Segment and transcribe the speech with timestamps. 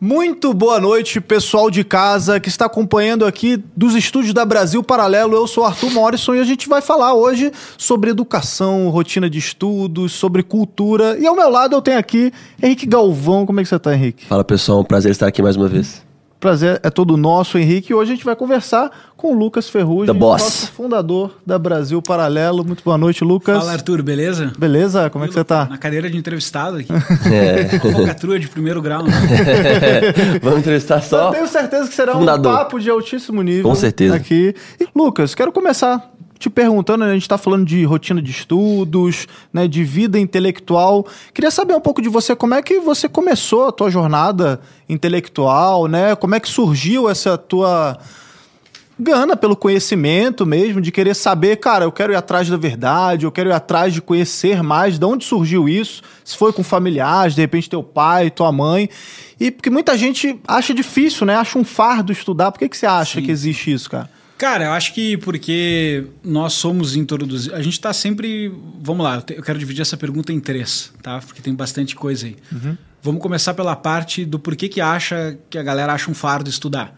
[0.00, 5.34] Muito boa noite, pessoal de casa que está acompanhando aqui dos estúdios da Brasil Paralelo.
[5.34, 10.12] Eu sou Arthur Morrison e a gente vai falar hoje sobre educação, rotina de estudos,
[10.12, 11.18] sobre cultura.
[11.18, 12.32] E ao meu lado eu tenho aqui
[12.62, 13.44] Henrique Galvão.
[13.44, 14.24] Como é que você está, Henrique?
[14.26, 16.06] Fala pessoal, um prazer estar aqui mais uma vez.
[16.40, 17.92] Prazer é todo nosso, Henrique.
[17.92, 22.64] E hoje a gente vai conversar com o Lucas Ferrugem, nosso fundador da Brasil Paralelo.
[22.64, 23.58] Muito boa noite, Lucas.
[23.58, 24.52] Fala, Arthur, beleza?
[24.56, 25.10] Beleza?
[25.10, 25.66] Como é que você tá?
[25.68, 26.88] Na cadeira de entrevistado aqui.
[27.28, 27.78] É.
[27.80, 29.02] Focatrua de primeiro grau.
[29.02, 29.12] Né?
[30.40, 31.30] Vamos entrevistar Eu só.
[31.32, 32.52] tenho certeza que será Fundador.
[32.52, 33.64] um papo de altíssimo nível.
[33.64, 34.14] Com certeza.
[34.14, 34.54] Aqui.
[34.80, 39.26] E, Lucas, quero começar te perguntando, né, a gente está falando de rotina de estudos,
[39.52, 41.06] né, de vida intelectual.
[41.34, 45.86] Queria saber um pouco de você, como é que você começou a tua jornada intelectual,
[45.86, 46.14] né?
[46.14, 47.98] Como é que surgiu essa tua
[48.98, 53.30] gana pelo conhecimento mesmo, de querer saber, cara, eu quero ir atrás da verdade, eu
[53.30, 57.40] quero ir atrás de conhecer mais, de onde surgiu isso, se foi com familiares, de
[57.40, 58.88] repente teu pai, tua mãe,
[59.38, 62.86] e porque muita gente acha difícil, né, acha um fardo estudar, por que, que você
[62.86, 63.26] acha Sim.
[63.26, 64.17] que existe isso, cara?
[64.38, 67.52] Cara, eu acho que porque nós somos introduzidos.
[67.58, 68.52] A gente está sempre.
[68.80, 71.18] Vamos lá, eu quero dividir essa pergunta em três, tá?
[71.18, 72.36] Porque tem bastante coisa aí.
[73.02, 76.96] Vamos começar pela parte do porquê que acha que a galera acha um fardo estudar.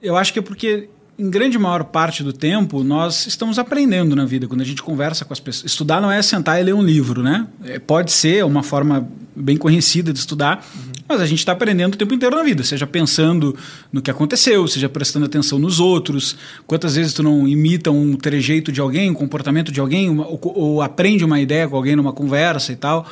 [0.00, 4.26] Eu acho que é porque, em grande maior parte do tempo, nós estamos aprendendo na
[4.26, 4.46] vida.
[4.46, 5.70] Quando a gente conversa com as pessoas.
[5.70, 7.46] Estudar não é sentar e ler um livro, né?
[7.64, 10.66] É, pode ser uma forma bem conhecida de estudar,
[11.08, 13.56] mas a gente está aprendendo o tempo inteiro na vida, seja pensando
[13.92, 16.36] no que aconteceu, seja prestando atenção nos outros.
[16.66, 20.40] Quantas vezes tu não imita um trejeito de alguém, um comportamento de alguém, uma- ou,
[20.42, 23.06] ou aprende uma ideia com alguém numa conversa e tal.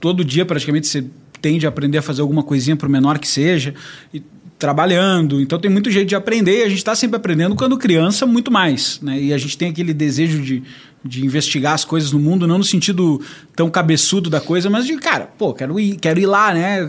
[0.00, 1.04] Todo dia, praticamente, você
[1.40, 3.74] tende a aprender a fazer alguma coisinha, por menor que seja.
[4.12, 4.22] E
[4.58, 8.50] trabalhando, então tem muito jeito de aprender a gente está sempre aprendendo quando criança muito
[8.50, 9.20] mais, né?
[9.20, 10.62] E a gente tem aquele desejo de,
[11.06, 13.20] de investigar as coisas no mundo, não no sentido
[13.54, 16.80] tão cabeçudo da coisa, mas de, cara, pô, quero ir, quero ir lá, né?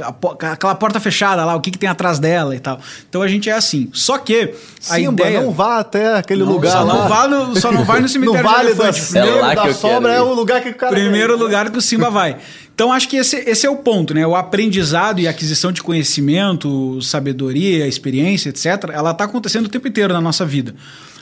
[0.00, 2.80] A- aquela porta fechada lá, o que, que tem atrás dela e tal.
[3.08, 3.88] Então a gente é assim.
[3.92, 4.54] Só que
[4.88, 6.94] a Simba, ideia não vá até aquele Não, lugar só lá.
[6.94, 9.18] não vá no, só não vai no cemitério no Vale da, Elefante.
[9.18, 10.92] É lá da que eu Sombra quero é o lugar que o cara...
[10.92, 12.36] Primeiro lugar que o Simba vai.
[12.74, 14.26] Então acho que esse, esse é o ponto, né?
[14.26, 20.14] O aprendizado e aquisição de conhecimento, sabedoria, experiência, etc., ela está acontecendo o tempo inteiro
[20.14, 20.74] na nossa vida.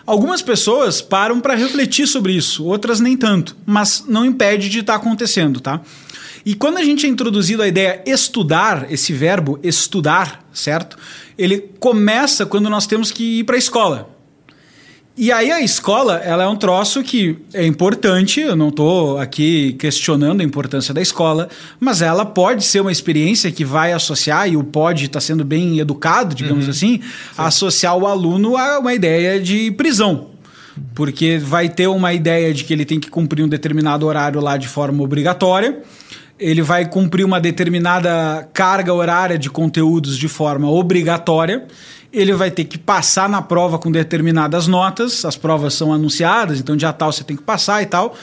[0.08, 4.94] Algumas pessoas param para refletir sobre isso, outras nem tanto, mas não impede de estar
[4.94, 5.82] acontecendo, tá?
[6.46, 10.96] E quando a gente é introduzido a ideia estudar, esse verbo estudar, certo?
[11.36, 14.08] Ele começa quando nós temos que ir para a escola.
[15.20, 19.72] E aí a escola, ela é um troço que é importante, eu não estou aqui
[19.72, 21.48] questionando a importância da escola,
[21.80, 25.80] mas ela pode ser uma experiência que vai associar, e o pode estar sendo bem
[25.80, 27.00] educado, digamos assim,
[27.36, 30.28] associar o aluno a uma ideia de prisão.
[30.94, 34.56] Porque vai ter uma ideia de que ele tem que cumprir um determinado horário lá
[34.56, 35.82] de forma obrigatória,
[36.38, 41.66] ele vai cumprir uma determinada carga horária de conteúdos de forma obrigatória.
[42.12, 45.24] Ele vai ter que passar na prova com determinadas notas.
[45.24, 48.14] As provas são anunciadas, então dia tal você tem que passar e tal.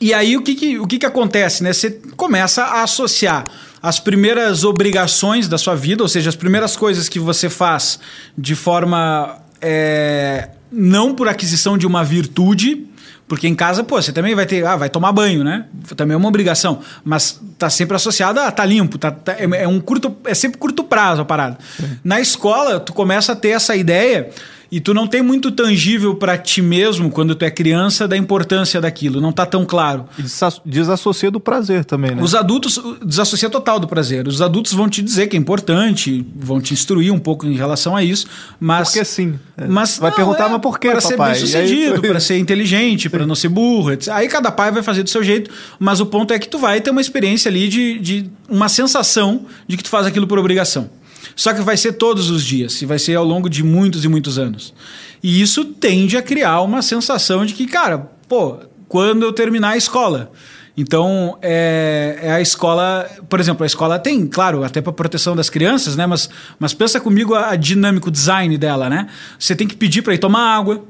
[0.00, 1.62] E aí o que, que, o que, que acontece?
[1.62, 1.72] Né?
[1.72, 3.46] Você começa a associar
[3.82, 8.00] as primeiras obrigações da sua vida, ou seja, as primeiras coisas que você faz
[8.36, 12.86] de forma é, não por aquisição de uma virtude,
[13.30, 15.66] porque em casa, pô, você também vai ter, ah, vai tomar banho, né?
[15.94, 19.68] Também é uma obrigação, mas tá sempre associada a tá limpo, tá, tá- é, é
[19.68, 21.56] um curto, é sempre curto prazo a parada.
[22.02, 24.30] Na escola, tu começa a ter essa ideia
[24.72, 28.80] e tu não tem muito tangível para ti mesmo quando tu é criança da importância
[28.80, 30.06] daquilo, não tá tão claro.
[30.18, 32.22] E desa- desassocia do prazer também, né?
[32.22, 34.28] Os adultos uh, desassocia total do prazer.
[34.28, 37.96] Os adultos vão te dizer que é importante, vão te instruir um pouco em relação
[37.96, 38.26] a isso,
[38.60, 39.38] mas Porque sim.
[39.56, 39.66] É.
[39.66, 41.32] mas Vai não, perguntar, é mas por quê, Para ser papai?
[41.32, 43.90] bem sucedido, aí- para ser inteligente, para não ser burro.
[43.92, 44.12] etc.
[44.14, 46.80] Aí cada pai vai fazer do seu jeito, mas o ponto é que tu vai
[46.80, 50.88] ter uma experiência ali de, de uma sensação de que tu faz aquilo por obrigação.
[51.36, 54.08] Só que vai ser todos os dias, e vai ser ao longo de muitos e
[54.08, 54.74] muitos anos.
[55.22, 57.98] E isso tende a criar uma sensação de que, cara,
[58.28, 58.58] pô,
[58.88, 60.32] quando eu terminar a escola.
[60.76, 65.50] Então, é, é a escola, por exemplo, a escola tem, claro, até para proteção das
[65.50, 66.06] crianças, né?
[66.06, 69.08] Mas, mas pensa comigo a, a dinâmico design dela, né?
[69.38, 70.84] Você tem que pedir para ir tomar água,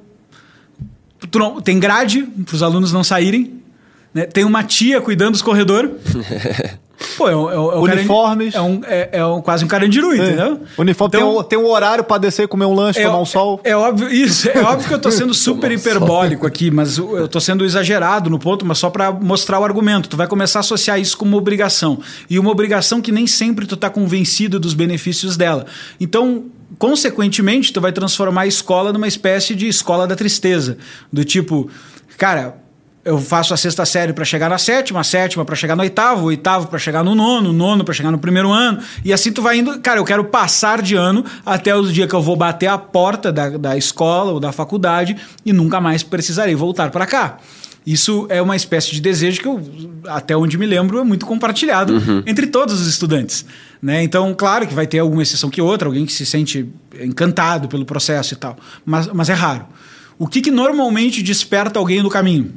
[1.65, 3.61] tem grade para os alunos não saírem.
[4.15, 4.27] né?
[4.27, 5.91] Tem uma tia cuidando dos corredores.
[7.17, 8.55] Pô, é, um- é, um- é Uniformes.
[8.55, 10.61] É, um, é, é um- quase um carandiru, entendeu?
[10.77, 13.25] O uniforme Então- tem, um, tem um horário pra descer, comer um lanche, tomar um
[13.25, 13.61] sol.
[13.65, 17.29] é óbvio, isso, é óbvio que eu tô sendo super hiperbólico aqui, mas eu eu
[17.29, 20.09] tô sendo exagerado no ponto, mas só para mostrar o argumento.
[20.09, 21.99] Tu vai começar a associar isso com uma obrigação.
[22.29, 25.67] E uma obrigação que nem sempre tu tá convencido dos benefícios dela.
[26.01, 26.45] Então,
[26.79, 30.77] consequentemente, tu vai transformar a escola numa espécie de escola da tristeza.
[31.13, 31.69] Do tipo,
[32.19, 32.57] cara,
[33.05, 36.23] eu faço a sexta série para chegar na sétima, a sétima para chegar no oitavo,
[36.23, 38.79] o oitavo para chegar no nono, o nono para chegar no primeiro ano.
[39.05, 39.81] E assim tu vai indo.
[39.81, 43.33] Cara, eu quero passar de ano até os dias que eu vou bater a porta
[43.33, 47.39] da, da escola ou da faculdade e nunca mais precisarei voltar para cá.
[47.87, 49.61] Isso é uma espécie de desejo que eu,
[50.07, 52.23] até onde me lembro, é muito compartilhado uhum.
[52.27, 53.47] entre todos os estudantes.
[53.81, 54.03] Né?
[54.03, 56.69] Então, claro que vai ter alguma exceção que outra, alguém que se sente
[57.01, 59.65] encantado pelo processo e tal, mas, mas é raro.
[60.19, 62.53] O que, que normalmente desperta alguém no caminho?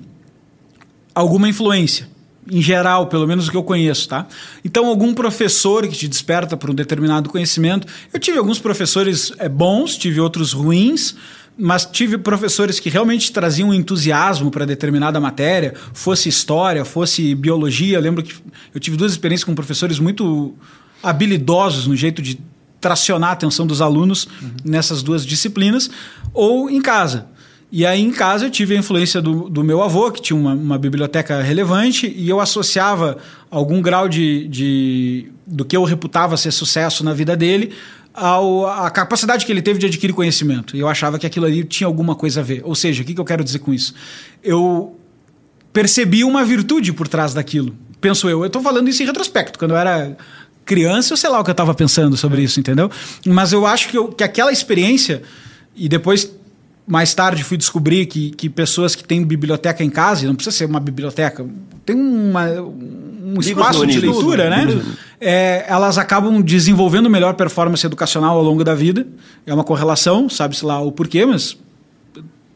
[1.14, 2.08] Alguma influência.
[2.52, 4.28] Em geral, pelo menos o que eu conheço, tá?
[4.66, 7.88] Então, algum professor que te desperta para um determinado conhecimento.
[8.14, 11.16] Eu tive alguns professores é, bons, tive outros ruins,
[11.58, 17.98] mas tive professores que realmente traziam entusiasmo para determinada matéria, fosse história, fosse biologia.
[17.98, 18.36] Eu lembro que
[18.74, 20.54] eu tive duas experiências com professores muito
[21.02, 22.40] habilidosos no jeito de
[22.82, 24.52] tracionar a atenção dos alunos uhum.
[24.66, 25.90] nessas duas disciplinas,
[26.34, 27.28] ou em casa.
[27.76, 30.54] E aí em casa eu tive a influência do, do meu avô, que tinha uma,
[30.54, 33.18] uma, biblioteca relevante, e eu associava
[33.50, 37.74] algum grau de, de do que eu reputava ser sucesso na vida dele
[38.14, 40.78] ao, a capacidade que ele teve de adquirir conhecimento.
[40.78, 42.62] E eu achava que aquilo ali tinha alguma coisa a ver.
[42.64, 43.96] Ou seja, o que, que eu quero dizer com isso?
[44.44, 44.96] Eu
[45.74, 47.76] percebi uma virtude por trás daquilo.
[48.00, 48.42] Penso eu.
[48.42, 49.58] Eu estou falando isso em retrospecto.
[49.58, 50.16] Quando eu era
[50.64, 52.92] criança, eu sei lá o que eu estava pensando sobre isso, entendeu?
[53.26, 55.24] Mas eu acho que, eu, que aquela experiência,
[55.76, 56.32] e depois
[56.86, 60.66] mais tarde fui descobrir que, que pessoas que têm biblioteca em casa, não precisa ser
[60.66, 61.46] uma biblioteca,
[61.86, 64.68] tem uma, um espaço de leitura, né?
[65.20, 69.08] É, elas acabam desenvolvendo melhor performance educacional ao longo da vida.
[69.46, 71.58] É uma correlação, sabe-se lá o porquê, mas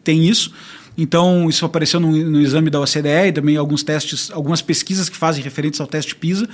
[0.04, 0.52] tem isso.
[0.98, 5.16] Então, isso apareceu no, no, exame da OCDE e também alguns testes, algumas pesquisas que
[5.16, 6.50] fazem referentes ao teste PISA.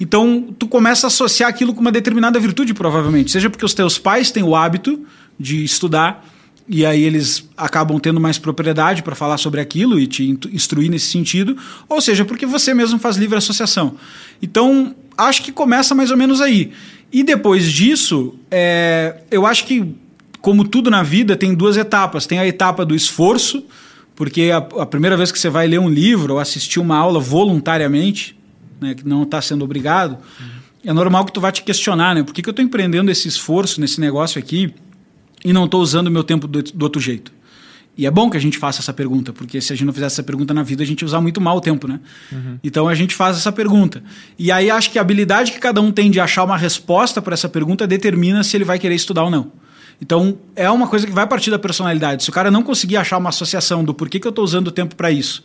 [0.00, 3.30] Então, tu começa a associar aquilo com uma determinada virtude, provavelmente.
[3.30, 5.00] Seja porque os teus pais têm o hábito
[5.38, 6.26] de estudar,
[6.66, 11.06] e aí eles acabam tendo mais propriedade para falar sobre aquilo e te instruir nesse
[11.06, 11.56] sentido,
[11.88, 13.96] ou seja, porque você mesmo faz livre associação.
[14.40, 16.72] Então, acho que começa mais ou menos aí.
[17.12, 19.94] E depois disso, é, eu acho que,
[20.40, 22.26] como tudo na vida, tem duas etapas.
[22.26, 23.64] Tem a etapa do esforço,
[24.16, 27.20] porque a, a primeira vez que você vai ler um livro ou assistir uma aula
[27.20, 28.36] voluntariamente,
[28.80, 30.46] né, que não está sendo obrigado, uhum.
[30.86, 32.22] é normal que tu vá te questionar, né?
[32.22, 34.74] Por que, que eu estou empreendendo esse esforço nesse negócio aqui?
[35.44, 37.32] E não estou usando o meu tempo do, do, outro jeito?
[37.96, 40.14] E é bom que a gente faça essa pergunta, porque se a gente não fizesse
[40.14, 42.00] essa pergunta na vida, a gente ia usar muito mal o tempo, né?
[42.32, 42.58] Uhum.
[42.64, 44.02] Então a gente faz essa pergunta.
[44.36, 47.34] E aí acho que a habilidade que cada um tem de achar uma resposta para
[47.34, 49.52] essa pergunta determina se ele vai querer estudar ou não.
[50.02, 52.24] Então é uma coisa que vai partir da personalidade.
[52.24, 54.72] Se o cara não conseguir achar uma associação do porquê que eu estou usando o
[54.72, 55.44] tempo para isso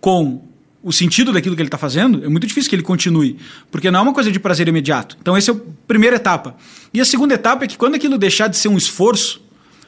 [0.00, 0.42] com
[0.82, 3.36] o sentido daquilo que ele está fazendo, é muito difícil que ele continue,
[3.70, 5.16] porque não é uma coisa de prazer imediato.
[5.20, 6.56] Então, essa é a primeira etapa.
[6.94, 9.42] E a segunda etapa é que quando aquilo deixar de ser um esforço,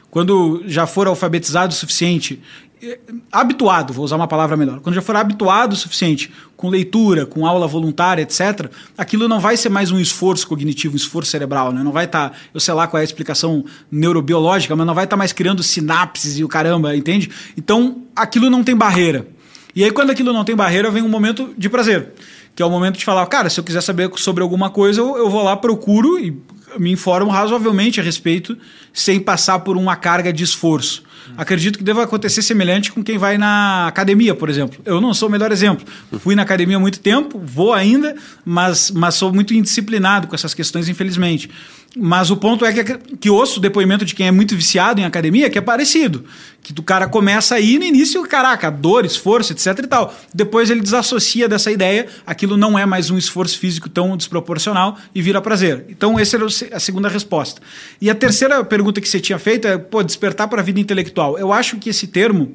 [0.09, 2.41] quando já for alfabetizado o suficiente,
[2.83, 2.99] é,
[3.31, 7.45] habituado, vou usar uma palavra melhor, quando já for habituado o suficiente com leitura, com
[7.45, 11.83] aula voluntária, etc., aquilo não vai ser mais um esforço cognitivo, um esforço cerebral, né?
[11.83, 15.05] Não vai estar, tá, eu sei lá qual é a explicação neurobiológica, mas não vai
[15.05, 17.29] estar tá mais criando sinapses e o caramba, entende?
[17.55, 19.27] Então, aquilo não tem barreira.
[19.75, 22.13] E aí, quando aquilo não tem barreira, vem um momento de prazer,
[22.55, 25.17] que é o momento de falar, cara, se eu quiser saber sobre alguma coisa, eu,
[25.17, 26.37] eu vou lá, procuro e
[26.77, 28.57] me informo razoavelmente a respeito,
[28.93, 31.03] sem passar por uma carga de esforço.
[31.37, 34.81] Acredito que deva acontecer semelhante com quem vai na academia, por exemplo.
[34.83, 35.85] Eu não sou o melhor exemplo.
[36.19, 40.53] Fui na academia há muito tempo, vou ainda, mas, mas sou muito indisciplinado com essas
[40.53, 41.49] questões, infelizmente.
[41.95, 45.03] Mas o ponto é que, que ouço o depoimento de quem é muito viciado em
[45.03, 46.23] academia, que é parecido.
[46.61, 50.13] Que o cara começa aí no início, caraca, dor, esforço, etc e tal.
[50.33, 55.21] Depois ele desassocia dessa ideia, aquilo não é mais um esforço físico tão desproporcional e
[55.21, 55.85] vira prazer.
[55.89, 57.61] Então, essa era a segunda resposta.
[57.99, 61.37] E a terceira pergunta que você tinha feito é, pô, despertar para a vida intelectual.
[61.37, 62.53] Eu acho que esse termo,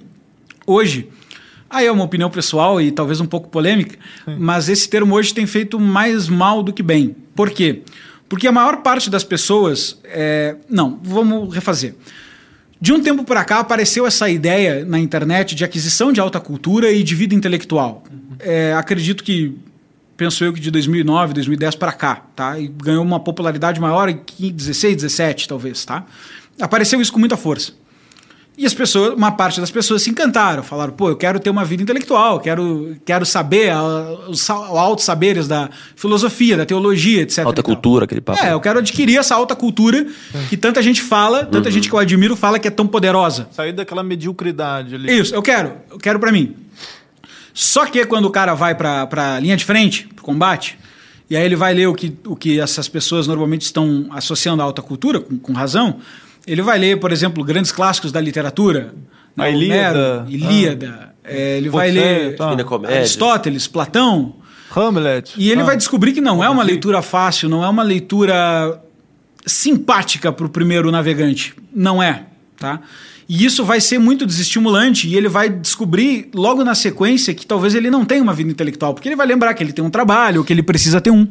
[0.66, 1.08] hoje,
[1.68, 4.36] Aí é uma opinião pessoal e talvez um pouco polêmica, Sim.
[4.38, 7.16] mas esse termo hoje tem feito mais mal do que bem.
[7.34, 7.82] Por quê?
[7.82, 8.06] Porque
[8.48, 9.98] a maior parte das pessoas.
[10.04, 10.56] É...
[10.68, 11.94] Não, vamos refazer.
[12.80, 16.90] De um tempo para cá apareceu essa ideia na internet de aquisição de alta cultura
[16.92, 18.04] e de vida intelectual.
[18.38, 19.56] É, acredito que,
[20.16, 22.58] penso eu que de 2009, 2010 para cá, tá?
[22.58, 26.04] E ganhou uma popularidade maior em 16, 17 talvez, tá?
[26.60, 27.72] Apareceu isso com muita força.
[28.58, 31.62] E as pessoas, uma parte das pessoas se encantaram, falaram: pô, eu quero ter uma
[31.62, 33.74] vida intelectual, quero, quero saber
[34.28, 37.44] os altos saberes da filosofia, da teologia, etc.
[37.44, 38.42] Alta cultura, aquele papo.
[38.42, 40.06] É, eu quero adquirir essa alta cultura
[40.48, 41.74] que tanta gente fala, tanta uhum.
[41.74, 43.46] gente que eu admiro fala que é tão poderosa.
[43.52, 45.18] Sair daquela mediocridade ali.
[45.18, 46.56] Isso, eu quero, eu quero para mim.
[47.52, 50.78] Só que quando o cara vai para a linha de frente, pro combate,
[51.28, 54.64] e aí ele vai ler o que, o que essas pessoas normalmente estão associando à
[54.64, 55.98] alta cultura, com, com razão
[56.46, 58.94] ele vai ler, por exemplo, grandes clássicos da literatura.
[59.34, 59.44] Né?
[59.44, 60.26] A Ilíada.
[60.28, 60.98] Ilíada.
[61.02, 61.08] Ah.
[61.24, 62.56] é, ele Pode vai ler tá.
[62.88, 64.36] Aristóteles, Platão,
[64.74, 65.34] Hamlet.
[65.36, 65.64] e ele Ah.
[65.64, 68.80] vai descobrir que não é uma leitura fácil, não é uma leitura
[69.44, 71.54] simpática para o primeiro navegante.
[71.74, 72.24] Não é,
[72.58, 72.80] tá?
[73.28, 77.74] E isso vai ser muito desestimulante e ele vai descobrir logo na sequência que talvez
[77.74, 80.44] ele não tenha uma vida intelectual, porque ele vai lembrar que ele tem um trabalho,
[80.44, 81.26] que ele precisa ter um.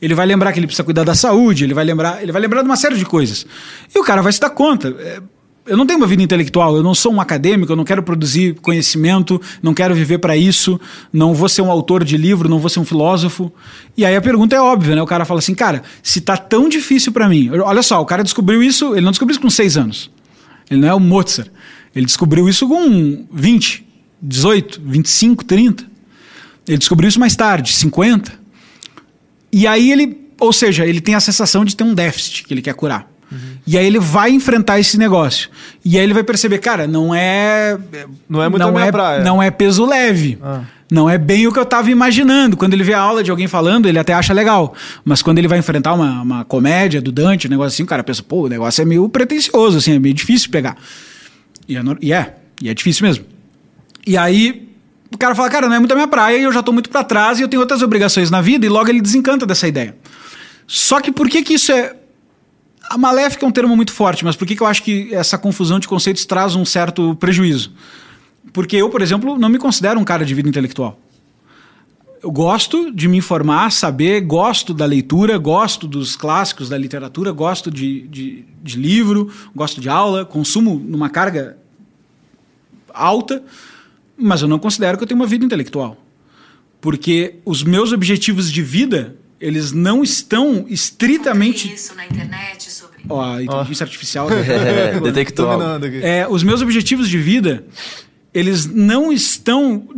[0.00, 2.62] Ele vai lembrar que ele precisa cuidar da saúde, ele vai lembrar, ele vai lembrar
[2.62, 3.46] de uma série de coisas.
[3.94, 4.88] E o cara vai se dar conta.
[4.98, 5.20] é,
[5.66, 8.54] eu não tenho uma vida intelectual, eu não sou um acadêmico, eu não quero produzir
[8.60, 10.78] conhecimento, não quero viver para isso,
[11.12, 13.50] não vou ser um autor de livro, não vou ser um filósofo.
[13.96, 15.02] E aí a pergunta é óbvia, né?
[15.02, 18.22] O cara fala assim, cara, se tá tão difícil para mim, olha só, o cara
[18.22, 20.10] descobriu isso, ele não descobriu isso com seis anos.
[20.70, 21.48] Ele não é o Mozart.
[21.94, 23.86] Ele descobriu isso com 20,
[24.20, 25.84] 18, 25, 30.
[26.66, 28.32] Ele descobriu isso mais tarde, 50.
[29.52, 32.62] E aí ele, ou seja, ele tem a sensação de ter um déficit que ele
[32.62, 33.08] quer curar.
[33.66, 35.48] E aí ele vai enfrentar esse negócio.
[35.84, 37.78] E aí ele vai perceber, cara, não é.
[38.28, 39.24] Não é muito a minha praia.
[39.24, 40.38] Não é peso leve.
[40.42, 40.62] Ah.
[40.94, 42.56] Não é bem o que eu estava imaginando.
[42.56, 44.74] Quando ele vê a aula de alguém falando, ele até acha legal.
[45.04, 48.04] Mas quando ele vai enfrentar uma, uma comédia do Dante, um negócio assim, o cara
[48.04, 50.76] pensa, pô, o negócio é meio pretencioso, assim, é meio difícil pegar.
[51.68, 53.24] E é, e é, e é difícil mesmo.
[54.06, 54.68] E aí
[55.12, 56.88] o cara fala, cara, não é muito a minha praia e eu já tô muito
[56.88, 59.96] para trás e eu tenho outras obrigações na vida e logo ele desencanta dessa ideia.
[60.64, 61.96] Só que por que que isso é...
[62.88, 65.36] A maléfica é um termo muito forte, mas por que que eu acho que essa
[65.36, 67.72] confusão de conceitos traz um certo prejuízo?
[68.52, 70.98] Porque eu, por exemplo, não me considero um cara de vida intelectual.
[72.22, 77.70] Eu gosto de me informar, saber, gosto da leitura, gosto dos clássicos da literatura, gosto
[77.70, 81.58] de, de, de livro, gosto de aula, consumo numa carga
[82.94, 83.42] alta,
[84.16, 85.98] mas eu não considero que eu tenho uma vida intelectual.
[86.80, 91.72] Porque os meus objetivos de vida, eles não estão estritamente.
[91.74, 93.02] Isso na internet sobre.
[93.08, 94.28] Ó, a inteligência artificial.
[94.30, 95.48] É, detectou.
[96.02, 97.64] É, os meus objetivos de vida,
[98.34, 99.88] eles não estão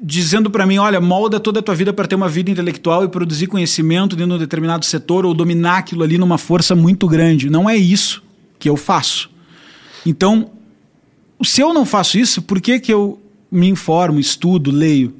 [0.00, 3.08] dizendo para mim, olha, molda toda a tua vida para ter uma vida intelectual e
[3.08, 7.48] produzir conhecimento dentro de um determinado setor ou dominar aquilo ali numa força muito grande.
[7.48, 8.22] Não é isso
[8.58, 9.30] que eu faço.
[10.04, 10.50] Então,
[11.42, 15.14] se eu não faço isso, por que, que eu me informo, estudo, leio?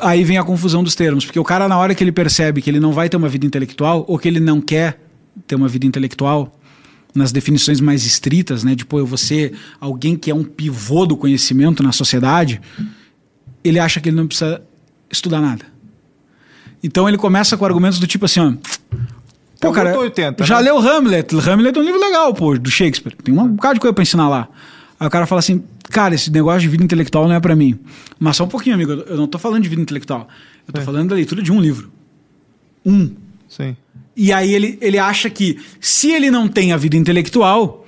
[0.00, 2.70] Aí vem a confusão dos termos, porque o cara, na hora que ele percebe que
[2.70, 5.00] ele não vai ter uma vida intelectual, ou que ele não quer
[5.46, 6.58] ter uma vida intelectual,
[7.14, 11.04] nas definições mais estritas, né, de pô, eu vou ser alguém que é um pivô
[11.06, 12.60] do conhecimento na sociedade,
[13.62, 14.62] ele acha que ele não precisa
[15.10, 15.64] estudar nada.
[16.82, 18.52] Então ele começa com argumentos do tipo assim, ó,
[19.60, 20.62] pô, o cara, Muito 80, já né?
[20.62, 21.34] leu Hamlet?
[21.36, 23.14] Hamlet é um livro legal, pô, do Shakespeare.
[23.22, 24.48] Tem um bocado de coisa pra ensinar lá.
[24.98, 27.78] Aí o cara fala assim, cara, esse negócio de vida intelectual não é pra mim.
[28.18, 30.28] Mas só um pouquinho, amigo, eu não tô falando de vida intelectual.
[30.66, 30.84] Eu tô É.
[30.84, 31.90] falando da leitura de um livro.
[32.84, 33.10] Um.
[33.48, 33.76] Sim.
[34.16, 37.86] E aí ele, ele acha que se ele não tem a vida intelectual,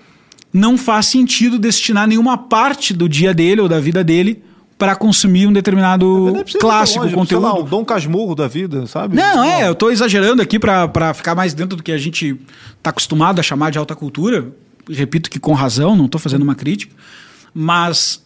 [0.52, 4.43] não faz sentido destinar nenhuma parte do dia dele ou da vida dele
[4.78, 7.43] para consumir um determinado ir clássico, longe, conteúdo.
[7.45, 9.16] Sei lá, um Dom Casmurro da vida, sabe?
[9.16, 12.37] Não, é, eu tô exagerando aqui pra ficar mais dentro do que a gente
[12.83, 14.52] tá acostumado a chamar de alta cultura.
[14.88, 16.95] Repito que com razão, não tô fazendo uma crítica.
[17.52, 18.24] Mas,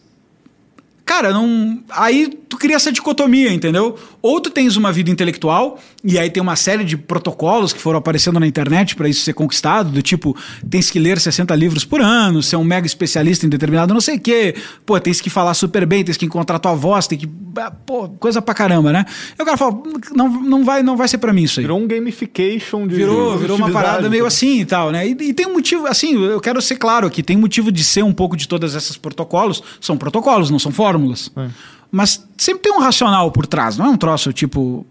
[1.09, 1.79] cara, não.
[1.89, 3.97] Aí tu cria essa dicotomia, entendeu?
[4.21, 7.97] Ou tu tens uma vida intelectual, e aí tem uma série de protocolos que foram
[7.97, 10.37] aparecendo na internet para isso ser conquistado, do tipo,
[10.69, 14.17] tens que ler 60 livros por ano, ser um mega especialista em determinado não sei
[14.17, 17.27] o quê, pô, tens que falar super bem, tens que encontrar tua voz, tem que.
[17.57, 19.05] ah, Pô, coisa pra caramba, né?
[19.37, 19.81] E o cara fala,
[20.15, 21.63] não, não, vai, não vai ser para mim isso aí.
[21.63, 22.95] Virou um gamification de.
[22.95, 25.07] Virou, virou uma parada meio assim e tal, né?
[25.07, 28.03] E, e tem um motivo, assim, eu quero ser claro aqui, tem motivo de ser
[28.03, 31.31] um pouco de todas essas protocolos, são protocolos, não são fórmulas.
[31.35, 31.49] É.
[31.91, 34.85] Mas sempre tem um racional por trás, não é um troço tipo,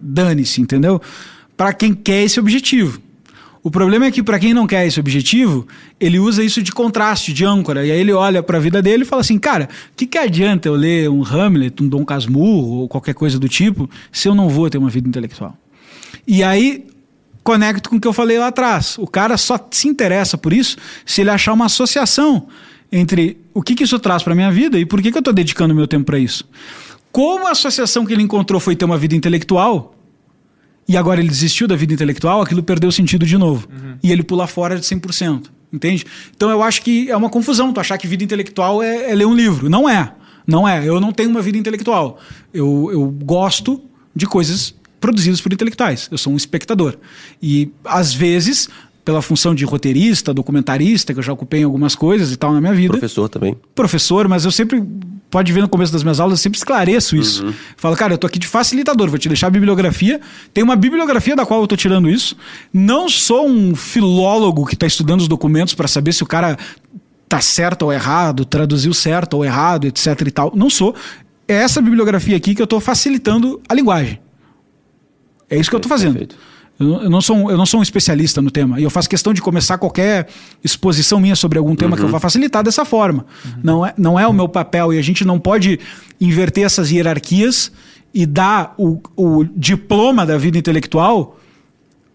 [0.00, 1.00] dane-se, entendeu?
[1.56, 3.00] Para quem quer esse objetivo.
[3.62, 5.66] O problema é que para quem não quer esse objetivo,
[5.98, 9.04] ele usa isso de contraste, de âncora, e aí ele olha para a vida dele
[9.04, 12.80] e fala assim, cara, o que, que adianta eu ler um Hamlet, um Dom Casmurro
[12.80, 15.56] ou qualquer coisa do tipo, se eu não vou ter uma vida intelectual?
[16.26, 16.86] E aí
[17.42, 18.96] conecto com o que eu falei lá atrás.
[18.98, 22.48] O cara só se interessa por isso se ele achar uma associação
[22.90, 25.32] entre o que, que isso traz para minha vida e por que, que eu estou
[25.32, 26.44] dedicando meu tempo para isso.
[27.12, 29.94] Como a associação que ele encontrou foi ter uma vida intelectual
[30.86, 33.68] e agora ele desistiu da vida intelectual, aquilo perdeu sentido de novo.
[34.02, 35.44] E ele pula fora de 100%.
[35.72, 36.04] Entende?
[36.36, 39.26] Então eu acho que é uma confusão tu achar que vida intelectual é, é ler
[39.26, 39.70] um livro.
[39.70, 40.12] Não é.
[40.46, 40.86] Não é.
[40.86, 42.20] Eu não tenho uma vida intelectual.
[42.52, 43.80] Eu, eu gosto
[44.14, 46.08] de coisas produzidas por intelectuais.
[46.10, 46.96] Eu sou um espectador.
[47.42, 48.68] E, às vezes,
[49.04, 52.60] pela função de roteirista, documentarista, que eu já ocupei em algumas coisas e tal na
[52.60, 52.92] minha vida.
[52.92, 53.56] Professor também.
[53.74, 54.82] Professor, mas eu sempre,
[55.30, 57.54] pode ver no começo das minhas aulas, eu sempre esclareço isso.
[57.76, 60.20] Falo, cara, eu tô aqui de facilitador, vou te deixar a bibliografia.
[60.54, 62.34] Tem uma bibliografia da qual eu tô tirando isso.
[62.72, 66.56] Não sou um filólogo que está estudando os documentos para saber se o cara
[67.28, 70.52] tá certo ou errado, traduziu certo ou errado, etc e tal.
[70.54, 70.94] Não sou.
[71.46, 74.18] É essa bibliografia aqui que eu estou facilitando a linguagem.
[75.50, 76.12] É isso que eu estou fazendo.
[76.12, 76.53] Perfeito.
[76.78, 78.80] Eu não, sou um, eu não sou um especialista no tema.
[78.80, 80.26] E eu faço questão de começar qualquer
[80.62, 83.26] exposição minha sobre algum tema que eu vá facilitar dessa forma.
[83.62, 84.92] Não, é, não é o meu papel.
[84.92, 85.78] E a gente não pode
[86.20, 87.70] inverter essas hierarquias
[88.12, 91.38] e dar o, o diploma da vida intelectual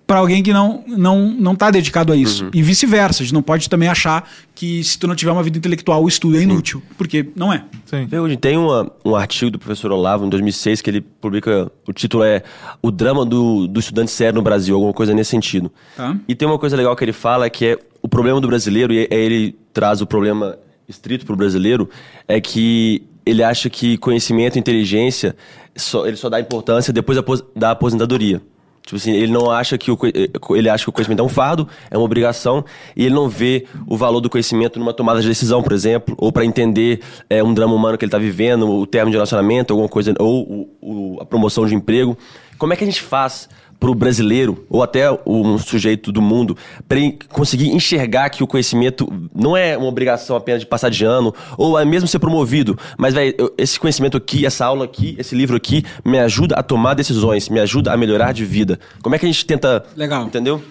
[0.09, 2.49] para alguém que não não não está dedicado a isso.
[2.51, 3.21] E vice-versa.
[3.21, 6.07] A gente não pode também achar que se tu não tiver uma vida intelectual, o
[6.07, 6.81] estudo é inútil.
[6.97, 7.63] Porque não é.
[7.85, 8.07] Sim.
[8.41, 12.41] Tem uma- um artigo do professor Olavo, em 2006, que ele publica, o título é
[12.81, 15.71] O Drama do, do Estudante Sério no Brasil, alguma coisa nesse sentido.
[15.95, 16.17] Tá.
[16.27, 19.01] E tem uma coisa legal que ele fala, que é o problema do brasileiro, e
[19.01, 21.87] aí ele traz o problema estrito para o brasileiro,
[22.27, 25.35] é que ele acha que conhecimento e inteligência,
[25.75, 27.15] só, ele só dá importância depois
[27.55, 28.41] da aposentadoria.
[28.89, 31.29] Tipo assim, ele não acha que o, eh, ele acha que o conhecimento é um
[31.29, 32.65] fardo, é uma obrigação,
[32.95, 36.31] e ele não vê o valor do conhecimento numa tomada de decisão, por exemplo, ou
[36.31, 39.87] para entender é, um drama humano que ele está vivendo, o término de relacionamento, alguma
[39.87, 42.17] coisa, ou o- o- a promoção de emprego.
[42.57, 43.47] Como é que a gente faz
[43.79, 46.57] para o brasileiro, ou até um sujeito do mundo,
[46.87, 51.33] para conseguir enxergar que o conhecimento não é uma obrigação apenas de passar de ano,
[51.57, 53.15] ou é mesmo ser promovido, mas
[53.57, 57.59] esse conhecimento aqui, essa aula aqui, esse livro aqui, me ajuda a tomar decisões, me
[57.59, 58.79] ajuda a melhorar de vida.
[59.01, 59.85] Como é que a gente tenta.
[59.95, 60.25] Legal.
[60.25, 60.61] Entendeu?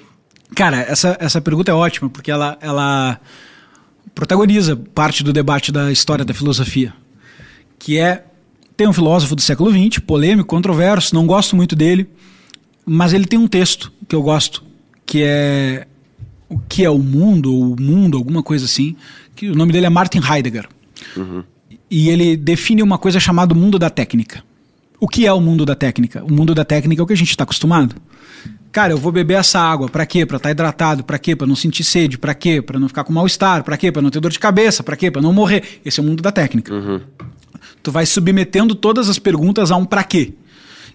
[0.54, 3.18] Cara, essa, essa pergunta é ótima, porque ela, ela
[4.14, 6.92] protagoniza parte do debate da história da filosofia.
[7.78, 8.24] Que é.
[8.76, 12.08] Tem um filósofo do século XX, polêmico, controverso, não gosto muito dele,
[12.88, 14.64] mas ele tem um texto que eu gosto,
[15.04, 15.86] que é.
[16.48, 18.96] O que é o mundo, ou o mundo, alguma coisa assim.
[19.36, 20.66] Que o nome dele é Martin Heidegger.
[21.90, 24.42] E ele define uma coisa chamada mundo da técnica.
[24.98, 26.24] O que é o mundo da técnica?
[26.24, 27.94] O mundo da técnica é o que a gente está acostumado.
[28.72, 30.26] Cara, eu vou beber essa água, pra quê?
[30.26, 31.36] Pra estar hidratado, pra quê?
[31.36, 32.60] Pra não sentir sede, pra quê?
[32.60, 33.92] Pra não ficar com mal-estar, pra quê?
[33.92, 35.10] Pra não ter dor de cabeça, pra quê?
[35.10, 35.80] Pra não morrer.
[35.84, 36.72] Esse é o mundo da técnica.
[37.82, 40.32] Tu vai submetendo todas as perguntas a um pra quê.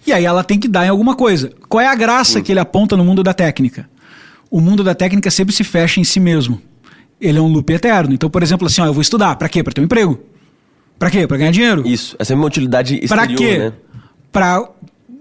[0.06, 1.52] E aí ela tem que dar em alguma coisa.
[1.70, 3.90] Qual é a graça que ele aponta no mundo da técnica?
[4.52, 6.62] O mundo da técnica sempre se fecha em si mesmo.
[7.20, 8.14] Ele é um loop eterno.
[8.14, 9.36] Então, por exemplo, assim, ó, eu vou estudar.
[9.38, 9.64] Pra quê?
[9.64, 10.20] Pra ter um emprego.
[11.00, 11.26] Pra quê?
[11.26, 11.88] Pra ganhar dinheiro.
[11.88, 12.16] Isso.
[12.20, 13.58] Essa é uma utilidade Pra exterior, quê?
[13.58, 13.74] né?
[14.32, 14.68] Pra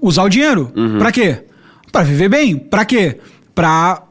[0.01, 0.73] usar o dinheiro.
[0.99, 1.45] Pra quê?
[1.93, 2.57] Pra viver bem.
[2.59, 3.19] Pra quê?
[3.55, 4.03] Pra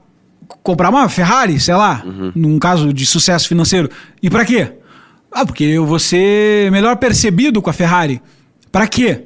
[0.63, 2.03] comprar uma Ferrari, sei lá,
[2.35, 3.89] num caso de sucesso financeiro.
[4.21, 4.73] E pra quê?
[5.31, 8.21] Ah, porque eu vou ser melhor percebido com a Ferrari.
[8.71, 9.25] Pra quê?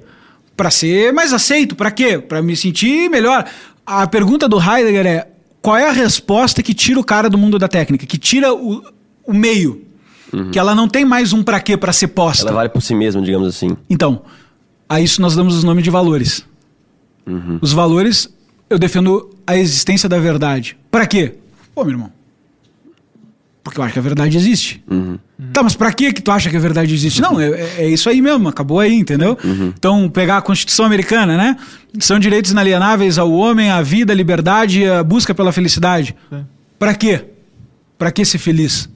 [0.56, 1.76] Pra ser mais aceito.
[1.76, 2.18] Pra quê?
[2.18, 3.46] Pra me sentir melhor.
[3.86, 5.28] A pergunta do Heidegger é:
[5.62, 8.06] qual é a resposta que tira o cara do mundo da técnica?
[8.06, 8.84] Que tira o,
[9.26, 9.84] o meio?
[10.52, 12.44] Que ela não tem mais um pra quê pra ser posta.
[12.44, 13.78] Ela vale por si mesma, digamos assim.
[13.90, 14.24] Então,
[14.90, 16.44] a isso nós damos os nomes de valores.
[17.62, 18.30] Os valores,
[18.70, 20.78] eu defendo a existência da verdade.
[20.92, 21.36] Pra quê?
[21.74, 22.12] Pô, meu irmão.
[23.66, 24.84] Porque eu acho que a verdade existe.
[25.52, 27.20] Tá, mas pra quê que tu acha que a verdade existe?
[27.20, 29.36] Não, é, é- é isso aí mesmo, acabou aí, entendeu?
[29.76, 31.58] Então, pegar a Constituição Americana, né?
[32.00, 36.16] São direitos inalienáveis ao homem, à vida, à liberdade e a busca pela felicidade.
[36.78, 37.26] Pra quê?
[37.98, 38.88] Pra que ser feliz?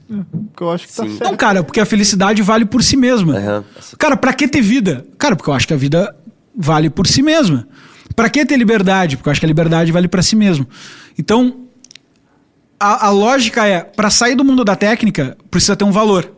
[0.52, 1.10] Porque eu acho que tá Sim.
[1.16, 1.24] certo.
[1.24, 3.36] Não, cara, porque a felicidade vale por si mesma.
[3.36, 3.64] Aham.
[3.98, 5.04] Cara, pra que ter vida?
[5.18, 6.14] Cara, porque eu acho que a vida
[6.56, 7.66] vale por si mesma.
[8.14, 9.16] Pra que ter liberdade?
[9.16, 10.64] Porque eu acho que a liberdade vale pra si mesmo.
[11.18, 11.56] Então,
[12.80, 16.32] a, a lógica é, pra sair do mundo da técnica, precisa ter um valor.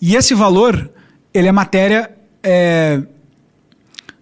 [0.00, 0.90] E esse valor,
[1.32, 2.10] ele é matéria
[2.42, 3.00] é,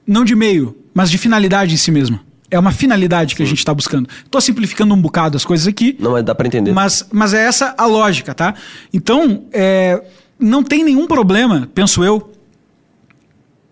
[0.07, 2.21] não de meio, mas de finalidade em si mesma.
[2.51, 4.09] É uma finalidade que a gente está buscando.
[4.25, 6.73] Estou simplificando um bocado as coisas aqui, Não, mas dá pra entender.
[6.73, 8.55] mas, mas é essa a lógica, tá?
[8.93, 10.01] Então, é,
[10.39, 12.31] não tem nenhum problema, penso eu,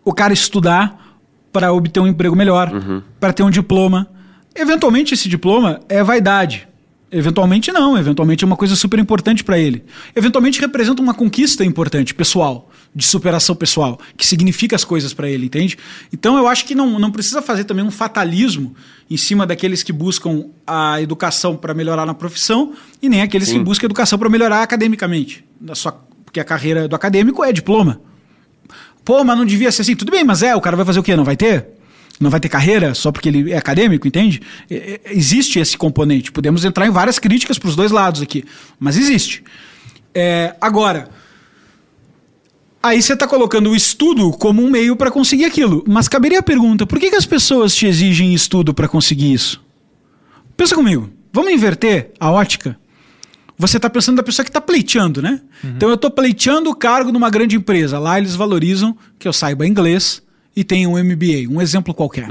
[0.04, 1.00] o cara estudar
[1.52, 2.72] para obter um emprego melhor,
[3.20, 4.08] para ter um diploma.
[4.54, 6.66] Eventualmente, esse diploma é vaidade.
[7.12, 7.98] Eventualmente, não.
[7.98, 9.84] Eventualmente, é uma coisa super importante para ele.
[10.16, 15.44] Eventualmente, representa uma conquista importante, pessoal, de superação pessoal, que significa as coisas para ele,
[15.44, 15.76] entende?
[16.10, 18.74] Então, eu acho que não, não precisa fazer também um fatalismo
[19.10, 22.72] em cima daqueles que buscam a educação para melhorar na profissão
[23.02, 25.44] e nem aqueles que buscam a educação para melhorar academicamente.
[25.60, 25.92] Na sua,
[26.24, 28.00] porque a carreira do acadêmico é diploma.
[29.04, 29.94] Pô, mas não devia ser assim.
[29.94, 31.14] Tudo bem, mas é, o cara vai fazer o quê?
[31.14, 31.66] Não vai ter?
[32.22, 34.40] Não vai ter carreira só porque ele é acadêmico, entende?
[34.70, 36.30] É, é, existe esse componente.
[36.30, 38.44] Podemos entrar em várias críticas para os dois lados aqui,
[38.78, 39.42] mas existe.
[40.14, 41.10] É, agora,
[42.80, 45.82] aí você está colocando o estudo como um meio para conseguir aquilo.
[45.84, 49.60] Mas caberia a pergunta: por que, que as pessoas te exigem estudo para conseguir isso?
[50.56, 51.10] Pensa comigo.
[51.32, 52.78] Vamos inverter a ótica?
[53.58, 55.40] Você está pensando da pessoa que está pleiteando, né?
[55.64, 57.98] Então eu estou pleiteando o cargo numa grande empresa.
[57.98, 60.22] Lá eles valorizam que eu saiba inglês
[60.54, 62.28] e tenha um MBA, um exemplo qualquer.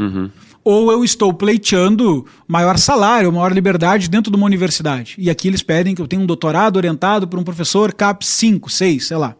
[0.63, 5.15] ou eu estou pleiteando maior salário, maior liberdade dentro de uma universidade.
[5.17, 8.69] E aqui eles pedem que eu tenha um doutorado orientado por um professor CAP 5,
[8.69, 9.35] 6, sei lá.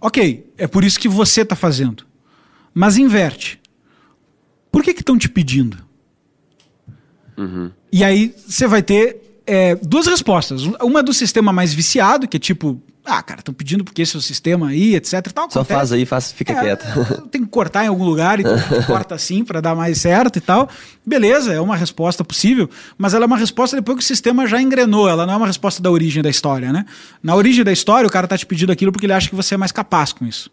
[0.00, 2.04] Ok, é por isso que você está fazendo.
[2.72, 3.60] Mas inverte.
[4.70, 5.78] Por que estão te pedindo?
[7.92, 10.62] E aí você vai ter é, duas respostas.
[10.82, 14.18] Uma do sistema mais viciado, que é tipo, ah, cara, estão pedindo porque esse é
[14.18, 15.30] o sistema aí, etc.
[15.32, 15.78] Tal, Só acontece.
[15.78, 16.86] faz aí, faz, fica É, quieto.
[17.30, 20.68] Tem que cortar em algum lugar, então corta assim para dar mais certo e tal.
[21.04, 24.60] Beleza, é uma resposta possível, mas ela é uma resposta depois que o sistema já
[24.60, 26.86] engrenou, ela não é uma resposta da origem da história, né?
[27.22, 29.54] Na origem da história, o cara tá te pedindo aquilo porque ele acha que você
[29.54, 30.50] é mais capaz com isso.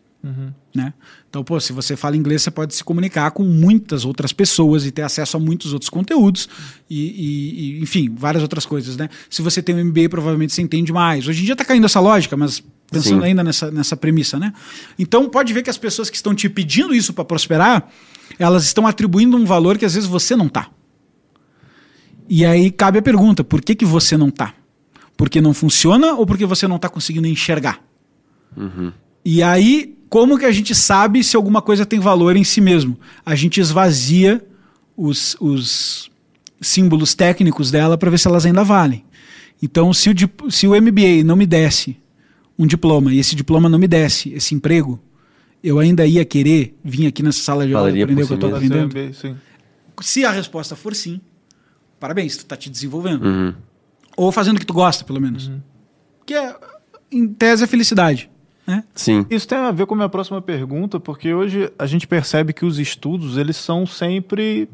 [0.75, 0.93] Né?
[1.29, 4.91] Então, pô, se você fala inglês, você pode se comunicar com muitas outras pessoas e
[4.91, 6.47] ter acesso a muitos outros conteúdos
[6.89, 9.09] e, e- e, enfim, várias outras coisas, né?
[9.29, 11.27] Se você tem um MBA, provavelmente você entende mais.
[11.27, 13.25] Hoje em dia tá caindo essa lógica, mas pensando Sim.
[13.27, 14.53] ainda nessa, nessa premissa, né?
[14.99, 17.89] Então, pode ver que as pessoas que estão te pedindo isso para prosperar,
[18.37, 20.69] elas estão atribuindo um valor que às vezes você não tá.
[22.29, 24.53] E aí cabe a pergunta, por que, que você não tá?
[25.17, 27.81] Porque não funciona ou porque você não tá conseguindo enxergar?
[29.23, 32.99] E aí, como que a gente sabe se alguma coisa tem valor em si mesmo?
[33.25, 34.45] A gente esvazia
[34.97, 36.11] os, os
[36.59, 39.05] símbolos técnicos dela para ver se elas ainda valem.
[39.63, 41.97] Então, se o, se o MBA não me desse
[42.59, 44.99] um diploma e esse diploma não me desse esse emprego,
[45.63, 48.35] eu ainda ia querer vir aqui nessa sala de aula e aprender o que eu
[48.35, 48.93] estou aprendendo?
[50.01, 51.21] Se a resposta for sim,
[52.01, 53.23] parabéns, tu tá te desenvolvendo.
[53.23, 53.53] Uhum.
[54.17, 55.49] Ou fazendo o que tu gosta, pelo menos.
[56.25, 56.53] Que é,
[57.09, 58.29] em tese, é felicidade.
[58.67, 58.83] Né?
[58.93, 59.25] Sim.
[59.29, 62.65] Isso tem a ver com a minha próxima pergunta, porque hoje a gente percebe que
[62.65, 64.69] os estudos, eles são sempre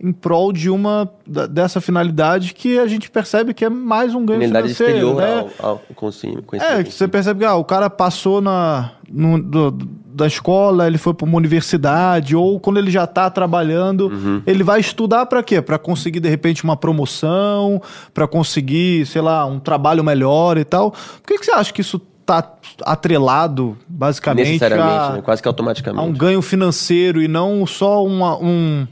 [0.00, 4.40] em prol de uma dessa finalidade que a gente percebe que é mais um ganho
[4.40, 5.50] Finalidade financeiro, exterior né?
[5.58, 6.44] ao, ao conhecimento.
[6.56, 9.70] É, que você percebe que ah, o cara passou na, no- do-
[10.14, 14.78] da escola, ele foi para uma universidade, ou quando ele já está trabalhando, ele vai
[14.78, 15.60] estudar para quê?
[15.62, 17.80] Para conseguir, de repente, uma promoção,
[18.12, 20.90] para conseguir, sei lá, um trabalho melhor e tal.
[20.92, 25.22] Por que, que você acha que isso está atrelado, basicamente, Necessariamente, a, né?
[25.22, 26.08] quase que a automaticamente.
[26.08, 28.86] um ganho financeiro e não só uma, um.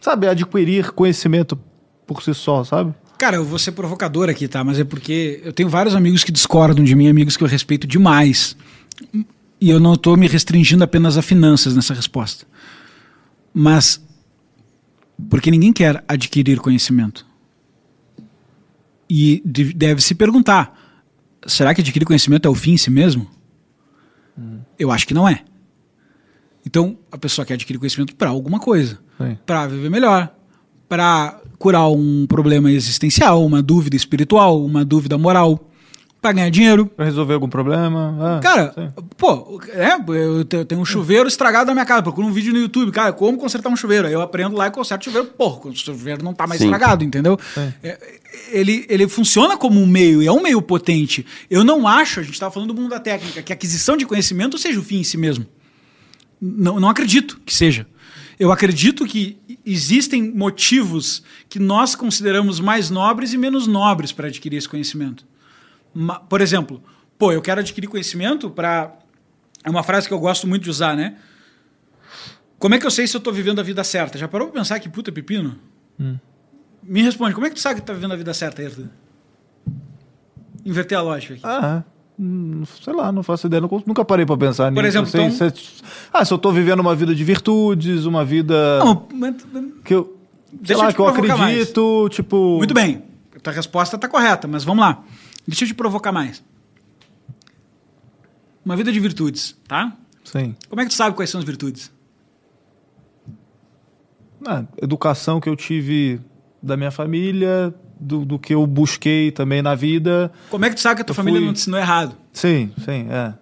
[0.00, 1.58] Sabe, adquirir conhecimento
[2.06, 2.94] por si só, sabe?
[3.18, 4.64] Cara, eu vou ser provocador aqui, tá?
[4.64, 7.86] Mas é porque eu tenho vários amigos que discordam de mim, amigos que eu respeito
[7.86, 8.56] demais.
[9.60, 12.46] E eu não estou me restringindo apenas a finanças nessa resposta.
[13.52, 14.00] Mas.
[15.28, 17.26] Porque ninguém quer adquirir conhecimento.
[19.10, 20.77] E de- deve se perguntar:
[21.46, 23.26] será que adquirir conhecimento é o fim em si mesmo?
[24.78, 25.42] Eu acho que não é.
[26.64, 28.98] Então, a pessoa quer adquirir conhecimento para alguma coisa
[29.44, 30.32] para viver melhor,
[30.88, 35.68] para curar um problema existencial, uma dúvida espiritual, uma dúvida moral,
[36.20, 36.86] para ganhar dinheiro.
[36.86, 38.16] Para resolver algum problema.
[38.20, 38.90] ah, Cara, sim.
[39.16, 42.90] pô, é, eu tenho um chuveiro estragado na minha casa, procuro um vídeo no YouTube,
[42.90, 44.06] cara, como consertar um chuveiro.
[44.06, 46.66] Aí eu aprendo lá e conserto o chuveiro, porra, o chuveiro não tá mais Sim.
[46.66, 47.38] estragado, entendeu?
[47.82, 48.17] É,
[48.50, 51.24] ele, ele funciona como um meio, e é um meio potente.
[51.50, 54.06] Eu não acho, a gente estava falando do mundo da técnica, que a aquisição de
[54.06, 55.46] conhecimento seja o fim em si mesmo.
[56.40, 57.86] Não, não acredito que seja.
[58.38, 59.36] Eu acredito que
[59.66, 65.26] existem motivos que nós consideramos mais nobres e menos nobres para adquirir esse conhecimento.
[66.28, 66.82] Por exemplo,
[67.18, 68.96] pô, eu quero adquirir conhecimento para.
[69.64, 71.16] É uma frase que eu gosto muito de usar, né?
[72.60, 74.16] Como é que eu sei se eu estou vivendo a vida certa?
[74.16, 75.58] Já parou para pensar que puta pepino?
[76.82, 78.86] Me responde, como é que tu sabe que tu tá vivendo a vida certa, Ayrton?
[80.64, 81.42] Inverter a lógica aqui.
[81.44, 81.82] Ah,
[82.18, 83.60] hum, sei lá, não faço ideia.
[83.60, 84.86] Nunca parei pra pensar Por nisso.
[84.86, 88.78] exemplo, Sei- então- se- ah, se eu tô vivendo uma vida de virtudes, uma vida
[88.80, 89.36] Não, mas-
[89.84, 90.16] que eu.
[90.48, 91.52] Sei Deixa eu lá, te que eu provocar mais.
[91.54, 92.56] acredito, tipo.
[92.56, 93.02] Muito bem.
[93.36, 95.02] A tua resposta está correta, mas vamos lá.
[95.46, 96.42] Deixa eu te provocar mais.
[98.64, 99.94] Uma vida de virtudes, tá?
[100.24, 100.54] Sim.
[100.68, 101.90] Como é que tu sabe quais são as virtudes?
[104.46, 106.20] Ah, educação que eu tive
[106.62, 110.30] da minha família, do, do que eu busquei também na vida.
[110.50, 112.14] Como é que tu sabe que a tua Eu família fui- não te ensinou errado?
[112.32, 113.34] Sim, sim, é.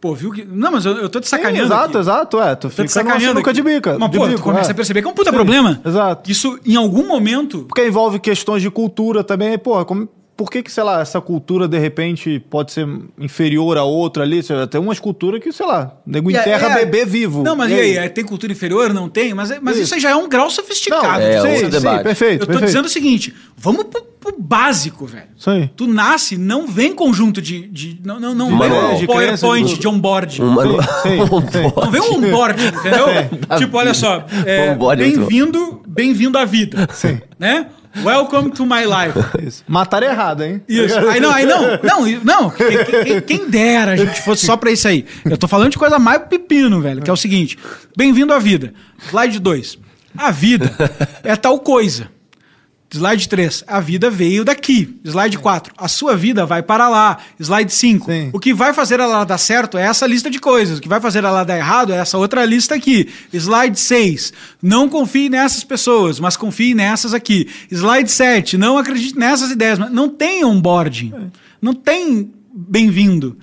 [0.00, 0.44] Pô, viu que.
[0.44, 1.66] Não, mas eu, eu tô te sacaneando.
[1.68, 1.96] Sim, exato, aqui.
[1.98, 2.54] exato, é.
[2.54, 3.34] Tu Tô fica te sacaneando.
[3.36, 3.98] nunca de bica.
[3.98, 4.72] Mas, de pô, tu bico, começa é.
[4.72, 5.80] a perceber que é um puta Sim, problema.
[5.84, 6.30] Exato.
[6.30, 7.64] Isso, em algum momento.
[7.66, 9.56] Porque envolve questões de cultura também.
[9.56, 12.86] Pô, como, por que, que, sei lá, essa cultura de repente pode ser
[13.18, 14.40] inferior a outra ali?
[14.70, 17.42] Tem umas culturas que, sei lá, nego E é- enterra é- bebê vivo.
[17.42, 17.96] Não, mas e aí?
[17.96, 18.92] É, Tem cultura inferior?
[18.92, 19.32] Não tem?
[19.34, 19.84] Mas, é- mas isso.
[19.84, 19.94] Isso.
[19.94, 21.06] aí já é um grau sofisticado.
[21.06, 21.70] Não, É, Sim, sim.
[21.70, 22.02] debate.
[22.02, 22.66] perfeito, Eu tô perfeito.
[22.66, 25.26] dizendo o seguinte: vamos pro, pro básico, velho.
[25.36, 25.70] Sim.
[25.76, 27.68] Tu nasce, não vem conjunto de.
[27.68, 28.94] de não não, não De vem manual.
[28.94, 30.42] um de PowerPoint crenças, de onboarding.
[30.42, 30.82] Um manual.
[31.02, 31.18] sim,
[31.52, 31.72] sim.
[31.84, 33.06] Não vem um onboarding, entendeu?
[33.58, 34.24] tipo, olha só.
[34.46, 36.88] é, é Bem-vindo bem-vindo à vida.
[36.92, 37.20] Sim.
[37.38, 37.66] Né?
[38.02, 39.18] Welcome to my life.
[39.46, 39.62] Isso.
[39.68, 40.62] Mataram errado, hein?
[40.68, 40.98] Isso.
[41.08, 41.62] Aí não, aí não.
[41.82, 42.50] Não, não.
[42.50, 45.04] Quem, quem- quem dera a gente fosse só pra isso aí.
[45.24, 47.58] Eu tô falando de coisa mais pepino, velho, que é o seguinte.
[47.96, 48.72] Bem-vindo à vida.
[49.08, 49.78] Slide 2.
[50.16, 50.72] A vida
[51.22, 52.08] é tal coisa.
[52.94, 53.64] Slide 3.
[53.66, 54.98] A vida veio daqui.
[55.04, 55.74] Slide 4.
[55.76, 57.18] A sua vida vai para lá.
[57.40, 58.06] Slide 5.
[58.06, 58.30] Sim.
[58.32, 60.78] O que vai fazer ela dar certo é essa lista de coisas.
[60.78, 63.08] O que vai fazer ela dar errado é essa outra lista aqui.
[63.32, 64.32] Slide 6.
[64.62, 67.48] Não confie nessas pessoas, mas confie nessas aqui.
[67.70, 68.56] Slide 7.
[68.56, 69.78] Não acredite nessas ideias.
[69.78, 71.12] Mas Não tem onboarding.
[71.60, 73.36] Não tem bem-vindo.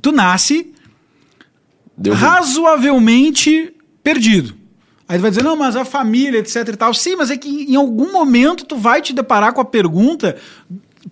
[0.00, 0.72] Tu nasce
[1.96, 3.72] Deu razoavelmente
[4.02, 4.65] perdido.
[5.08, 6.92] Aí tu vai dizer, não, mas a família, etc e tal.
[6.92, 10.36] Sim, mas é que em algum momento tu vai te deparar com a pergunta,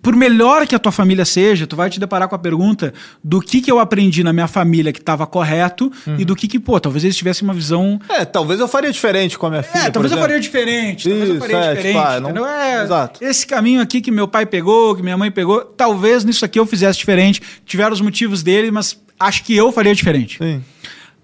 [0.01, 3.39] por melhor que a tua família seja, tu vai te deparar com a pergunta do
[3.39, 6.79] que que eu aprendi na minha família que estava correto e do que que, pô,
[6.79, 7.99] talvez eles tivessem uma visão...
[8.09, 9.83] É, talvez eu faria diferente com a minha filha.
[9.83, 10.21] É, talvez eu exemplo.
[10.21, 12.45] faria diferente, talvez eu faria é, tipo, diferente, ah, não-?
[12.45, 13.23] É, Exato.
[13.23, 16.65] esse caminho aqui que meu pai pegou, que minha mãe pegou, talvez nisso aqui eu
[16.65, 20.37] fizesse diferente, tiveram os motivos dele, mas acho que eu faria diferente.
[20.37, 20.61] Sim.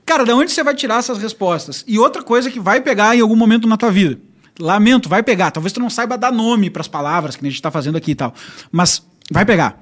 [0.05, 1.83] Cara, da onde você vai tirar essas respostas?
[1.87, 4.19] E outra coisa que vai pegar em algum momento na tua vida.
[4.59, 5.51] Lamento, vai pegar.
[5.51, 8.11] Talvez tu não saiba dar nome para as palavras que a gente está fazendo aqui
[8.11, 8.33] e tal.
[8.71, 9.81] Mas vai pegar.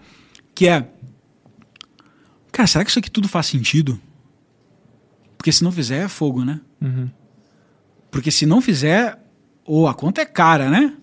[0.54, 0.88] Que é.
[2.52, 4.00] Cara, será que isso aqui tudo faz sentido?
[5.38, 6.60] Porque se não fizer, é fogo, né?
[8.12, 9.18] Porque se não fizer,
[9.66, 10.94] ou a conta é cara, né?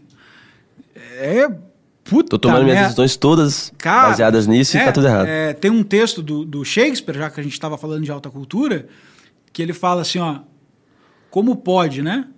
[0.94, 1.65] É.
[2.08, 2.88] Puta Tô tomando minhas merda.
[2.88, 5.26] decisões todas Cara, baseadas nisso é, e tá tudo errado.
[5.26, 8.30] é, tem um texto do, do Shakespeare, já que a gente estava falando de alta
[8.30, 8.86] cultura,
[9.52, 10.40] que ele fala assim, ó,
[11.30, 12.28] como pode, né?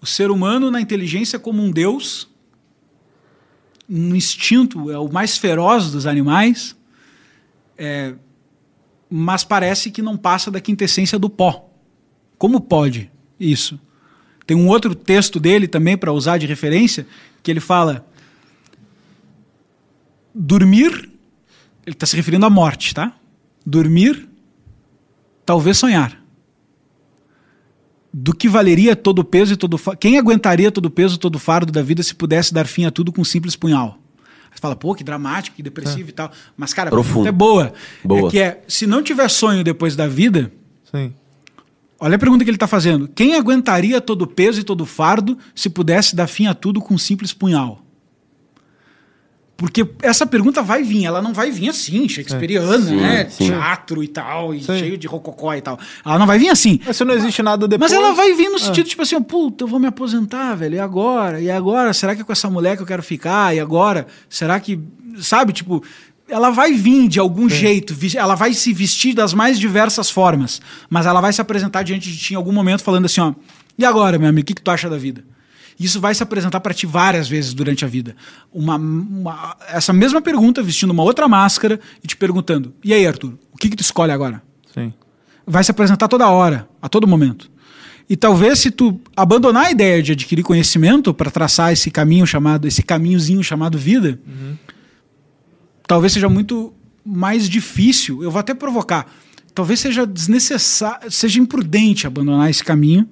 [0.00, 2.28] O ser humano na inteligência como um deus,
[3.88, 6.76] no instinto é o mais feroz dos animais,
[7.76, 8.14] é,
[9.10, 11.68] mas parece que não passa da quintessência do pó.
[12.38, 13.78] Como pode isso?
[14.46, 17.06] Tem um outro texto dele também para usar de referência,
[17.42, 18.06] que ele fala
[20.34, 20.90] dormir,
[21.86, 23.12] ele está se referindo à morte, tá?
[23.64, 24.28] Dormir,
[25.44, 26.18] talvez sonhar.
[28.12, 31.16] Do que valeria todo o peso e todo o fa- Quem aguentaria todo o peso,
[31.18, 33.98] todo o fardo da vida se pudesse dar fim a tudo com um simples punhal?
[34.52, 36.32] Você fala, pô, que dramático, que depressivo e tal.
[36.56, 37.28] Mas, cara, Profundo.
[37.28, 37.72] é boa.
[38.04, 38.26] Boa.
[38.26, 40.52] É que é, se não tiver sonho depois da vida,
[40.90, 41.14] Sim.
[42.00, 43.06] olha a pergunta que ele está fazendo.
[43.06, 46.80] Quem aguentaria todo o peso e todo o fardo se pudesse dar fim a tudo
[46.80, 47.80] com um simples punhal?
[49.60, 53.28] Porque essa pergunta vai vir, ela não vai vir assim, shakespeariana, Sim, né?
[53.28, 53.48] sim.
[53.48, 54.78] Teatro e tal, e Sim.
[54.78, 55.78] cheio de rococó e tal.
[56.02, 56.80] Ela não vai vir assim.
[56.86, 57.92] Mas se não existe nada depois...
[57.92, 60.78] Mas ela vai vir no sentido, tipo assim, puta, eu vou me aposentar, velho, e
[60.80, 61.42] agora?
[61.42, 61.92] E agora?
[61.92, 63.54] Será que é com essa mulher que eu quero ficar?
[63.54, 64.06] E agora?
[64.30, 64.80] Será que.
[65.18, 65.84] Sabe, tipo.
[66.26, 70.62] Ela vai vir de algum jeito, vis- ela vai se vestir das mais diversas formas,
[70.88, 73.34] mas ela vai se apresentar diante de ti em algum momento falando assim, ó,
[73.76, 75.24] e agora, meu amigo, o que, que tu acha da vida?
[75.80, 78.14] Isso vai se apresentar para ti várias vezes durante a vida.
[78.52, 83.32] Uma, uma- essa mesma pergunta, vestindo uma outra máscara e te perguntando, e aí, Arthur,
[83.50, 84.42] o que, que tu escolhe agora?
[84.74, 84.92] Sim.
[85.46, 87.50] vai se apresentar toda hora, a todo momento.
[88.08, 92.68] E talvez se tu abandonar a ideia de adquirir conhecimento para traçar esse caminho chamado,
[92.68, 94.20] esse caminhozinho chamado vida,
[95.86, 96.72] talvez seja muito
[97.04, 98.22] mais difícil.
[98.22, 99.06] Eu vou até provocar.
[99.54, 103.08] Talvez seja desnecessário, seja imprudente abandonar esse caminho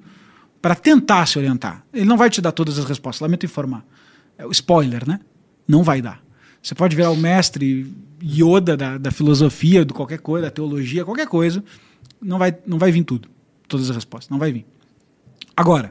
[0.68, 1.83] para tentar se orientar.
[1.94, 3.22] Ele não vai te dar todas as respostas.
[3.22, 3.83] Lamento informar.
[4.37, 5.18] É o spoiler, né?
[5.66, 6.22] Não vai dar.
[6.62, 7.90] Você pode virar o mestre
[8.22, 11.64] Yoda da, da filosofia, de qualquer coisa, da teologia, qualquer coisa.
[12.20, 13.31] Não vai, não vai vir tudo.
[13.66, 14.28] Todas as respostas.
[14.28, 14.66] Não vai vir.
[15.57, 15.90] Agora,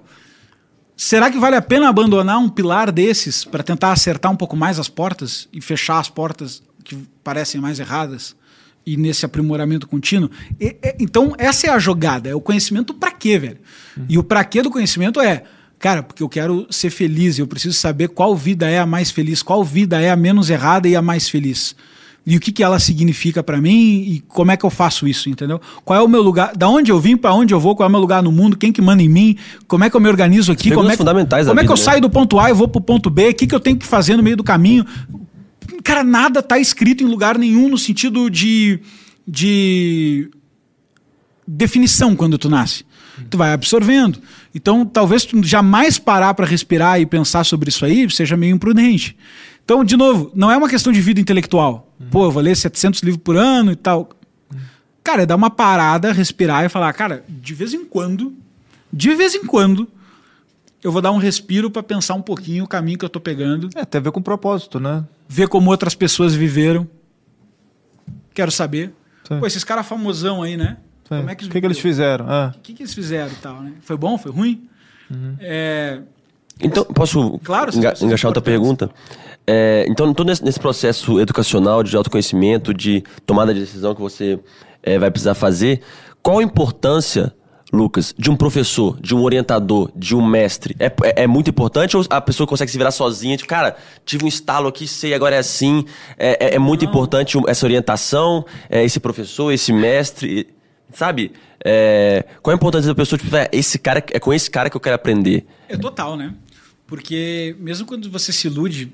[0.96, 4.78] será que vale a pena abandonar um pilar desses para tentar acertar um pouco mais
[4.78, 8.36] as portas e fechar as portas que parecem mais erradas?
[8.90, 10.32] E nesse aprimoramento contínuo.
[10.58, 12.30] E- e- então, essa é a jogada.
[12.30, 13.58] É o conhecimento para quê, velho?
[14.08, 15.44] E o para quê do conhecimento é,
[15.78, 19.44] cara, porque eu quero ser feliz, eu preciso saber qual vida é a mais feliz,
[19.44, 21.76] qual vida é a menos errada e a mais feliz.
[22.30, 25.30] E o que, que ela significa para mim e como é que eu faço isso,
[25.30, 25.62] entendeu?
[25.86, 27.90] Qual é o meu lugar, da onde eu vim, para onde eu vou, qual é
[27.90, 30.10] o meu lugar no mundo, quem que manda em mim, como é que eu me
[30.10, 31.82] organizo aqui, como é que, fundamentais da como é que eu né?
[31.82, 33.86] saio do ponto A e vou pro ponto B, o que, que eu tenho que
[33.86, 34.86] fazer no meio do caminho.
[35.88, 38.78] Cara, nada tá escrito em lugar nenhum no sentido de,
[39.26, 40.30] de
[41.48, 42.84] definição quando tu nasce.
[43.30, 44.20] Tu vai absorvendo.
[44.54, 49.16] Então, talvez tu jamais parar para respirar e pensar sobre isso aí seja meio imprudente.
[49.64, 51.90] Então, de novo, não é uma questão de vida intelectual.
[52.12, 54.10] Pô, eu vou ler 700 livros por ano e tal.
[55.02, 58.36] Cara, é dar uma parada, respirar e falar, cara, de vez em quando,
[58.92, 59.88] de vez em quando,
[60.84, 63.70] eu vou dar um respiro para pensar um pouquinho o caminho que eu tô pegando,
[63.76, 65.04] É, tem a ver com propósito, né?
[65.28, 66.88] ver como outras pessoas viveram.
[68.34, 68.94] Quero saber.
[69.28, 69.40] Sim.
[69.40, 70.78] Pô, esses caras famosão aí, né?
[71.04, 71.18] Sim.
[71.18, 72.32] Como é que, o que, que eles fizeram?
[72.32, 72.48] É.
[72.56, 73.74] O que, que eles fizeram e tal, né?
[73.82, 74.18] Foi bom?
[74.18, 74.68] Foi ruim?
[75.40, 76.02] É,
[76.60, 78.90] Então, posso Claro, enga engaixar outra pergunta?
[79.46, 84.40] É, então, todo nesse, nesse processo educacional de autoconhecimento, de tomada de decisão que você
[84.84, 85.82] é, vai precisar fazer,
[86.22, 87.34] qual a importância,
[87.72, 90.76] Lucas, de um professor, de um orientador, de um mestre?
[90.80, 93.36] É, é, é muito importante ou a pessoa consegue se virar sozinha?
[93.36, 93.76] Tipo, cara,
[94.06, 95.86] tive um estalo aqui, sei, agora é assim.
[96.18, 100.48] É, é, é muito importante essa orientação, é, esse professor, esse mestre,
[100.94, 101.34] sabe?
[101.64, 104.78] É, qual a importância da pessoa, tipo, é, esse cara, é com esse cara que
[104.78, 105.46] eu quero aprender?
[105.68, 106.34] É total, né?
[106.86, 108.94] Porque mesmo quando você se ilude,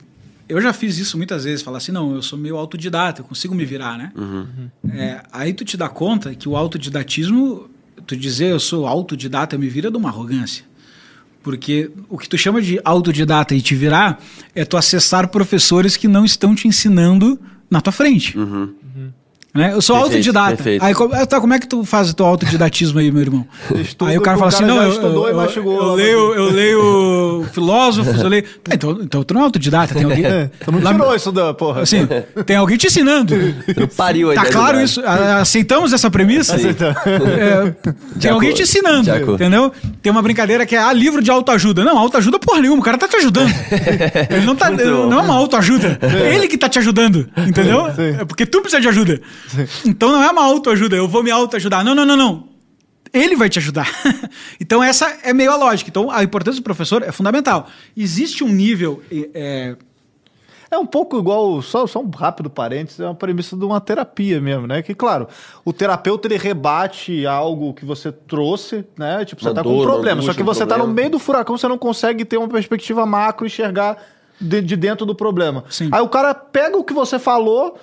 [0.49, 3.53] eu já fiz isso muitas vezes, falar assim, não, eu sou meio autodidata, eu consigo
[3.53, 4.12] me virar, né?
[4.91, 7.69] É, aí tu te dá conta que o autodidatismo,
[8.06, 10.66] tu dizer eu sou autodidata, me vira de uma arrogância.
[11.42, 14.22] Porque o que tu chama de autodidata e te virar
[14.56, 17.39] é tu acessar professores que não estão te ensinando
[17.70, 18.38] na tua frente.
[19.54, 19.72] Né?
[19.72, 20.56] Eu sou Perfeito, autodidata.
[20.56, 20.84] perfeito.
[20.84, 23.48] Aí, tá, como é que tu faz o teu autodidatismo aí, meu irmão?
[23.80, 25.78] Estuda aí o cara o fala assim, cara não, já eu, estudou eu, e mastigou
[25.78, 28.44] eu leio, eu leio filósofos, eu leio...
[28.63, 30.24] Tá, então, então tu não é autodidata, tem alguém...
[30.34, 31.82] É, tu não Lá- tirou isso da porra.
[31.82, 32.08] Assim,
[32.46, 33.36] tem alguém te ensinando.
[33.78, 35.02] Não pariu a Tá claro isso?
[35.06, 36.56] Aceitamos essa premissa?
[36.56, 36.98] Aceitamos.
[37.06, 37.76] É,
[38.20, 39.72] tem alguém te ensinando, entendeu?
[40.02, 41.84] Tem uma brincadeira que é ah, livro de autoajuda.
[41.84, 43.54] Não, autoajuda porra nenhuma, o cara tá te ajudando.
[44.30, 46.00] Ele não tá, não é uma autoajuda.
[46.02, 47.88] É ele que tá te ajudando, entendeu?
[48.20, 49.22] É porque tu precisa de ajuda.
[49.86, 51.84] Então não é uma autoajuda, eu vou me autoajudar.
[51.84, 52.53] Não, não, não, não.
[53.13, 53.88] Ele vai te ajudar.
[54.60, 55.89] então essa é meio a lógica.
[55.89, 57.67] Então a importância do professor é fundamental.
[57.95, 59.75] Existe um nível é,
[60.71, 64.41] É um pouco igual, só, só um rápido parênteses, é uma premissa de uma terapia
[64.41, 64.82] mesmo, né?
[64.82, 65.27] Que, claro,
[65.63, 69.23] o terapeuta ele rebate algo que você trouxe, né?
[69.23, 70.88] Tipo, você Uma tá com dor, um uma problema, só que um você tá no
[70.88, 73.97] meio do furacão, você não consegue ter uma perspectiva macro e enxergar
[74.41, 75.63] de, de dentro do problema.
[75.69, 75.89] Sim.
[75.91, 77.77] Aí o cara pega o que você falou,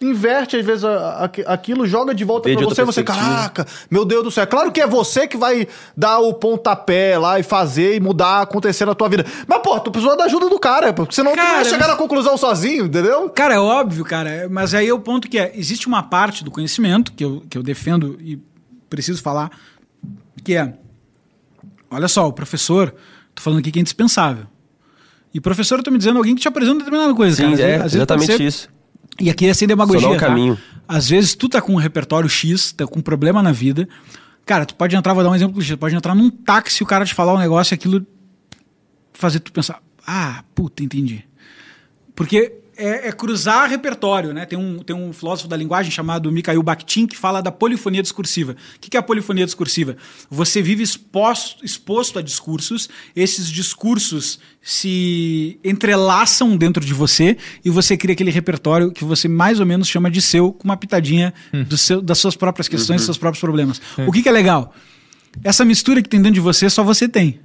[0.00, 4.24] inverte às vezes a- a- aquilo, joga de volta de você, você, caraca, meu Deus
[4.24, 4.42] do céu.
[4.42, 8.42] É claro que é você que vai dar o pontapé lá e fazer e mudar,
[8.42, 9.24] acontecer na tua vida.
[9.46, 11.88] Mas, pô, tu precisa da ajuda do cara, porque senão tu Cara, vai chegar mas-
[11.88, 13.30] na conclusão sozinho, entendeu?
[13.30, 16.50] Cara, é óbvio, cara, mas aí é o ponto que é, existe uma parte do
[16.50, 18.38] conhecimento que eu, que eu defendo e
[18.90, 19.50] preciso falar,
[20.42, 20.74] que é,
[21.90, 22.94] olha só, o professor,
[23.34, 24.46] tô falando aqui que é indispensável.
[25.32, 27.54] E professor, eu tô me dizendo alguém que te apresenta determinada coisa, Sim, cara.
[27.54, 28.68] Às é vezes- exatamente isso.
[29.20, 30.26] E aqui é sem demagogia, Só dá um tá?
[30.26, 30.58] caminho.
[30.86, 33.88] Às vezes tu tá com um repertório X, tá com um problema na vida,
[34.44, 36.86] cara, tu pode entrar, vou dar um exemplo, tu pode entrar num táxi e o
[36.86, 38.06] cara te falar um negócio e aquilo
[39.12, 41.24] fazer tu pensar, ah, puta, entendi.
[42.14, 44.46] Porque é, é cruzar repertório, né?
[44.46, 48.52] Tem um, tem um filósofo da linguagem chamado Mikhail Bakhtin que fala da polifonia discursiva.
[48.76, 49.96] O que é a polifonia discursiva?
[50.30, 57.96] Você vive exposto, exposto a discursos, esses discursos se entrelaçam dentro de você e você
[57.96, 61.34] cria aquele repertório que você mais ou menos chama de seu, com uma pitadinha
[61.68, 63.80] do seu, das suas próprias questões, dos seus próprios problemas.
[64.06, 64.74] O que, que é legal?
[65.42, 67.40] Essa mistura que tem dentro de você, só você tem.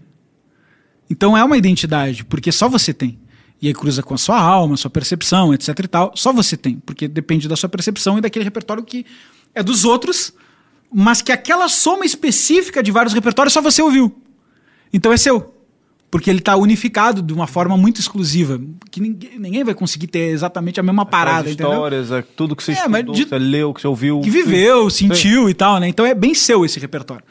[1.09, 3.19] Então é uma identidade, porque só você tem.
[3.61, 6.11] E aí cruza com a sua alma, sua percepção, etc e tal.
[6.15, 9.05] Só você tem, porque depende da sua percepção e daquele repertório que
[9.53, 10.33] é dos outros,
[10.93, 14.15] mas que aquela soma específica de vários repertórios só você ouviu.
[14.93, 15.55] Então é seu.
[16.11, 20.31] Porque ele está unificado de uma forma muito exclusiva, que ninguém, ninguém vai conseguir ter
[20.31, 21.71] exatamente a mesma parada, As entendeu?
[21.73, 24.19] histórias, é tudo que você É, estudou, de- você leu, que você ouviu.
[24.21, 25.87] que viveu, sentiu e tal, né?
[25.87, 27.23] Então é bem seu esse repertório.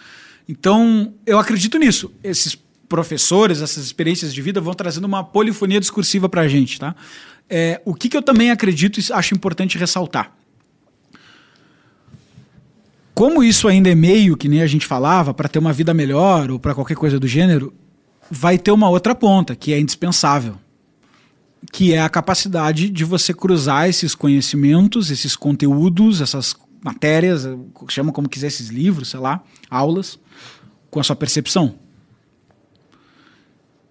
[0.48, 2.12] Então, eu acredito nisso.
[2.22, 2.56] Esses
[2.88, 6.94] professores, essas experiências de vida vão trazendo uma polifonia discursiva pra gente, tá?
[7.48, 10.32] É, o que, que eu também acredito e acho importante ressaltar.
[13.14, 16.50] Como isso ainda é meio, que nem a gente falava, para ter uma vida melhor
[16.50, 17.74] ou para qualquer coisa do gênero,
[18.30, 20.58] vai ter uma outra ponta, que é indispensável
[21.72, 27.48] que é a capacidade de você cruzar esses conhecimentos, esses conteúdos, essas matérias,
[27.88, 30.18] chama como quiser esses livros, sei lá, aulas,
[30.90, 31.74] com a sua percepção.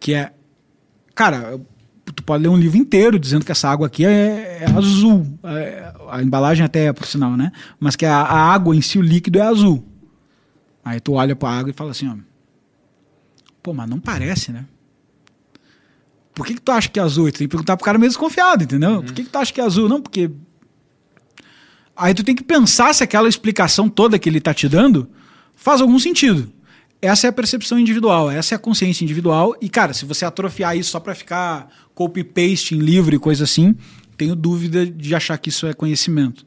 [0.08, 0.32] Que é,
[1.14, 1.60] cara,
[2.16, 5.38] tu pode ler um livro inteiro dizendo que essa água aqui é, é azul.
[5.44, 7.52] É, a embalagem até é, por sinal, né?
[7.78, 9.86] Mas que a, a água em si, o líquido é azul.
[10.86, 12.16] Aí tu olha para a água e fala assim, ó,
[13.62, 14.64] pô, mas não parece, né?
[16.34, 17.28] Por que, que tu acha que é azul?
[17.28, 19.04] E tu tem que perguntar pro cara meio desconfiado, entendeu?
[19.04, 19.90] Por que, que tu acha que é azul?
[19.90, 20.32] Não, porque.
[21.94, 25.10] Aí tu tem que pensar se aquela explicação toda que ele tá te dando
[25.54, 26.50] faz algum sentido.
[27.02, 29.56] Essa é a percepção individual, essa é a consciência individual.
[29.62, 33.76] E, cara, se você atrofiar isso só pra ficar copy-paste em livro e coisa assim,
[34.18, 36.46] tenho dúvida de achar que isso é conhecimento.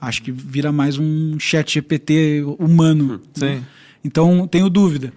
[0.00, 3.20] Acho que vira mais um chat GPT humano.
[3.34, 3.64] Sim.
[4.02, 5.12] Então, tenho dúvida.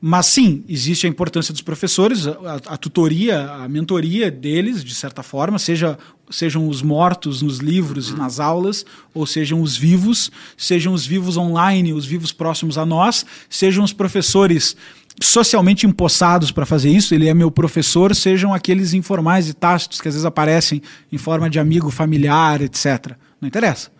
[0.00, 2.32] Mas sim, existe a importância dos professores, a,
[2.66, 5.98] a- tutoria, a mentoria deles, de certa forma, seja,
[6.30, 8.84] sejam os mortos nos livros e nas aulas,
[9.14, 13.92] ou sejam os vivos, sejam os vivos online, os vivos próximos a nós, sejam os
[13.92, 14.76] professores
[15.20, 20.08] socialmente empossados para fazer isso, ele é meu professor, sejam aqueles informais e tácitos que
[20.08, 23.12] às vezes aparecem em forma de amigo, familiar, etc.
[23.40, 23.90] Não interessa.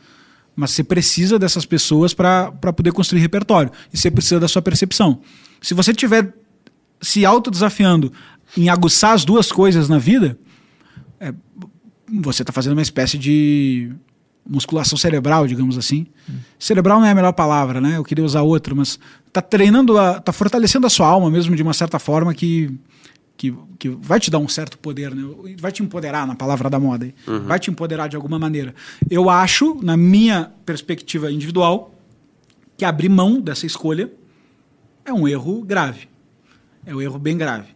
[0.54, 3.70] Mas você precisa dessas pessoas para poder construir repertório.
[3.92, 5.20] E você precisa da sua percepção.
[5.66, 6.32] Se você estiver
[7.02, 8.12] se autodesafiando
[8.56, 10.38] em aguçar as duas coisas na vida,
[11.18, 11.34] é,
[12.22, 13.92] você está fazendo uma espécie de
[14.48, 16.06] musculação cerebral, digamos assim.
[16.30, 16.34] Hum.
[16.56, 17.96] Cerebral não é a melhor palavra, né?
[17.96, 18.96] Eu queria usar outra, mas
[19.26, 22.72] está treinando, a, tá fortalecendo a sua alma mesmo de uma certa forma que,
[23.36, 25.24] que, que vai te dar um certo poder, né?
[25.58, 27.40] Vai te empoderar na palavra da moda, uhum.
[27.40, 28.72] vai te empoderar de alguma maneira.
[29.10, 31.92] Eu acho, na minha perspectiva individual,
[32.78, 34.08] que abrir mão dessa escolha
[35.06, 36.08] é um erro grave.
[36.84, 37.68] É um erro bem grave.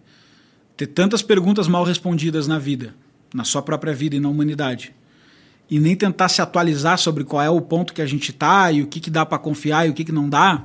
[0.77, 2.95] Ter tantas perguntas mal respondidas na vida,
[3.33, 4.93] na sua própria vida e na humanidade
[5.71, 8.83] e nem tentar se atualizar sobre qual é o ponto que a gente está e
[8.83, 10.65] o que, que dá para confiar e o que, que não dá,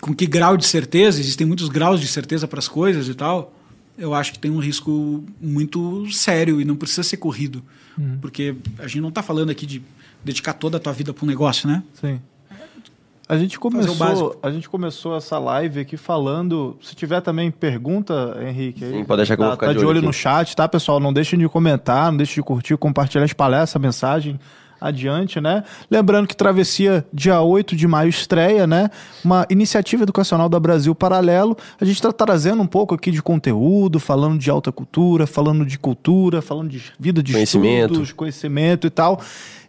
[0.00, 3.54] com que grau de certeza, existem muitos graus de certeza para as coisas e tal,
[3.98, 7.62] eu acho que tem um risco muito sério e não precisa ser corrido.
[7.98, 8.16] Uhum.
[8.22, 9.82] Porque a gente não está falando aqui de
[10.24, 11.82] dedicar toda a tua vida para um negócio, né?
[12.00, 12.18] Sim.
[13.30, 16.76] A gente começou, a gente começou essa live aqui falando.
[16.82, 19.72] Se tiver também pergunta, Henrique, aí, Sim, pode deixar que tá, eu vou ficar tá
[19.72, 20.98] de olho olho no chat, tá, pessoal?
[20.98, 24.36] Não deixem de comentar, não deixem de curtir, compartilhar, espalhar essa mensagem
[24.80, 25.62] adiante, né?
[25.88, 28.90] Lembrando que Travessia, dia 8 de maio, estreia, né?
[29.24, 31.56] Uma iniciativa educacional da Brasil Paralelo.
[31.80, 35.78] A gente está trazendo um pouco aqui de conteúdo, falando de alta cultura, falando de
[35.78, 37.92] cultura, falando de vida de conhecimento.
[37.92, 39.20] estudos, conhecimento e tal.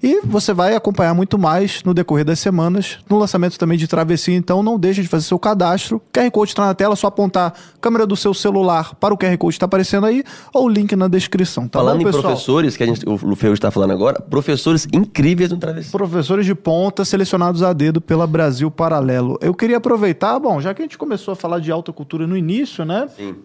[0.03, 4.35] E você vai acompanhar muito mais no decorrer das semanas, no lançamento também de Travessia,
[4.35, 6.01] então não deixe de fazer seu cadastro.
[6.11, 9.17] QR Code está na tela, é só apontar a câmera do seu celular para o
[9.17, 11.67] QR Code que está aparecendo aí, ou o link na descrição.
[11.67, 15.51] Tá falando bom, em professores, que a gente, o Lufeu está falando agora, professores incríveis
[15.51, 15.91] no Travessia.
[15.91, 19.37] Professores de ponta selecionados a dedo pela Brasil Paralelo.
[19.39, 22.35] Eu queria aproveitar, bom, já que a gente começou a falar de alta cultura no
[22.35, 23.07] início, né?
[23.15, 23.35] Sim.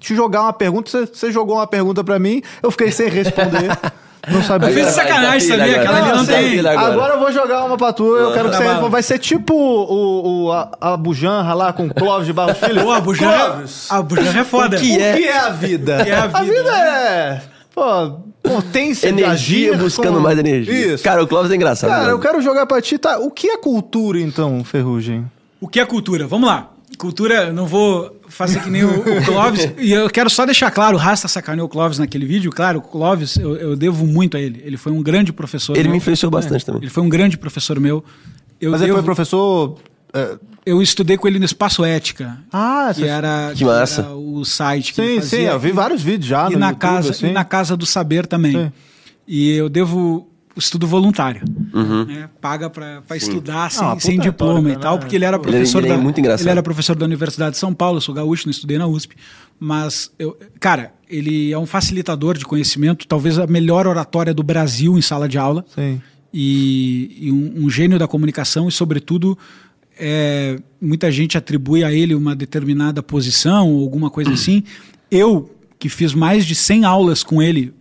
[0.00, 3.78] Te jogar uma pergunta, você jogou uma pergunta para mim, eu fiquei sem responder.
[4.28, 4.68] não sabia.
[4.68, 5.76] Eu fiz vai, sacanagem, sabia?
[5.80, 6.16] Aquela ali agora.
[6.16, 6.58] não tem.
[6.60, 6.92] Agora.
[6.92, 7.14] agora.
[7.14, 8.16] eu vou jogar uma pra tu.
[8.16, 8.88] Eu quero que Tá você.
[8.88, 12.82] Vai ser tipo o, o, a, a Bujanra lá com Clóvis de Barros Filho.
[12.82, 14.76] Pô, a Bujan, Clóvis, a Bujan é foda.
[14.76, 15.98] o que é a vida?
[16.00, 17.42] O que é a vida, é.
[17.74, 17.82] Pô,
[18.42, 20.94] potência de Energia agir buscando com- mais energia.
[20.94, 21.02] Isso.
[21.04, 21.90] Cara, o Clóvis é engraçado.
[21.90, 22.12] Cara, né?
[22.12, 22.98] eu quero jogar pra ti.
[22.98, 23.18] Tá?
[23.18, 25.24] O que é cultura, então, Ferrugem?
[25.60, 26.26] O que é cultura?
[26.26, 26.68] Vamos lá.
[26.98, 29.70] Cultura, não vou fazer que nem o, o Clóvis.
[29.78, 32.50] e eu quero só deixar claro, o Rasta sacaneou o Clóvis naquele vídeo.
[32.50, 34.62] Claro, o Clóvis, eu, eu devo muito a ele.
[34.64, 35.92] Ele foi um grande professor Ele meu.
[35.92, 36.82] me influenciou bastante também.
[36.82, 38.04] Ele foi um grande professor meu.
[38.60, 39.78] Eu, Mas ele devo- foi professor.
[40.14, 42.38] é, eu estudei com ele no Espaço Ética.
[42.52, 44.02] Ah, que era, Que massa.
[44.02, 45.28] era o site que sim, ele sim.
[45.30, 45.50] fazia.
[45.50, 47.26] Eu vi vários vídeos já e no na YouTube, casa assim.
[47.28, 48.52] e na casa do saber também.
[48.52, 48.72] Sim.
[49.26, 50.28] E eu devo
[50.58, 51.42] estudo voluntário,
[51.72, 52.04] Uhum.
[52.04, 52.28] né?
[52.40, 55.00] Paga para estudar sem, Ah, sem diploma e tal, né?
[55.00, 56.42] porque ele era Ele- professor ele é da muito engraçado.
[56.44, 59.14] ele era professor da Universidade de São Paulo, eu sou gaúcho, não estudei na USP,
[59.58, 64.98] mas eu, cara, ele é um facilitador de conhecimento, talvez a melhor oratória do Brasil
[64.98, 66.00] em sala de aula Sim.
[66.32, 69.38] e, e um, um gênio da comunicação e, sobretudo,
[69.98, 74.62] é, muita gente atribui a ele uma determinada posição ou alguma coisa assim.
[75.10, 77.72] Eu, que fiz mais de 100 aulas com ele,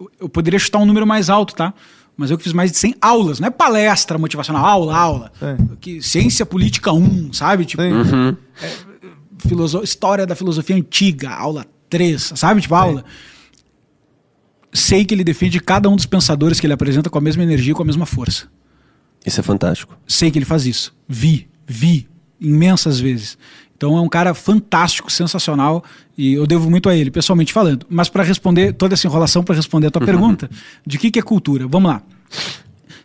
[0.00, 1.74] eu- eu poderia chutar um número mais alto, tá?
[2.20, 5.32] Mas eu que fiz mais de 100 aulas, não é palestra motivacional, aula, aula.
[5.80, 7.64] Que, ciência política 1, sabe?
[7.64, 7.82] Tipo.
[7.82, 8.36] Uhum.
[9.38, 12.60] filoso- história da filosofia antiga, aula 3, sabe?
[12.60, 13.04] Tipo, aula.
[14.70, 17.74] Sei que ele defende cada um dos pensadores que ele apresenta com a mesma energia,
[17.74, 18.48] com a mesma força.
[19.24, 19.96] Isso é fantástico.
[20.06, 20.94] Sei que ele faz isso.
[21.08, 22.06] Vi, vi
[22.38, 23.38] imensas vezes.
[23.80, 25.82] Então é um cara fantástico, sensacional
[26.16, 27.86] e eu devo muito a ele, pessoalmente falando.
[27.88, 30.50] Mas para responder toda essa enrolação, para responder a tua pergunta,
[30.86, 31.66] de que, que é cultura?
[31.66, 32.02] Vamos lá.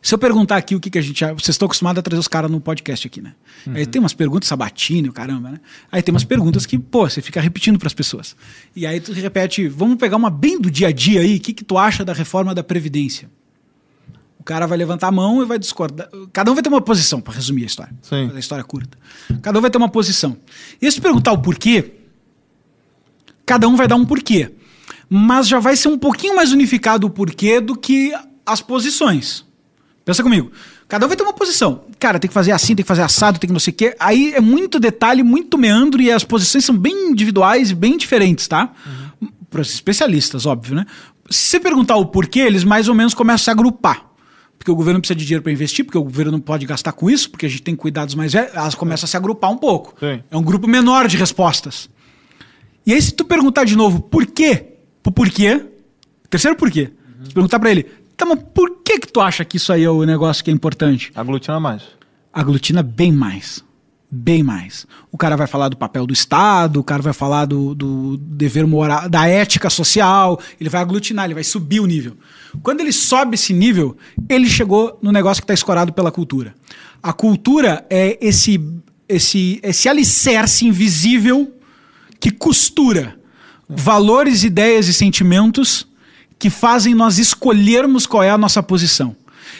[0.01, 1.23] Se eu perguntar aqui o que, que a gente.
[1.27, 3.31] Vocês estão acostumados a trazer os caras no podcast aqui, né?
[3.73, 5.59] Aí tem umas perguntas, sabatino, caramba, né?
[5.89, 8.35] Aí tem umas perguntas que, pô, você fica repetindo para as pessoas.
[8.75, 11.53] E aí tu repete, vamos pegar uma bem do dia a dia aí, o que,
[11.53, 13.29] que tu acha da reforma da Previdência?
[14.45, 16.07] O cara vai levantar a mão e vai discordar.
[16.31, 17.91] Cada um vai ter uma posição, para resumir a história.
[18.03, 18.27] Sim.
[18.27, 18.95] Fazer a história curta.
[19.41, 20.37] Cada um vai ter uma posição.
[20.79, 21.93] E se perguntar o porquê,
[23.43, 24.51] cada um vai dar um porquê.
[25.09, 28.13] Mas já vai ser um pouquinho mais unificado o porquê do que
[28.45, 29.43] as posições.
[30.05, 30.51] Pensa comigo.
[30.87, 31.85] Cada um vai ter uma posição.
[31.97, 33.95] Cara, tem que fazer assim, tem que fazer assado, tem que não sei o quê.
[33.99, 38.47] Aí é muito detalhe, muito meandro e as posições são bem individuais e bem diferentes,
[38.47, 38.71] tá?
[39.49, 40.85] Para os especialistas, óbvio, né?
[41.31, 44.13] Se você perguntar o porquê, eles mais ou menos começam a se agrupar.
[44.65, 47.07] Porque o governo precisa de dinheiro para investir, porque o governo não pode gastar com
[47.07, 49.93] isso, porque a gente tem cuidados mais velhos, elas começam a se agrupar um pouco.
[49.99, 50.23] Sim.
[50.31, 51.87] É um grupo menor de respostas.
[52.83, 54.65] E aí, se tu perguntar de novo por quê,
[55.03, 55.63] por porquê,
[56.31, 56.89] terceiro porquê,
[57.23, 57.83] se perguntar para ele,
[58.17, 60.53] tá, mas por que que tu acha que isso aí é o negócio que é
[60.53, 61.11] importante?
[61.13, 61.83] Aglutina mais.
[62.33, 63.63] Aglutina bem mais.
[64.17, 64.87] Bem mais.
[65.11, 68.65] O cara vai falar do papel do Estado, o cara vai falar do, do dever
[68.65, 72.15] moral, da ética social, ele vai aglutinar, ele vai subir o nível.
[72.63, 73.97] Quando ele sobe esse nível,
[74.29, 76.55] ele chegou no negócio que está escorado pela cultura.
[77.03, 78.57] A cultura é esse,
[79.09, 81.53] esse, esse alicerce invisível
[82.17, 83.19] que costura
[83.67, 85.85] valores, ideias e sentimentos
[86.39, 89.13] que fazem nós escolhermos qual é a nossa posição.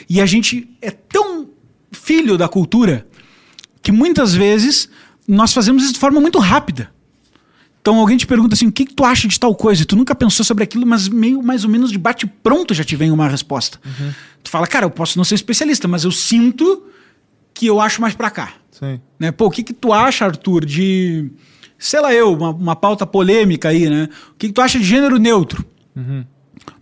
[0.08, 1.50] E a gente é tão
[1.92, 3.06] filho da cultura
[3.86, 4.88] que muitas vezes
[5.28, 6.90] nós fazemos isso de forma muito rápida.
[7.80, 9.82] Então alguém te pergunta assim, o que, que tu acha de tal coisa?
[9.82, 12.82] E tu nunca pensou sobre aquilo, mas meio mais ou menos de bate pronto já
[12.82, 13.78] te vem uma resposta.
[13.86, 14.10] Uhum.
[14.42, 16.82] Tu fala, cara, eu posso não ser especialista, mas eu sinto
[17.54, 18.54] que eu acho mais para cá.
[18.72, 19.00] Sim.
[19.20, 19.30] Né?
[19.30, 21.30] Pô, o que, que tu acha, Arthur, de,
[21.78, 24.08] sei lá eu, uma, uma pauta polêmica aí, né?
[24.32, 25.64] O que, que tu acha de gênero neutro?
[25.94, 26.24] Uhum.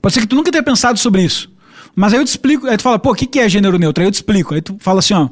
[0.00, 1.52] Pode ser que tu nunca tenha pensado sobre isso.
[1.94, 4.02] Mas aí eu te explico, aí tu fala, pô, o que, que é gênero neutro?
[4.02, 4.54] Aí eu te explico.
[4.54, 5.28] Aí tu fala assim, ó.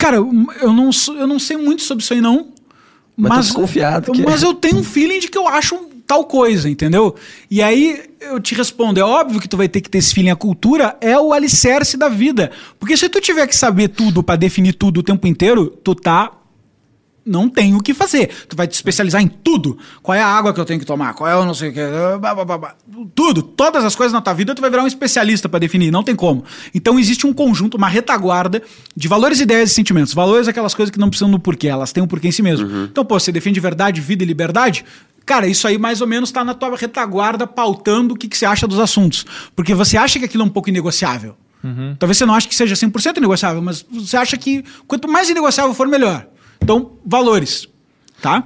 [0.00, 2.48] Cara, eu não, eu não sei muito sobre isso aí, não.
[3.14, 4.12] Mas, mas desconfiado.
[4.12, 4.46] Que mas é.
[4.46, 5.76] eu tenho um feeling de que eu acho
[6.06, 7.14] tal coisa, entendeu?
[7.50, 10.30] E aí eu te respondo, é óbvio que tu vai ter que ter esse feeling.
[10.30, 12.50] A cultura é o alicerce da vida.
[12.78, 16.32] Porque se tu tiver que saber tudo para definir tudo o tempo inteiro, tu tá
[17.24, 18.28] não tem o que fazer.
[18.48, 19.78] Tu vai te especializar em tudo.
[20.02, 21.14] Qual é a água que eu tenho que tomar?
[21.14, 21.80] Qual é o não sei o que?
[23.14, 23.42] Tudo.
[23.42, 25.90] Todas as coisas na tua vida tu vai virar um especialista para definir.
[25.90, 26.44] Não tem como.
[26.74, 28.62] Então existe um conjunto, uma retaguarda
[28.96, 30.14] de valores, ideias e sentimentos.
[30.14, 31.68] Valores é aquelas coisas que não precisam do porquê.
[31.68, 32.66] Elas têm um porquê em si mesmo.
[32.66, 32.84] Uhum.
[32.84, 34.84] Então, pô, você defende verdade, vida e liberdade?
[35.24, 38.46] Cara, isso aí mais ou menos está na tua retaguarda pautando o que, que você
[38.46, 39.24] acha dos assuntos.
[39.54, 41.36] Porque você acha que aquilo é um pouco inegociável.
[41.62, 41.94] Uhum.
[41.98, 45.74] Talvez você não ache que seja 100% negociável, mas você acha que quanto mais inegociável
[45.74, 46.26] for, melhor.
[46.62, 47.68] Então, valores,
[48.20, 48.44] tá?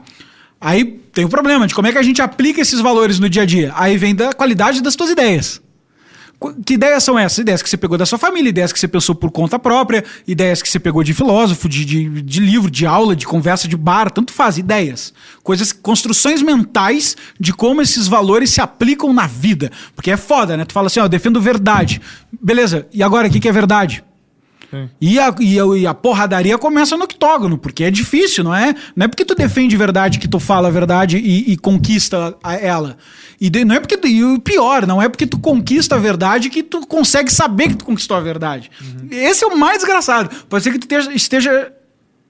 [0.61, 3.43] Aí tem o problema de como é que a gente aplica esses valores no dia
[3.43, 3.73] a dia.
[3.77, 5.63] Aí vem da qualidade das tuas ideias.
[6.65, 7.39] Que ideias são essas?
[7.39, 10.61] Ideias que você pegou da sua família, ideias que você pensou por conta própria, ideias
[10.61, 14.11] que você pegou de filósofo, de, de, de livro, de aula, de conversa de bar,
[14.11, 15.15] tanto faz, ideias.
[15.43, 19.71] Coisas, construções mentais de como esses valores se aplicam na vida.
[19.95, 20.65] Porque é foda, né?
[20.65, 22.01] Tu fala assim, ó, eu defendo verdade.
[22.43, 24.05] Beleza, e agora o que, que é verdade?
[25.01, 28.75] E a, e, a, e a porradaria começa no octógono, porque é difícil, não é?
[28.95, 32.55] Não é porque tu defende verdade que tu fala a verdade e, e conquista a,
[32.55, 32.97] ela.
[33.41, 36.51] E de, não é porque e o pior, não é porque tu conquista a verdade
[36.51, 38.71] que tu consegue saber que tu conquistou a verdade.
[38.81, 39.09] Uhum.
[39.11, 40.31] Esse é o mais desgraçado.
[40.49, 41.73] Pode ser que tu esteja, esteja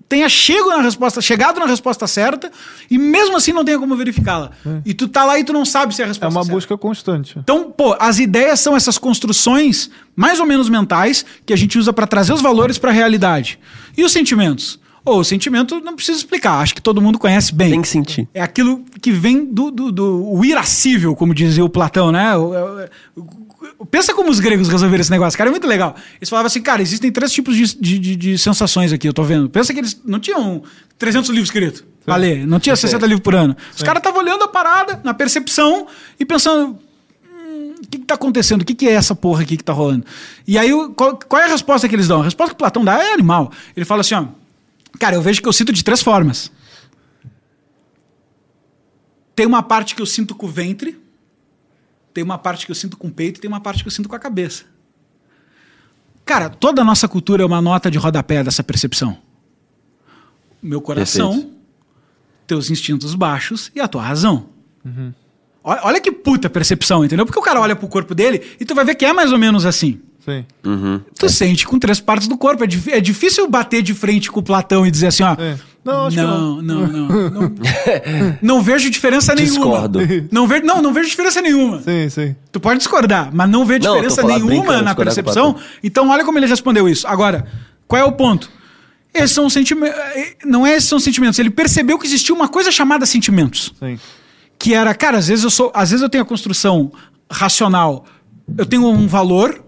[0.09, 2.51] tenha chego na resposta, chegado na resposta certa
[2.91, 4.51] e mesmo assim não tenha como verificá-la.
[4.67, 4.81] É.
[4.85, 6.55] E tu tá lá e tu não sabe se é a resposta É uma certa.
[6.55, 7.39] busca constante.
[7.39, 11.93] Então, pô, as ideias são essas construções mais ou menos mentais que a gente usa
[11.93, 13.59] para trazer os valores para a realidade.
[13.97, 14.79] E os sentimentos?
[15.05, 17.73] Ou oh, o sentimento não precisa explicar, acho que todo mundo conhece bem.
[17.73, 18.27] Tem que sentir.
[18.33, 22.35] É aquilo que vem do, do, do o irascível, como dizia o Platão, né?
[22.37, 23.45] O, o,
[23.91, 25.95] Pensa como os gregos resolveram esse negócio, cara, é muito legal.
[26.19, 29.23] Eles falavam assim, cara, existem três tipos de, de, de, de sensações aqui, eu tô
[29.23, 29.49] vendo.
[29.49, 30.63] Pensa que eles não tinham
[30.99, 33.57] 300 livros escritos pra ler, não tinha 60 livros por ano.
[33.75, 35.87] Os caras estavam olhando a parada, na percepção,
[36.19, 36.79] e pensando,
[37.25, 38.63] hum, o que, que tá acontecendo?
[38.63, 40.05] O que, que é essa porra aqui que tá rolando?
[40.47, 42.21] E aí, qual, qual, é a resposta que eles dão?
[42.21, 43.51] A resposta que o Platão dá é animal.
[43.77, 44.27] Ele fala assim, ó,
[44.99, 46.51] cara, eu vejo que eu sinto de três formas.
[49.35, 51.01] Tem uma parte que eu sinto com o ventre,
[52.13, 53.93] tem uma parte que eu sinto com o peito e tem uma parte que eu
[53.93, 54.65] sinto com a cabeça.
[56.25, 59.19] Cara, toda a nossa cultura é uma nota de rodapé dessa percepção.
[60.63, 61.57] Meu coração, Perfeito.
[62.47, 64.49] teus instintos baixos e a tua razão.
[64.85, 65.13] Uhum.
[65.63, 67.27] Olha que puta percepção, entendeu?
[67.27, 69.39] Porque o cara olha pro corpo dele e tu vai ver que é mais ou
[69.39, 70.01] menos assim.
[70.25, 70.45] Sim.
[70.65, 71.01] Uhum.
[71.19, 71.29] Tu é.
[71.29, 72.65] sente com três partes do corpo.
[72.65, 75.35] É, é, difícil bater de frente com o Platão e dizer assim, ó.
[75.39, 75.57] É.
[75.85, 77.53] Não, não, não, não, não, não.
[78.41, 79.53] não vejo diferença nenhuma.
[79.53, 79.99] Discordo.
[80.33, 81.83] Não vejo, não, não vejo diferença nenhuma.
[81.83, 82.37] Sim, sim.
[82.51, 85.57] Tu pode discordar, mas não vê diferença não, nenhuma na percepção.
[85.83, 87.07] Então, olha como ele respondeu isso.
[87.07, 87.47] Agora,
[87.87, 88.51] qual é o ponto?
[89.13, 90.01] Esses são sentimentos.
[90.43, 91.39] Não é esses são sentimentos.
[91.39, 93.75] Ele percebeu que existia uma coisa chamada sentimentos.
[93.79, 93.99] Sim.
[94.59, 95.71] Que era, cara, às vezes eu sou.
[95.75, 96.91] Às vezes eu tenho a construção
[97.31, 98.07] racional.
[98.57, 99.64] Eu tenho um valor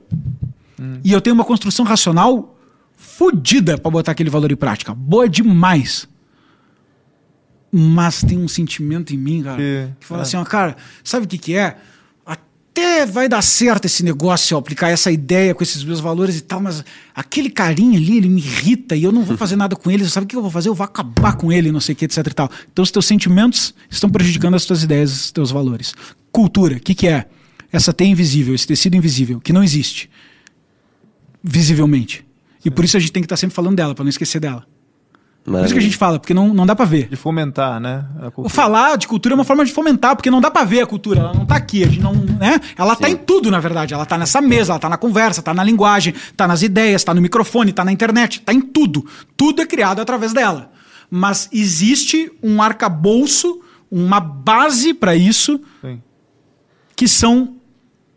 [0.81, 1.01] hum.
[1.05, 2.57] e eu tenho uma construção racional
[2.97, 4.95] fodida para botar aquele valor em prática.
[4.95, 6.09] Boa demais.
[7.71, 10.23] Mas tem um sentimento em mim, cara, que, que fala é.
[10.23, 11.77] assim, ó, cara, sabe o que, que é?
[12.25, 16.41] Até vai dar certo esse negócio, ó, aplicar essa ideia com esses meus valores e
[16.41, 19.91] tal, mas aquele carinha ali, ele me irrita e eu não vou fazer nada com
[19.91, 20.07] ele.
[20.09, 20.69] Sabe o que eu vou fazer?
[20.69, 22.51] Eu vou acabar com ele, não sei o que, etc e tal.
[22.73, 25.95] Então os teus sentimentos estão prejudicando as tuas ideias, os teus valores.
[26.31, 27.27] Cultura, o que, que é?
[27.73, 30.09] Essa teia invisível, esse tecido invisível, que não existe
[31.47, 32.27] visivelmente.
[32.65, 34.67] E por isso a gente tem que estar sempre falando dela, para não esquecer dela.
[35.45, 35.81] Por isso que a Maravilha.
[35.83, 37.09] gente fala, porque não, não dá pra ver.
[37.09, 38.05] De fomentar, né?
[38.21, 40.81] a O falar de cultura é uma forma de fomentar, porque não dá pra ver
[40.81, 42.61] a cultura, ela não tá aqui, a gente não, né?
[42.77, 43.95] Ela tá em tudo, na verdade.
[43.95, 47.15] Ela tá nessa mesa, ela tá na conversa, tá na linguagem, tá nas ideias, tá
[47.15, 49.07] no microfone, tá na internet, tá em tudo.
[49.37, 50.73] Tudo é criado através dela.
[51.09, 56.03] Mas existe um arcabouço, uma base pra isso Sim.
[56.97, 57.55] que são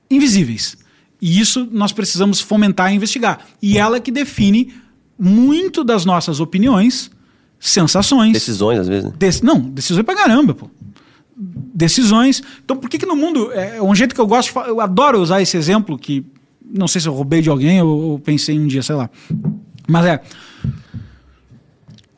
[0.10, 0.80] invisíveis.
[1.22, 3.46] E isso nós precisamos fomentar e investigar.
[3.62, 4.74] E ela que define
[5.18, 7.12] muito das nossas opiniões,
[7.60, 9.14] sensações, Decisões, às vezes, né?
[9.18, 10.70] Dec- não, decisões pra caramba, pô.
[11.36, 12.42] Decisões.
[12.64, 13.52] Então, por que que no mundo.
[13.54, 14.68] É um jeito que eu gosto de falar.
[14.70, 16.26] Eu adoro usar esse exemplo, que
[16.64, 19.10] não sei se eu roubei de alguém ou, ou pensei um dia, sei lá.
[19.88, 20.22] Mas é.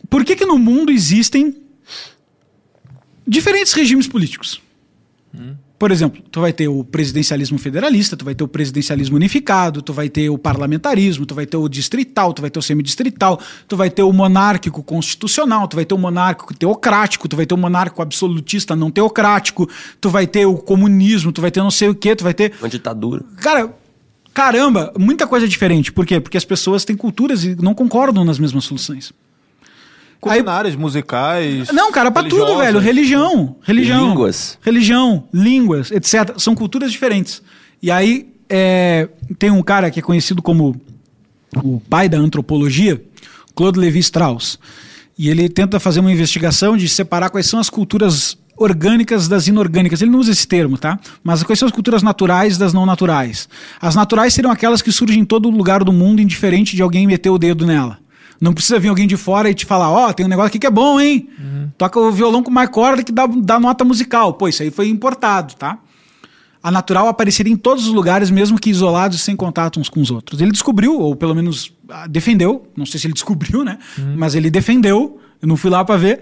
[0.10, 1.56] Por que que no mundo existem
[3.28, 4.62] diferentes regimes políticos?
[5.82, 9.92] Por exemplo, tu vai ter o presidencialismo federalista, tu vai ter o presidencialismo unificado, tu
[9.92, 13.76] vai ter o parlamentarismo, tu vai ter o distrital, tu vai ter o semidistrital, tu
[13.76, 17.58] vai ter o monárquico constitucional, tu vai ter o monárquico teocrático, tu vai ter o
[17.58, 19.68] monárquico absolutista não teocrático,
[20.00, 22.54] tu vai ter o comunismo, tu vai ter não sei o que, tu vai ter
[22.60, 23.24] Uma ditadura.
[23.38, 23.74] Cara,
[24.36, 25.92] caramba, muita coisa diferente.
[25.92, 26.20] Por quê?
[26.20, 29.12] Porque as pessoas têm culturas e não concordam nas mesmas soluções.
[30.22, 31.70] Culinárias, musicais.
[31.72, 32.80] Não, cara, pra tudo, velho.
[32.80, 34.10] Religião, religião.
[34.10, 34.58] Línguas.
[34.62, 36.36] Religião, línguas, etc.
[36.38, 37.42] São culturas diferentes.
[37.82, 39.10] E aí, é,
[39.40, 40.80] tem um cara que é conhecido como
[41.64, 43.04] o pai da antropologia,
[43.56, 44.60] Claude Lévi-Strauss.
[45.18, 50.02] E ele tenta fazer uma investigação de separar quais são as culturas orgânicas das inorgânicas.
[50.02, 51.00] Ele não usa esse termo, tá?
[51.24, 53.50] Mas quais são as culturas naturais das não naturais?
[53.82, 57.30] As naturais seriam aquelas que surgem em todo lugar do mundo, indiferente de alguém meter
[57.30, 58.00] o dedo nela.
[58.42, 60.66] Não precisa vir alguém de fora e te falar, ó, tem um negócio aqui que
[60.66, 61.30] é bom, hein?
[61.78, 64.34] Toca o violão com mais corda que dá, dá nota musical.
[64.34, 65.78] Pô, isso aí foi importado, tá?
[66.64, 70.02] A natural apareceria em todos os lugares, mesmo que isolados e sem contato uns com
[70.02, 70.42] os outros.
[70.42, 73.78] Ele descobriu, ou pelo menos ah, defendeu, não sei se ele descobriu, né?
[74.16, 76.22] Mas ele defendeu, eu não fui lá para ver,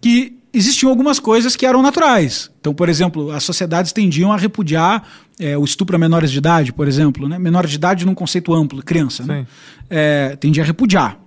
[0.00, 2.50] que existiam algumas coisas que eram naturais.
[2.60, 5.06] Então, por exemplo, as sociedades tendiam a repudiar
[5.38, 7.38] é, o estupro a menores de idade, por exemplo, né?
[7.38, 9.46] Menor de idade num conceito amplo, criança, né?
[9.88, 11.18] É, tendia a repudiar.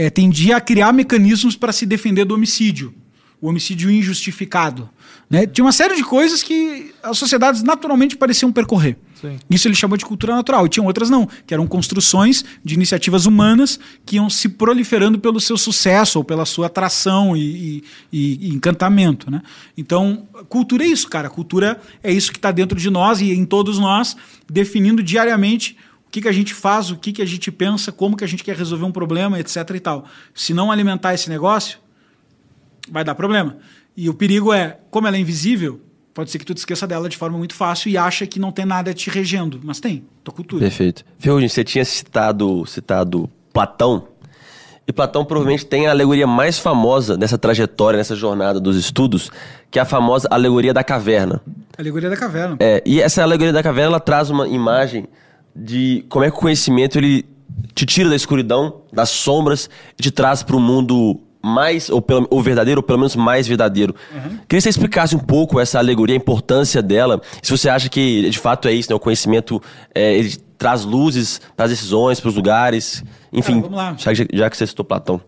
[0.00, 2.94] É, tendia a criar mecanismos para se defender do homicídio,
[3.40, 4.88] o homicídio injustificado.
[5.28, 5.44] Né?
[5.44, 8.96] Tinha uma série de coisas que as sociedades naturalmente pareciam percorrer.
[9.20, 9.36] Sim.
[9.50, 10.64] Isso ele chamou de cultura natural.
[10.64, 15.40] E tinham outras não, que eram construções de iniciativas humanas que iam se proliferando pelo
[15.40, 17.82] seu sucesso ou pela sua atração e,
[18.12, 19.28] e- e encantamento.
[19.28, 19.42] Né?
[19.76, 21.28] Então, cultura é isso, cara.
[21.28, 24.16] Cultura é isso que está dentro de nós e em todos nós,
[24.48, 25.76] definindo diariamente
[26.08, 28.26] o que, que a gente faz, o que, que a gente pensa, como que a
[28.26, 29.56] gente quer resolver um problema, etc.
[29.74, 30.06] e tal.
[30.34, 31.78] Se não alimentar esse negócio,
[32.90, 33.58] vai dar problema.
[33.94, 35.82] E o perigo é, como ela é invisível,
[36.14, 38.50] pode ser que tu te esqueça dela de forma muito fácil e acha que não
[38.50, 39.60] tem nada te regendo.
[39.62, 40.62] Mas tem, tua cultura.
[40.62, 41.04] Perfeito.
[41.18, 44.08] Ferrugem, você tinha citado, citado Platão.
[44.86, 49.30] E Platão provavelmente tem a alegoria mais famosa nessa trajetória, nessa jornada dos estudos,
[49.70, 51.42] que é a famosa alegoria da caverna.
[51.76, 52.56] Alegoria da caverna.
[52.60, 55.06] É, e essa alegoria da caverna ela traz uma imagem
[55.58, 57.24] de como é que o conhecimento ele
[57.74, 62.26] te tira da escuridão, das sombras e te traz para o mundo mais ou, pelo,
[62.30, 63.94] ou verdadeiro ou pelo menos mais verdadeiro.
[64.12, 67.20] Queria que você explicasse um pouco essa alegoria, a importância dela.
[67.42, 68.96] Se você acha que de fato é isso, né?
[68.96, 69.62] O conhecimento
[69.94, 73.62] é, ele traz luzes para as decisões, para os lugares, enfim.
[73.62, 73.96] Cara.
[73.96, 75.20] Já, que- já que você citou Platão.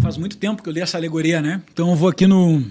[0.00, 1.60] Faz muito tempo que eu li essa alegoria, né?
[1.72, 2.62] Então eu vou aqui no,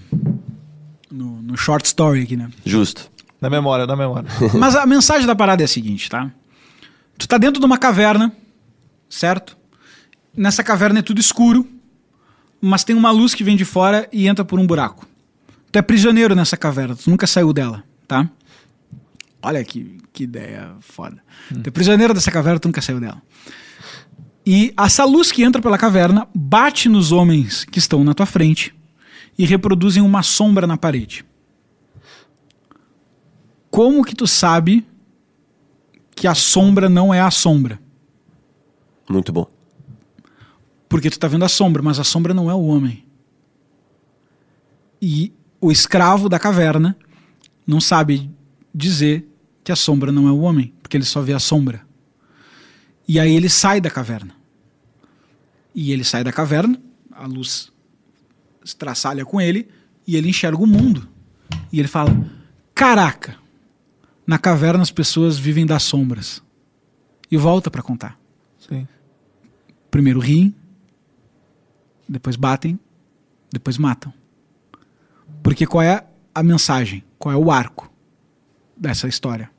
[1.12, 2.50] no, no short story aqui, né?
[2.66, 3.11] Justo.
[3.42, 4.30] Na memória, na memória.
[4.54, 6.32] Mas a mensagem da parada é a seguinte, tá?
[7.18, 8.32] Tu tá dentro de uma caverna,
[9.10, 9.58] certo?
[10.36, 11.68] Nessa caverna é tudo escuro,
[12.62, 15.06] mas tem uma luz que vem de fora e entra por um buraco.
[15.72, 18.30] Tu é prisioneiro nessa caverna, tu nunca saiu dela, tá?
[19.42, 21.18] Olha que, que ideia foda.
[21.50, 23.22] Tu é prisioneiro dessa caverna, tu nunca saiu dela.
[24.46, 28.74] E essa luz que entra pela caverna bate nos homens que estão na tua frente
[29.38, 31.26] e reproduzem uma sombra na parede.
[33.72, 34.86] Como que tu sabe
[36.14, 37.80] que a sombra não é a sombra?
[39.10, 39.50] Muito bom.
[40.90, 43.06] Porque tu tá vendo a sombra, mas a sombra não é o homem.
[45.02, 46.98] E o escravo da caverna
[47.66, 48.30] não sabe
[48.76, 49.26] dizer
[49.64, 51.82] que a sombra não é o homem, porque ele só vê a sombra.
[53.08, 54.36] E aí ele sai da caverna.
[55.74, 56.80] E ele sai da caverna,
[57.12, 57.72] a luz
[58.64, 59.70] estraçalha com ele,
[60.06, 61.08] e ele enxerga o mundo.
[61.72, 62.12] E ele fala:
[62.76, 63.41] Caraca,
[64.32, 66.42] na caverna as pessoas vivem das sombras.
[67.30, 68.18] E volta para contar.
[68.58, 68.88] Sim.
[69.90, 70.56] Primeiro riem,
[72.08, 72.80] depois batem,
[73.52, 74.14] depois matam.
[75.44, 77.04] Porque qual é a mensagem?
[77.20, 77.92] Qual é o arco
[78.78, 79.52] dessa história?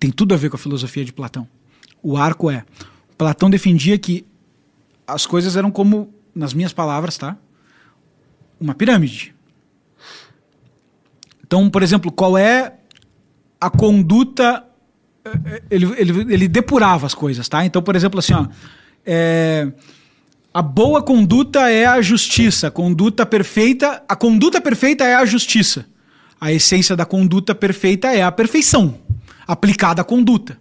[0.00, 1.46] Tem tudo a ver com a filosofia de Platão.
[2.02, 2.64] O arco é:
[3.18, 4.26] Platão defendia que
[5.06, 7.36] as coisas eram como nas minhas palavras, tá?
[8.58, 9.34] Uma pirâmide.
[11.46, 12.78] Então, por exemplo, qual é
[13.60, 14.64] a conduta.
[15.24, 17.64] eh, Ele, ele, ele depurava as coisas, tá?
[17.64, 18.46] Então, por exemplo, assim, ó.
[19.04, 19.68] é,
[20.52, 22.68] a boa conduta é a justiça.
[22.68, 24.02] A conduta perfeita.
[24.08, 25.86] A conduta perfeita é a justiça.
[26.40, 28.98] A essência da conduta perfeita é a perfeição
[29.46, 30.58] aplicada à conduta.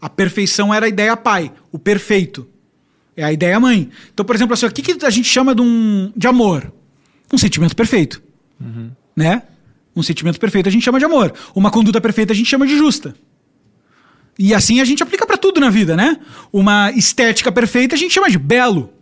[0.00, 2.46] A perfeição era a ideia pai, o perfeito.
[3.16, 3.88] É a ideia mãe.
[4.12, 6.70] Então, por exemplo, assim, o que, que a gente chama de, um, de amor?
[7.32, 8.20] Um sentimento perfeito.
[9.16, 9.42] Né?
[9.94, 11.32] Um sentimento perfeito a gente chama de amor.
[11.54, 13.14] Uma conduta perfeita a gente chama de justa.
[14.38, 16.18] E assim a gente aplica pra tudo na vida, né?
[16.52, 18.92] Uma estética perfeita a gente chama de belo.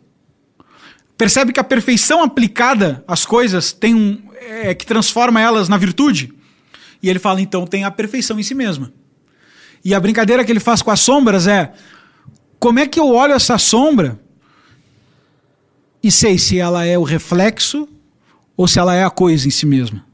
[1.16, 6.32] Percebe que a perfeição aplicada às coisas tem um é, que transforma elas na virtude?
[7.02, 8.92] E ele fala então tem a perfeição em si mesma.
[9.84, 11.72] E a brincadeira que ele faz com as sombras é
[12.58, 14.20] como é que eu olho essa sombra
[16.02, 17.88] e sei se ela é o reflexo
[18.56, 20.04] ou se ela é a coisa em si mesma?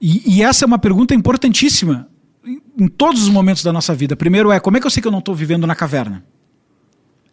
[0.00, 2.08] E, e essa é uma pergunta importantíssima
[2.44, 4.14] em, em todos os momentos da nossa vida.
[4.16, 6.22] Primeiro é como é que eu sei que eu não estou vivendo na caverna?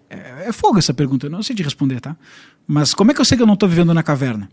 [0.09, 2.15] É, é fogo essa pergunta, eu não sei de responder, tá?
[2.67, 4.49] Mas como é que eu sei que eu não estou vivendo na caverna?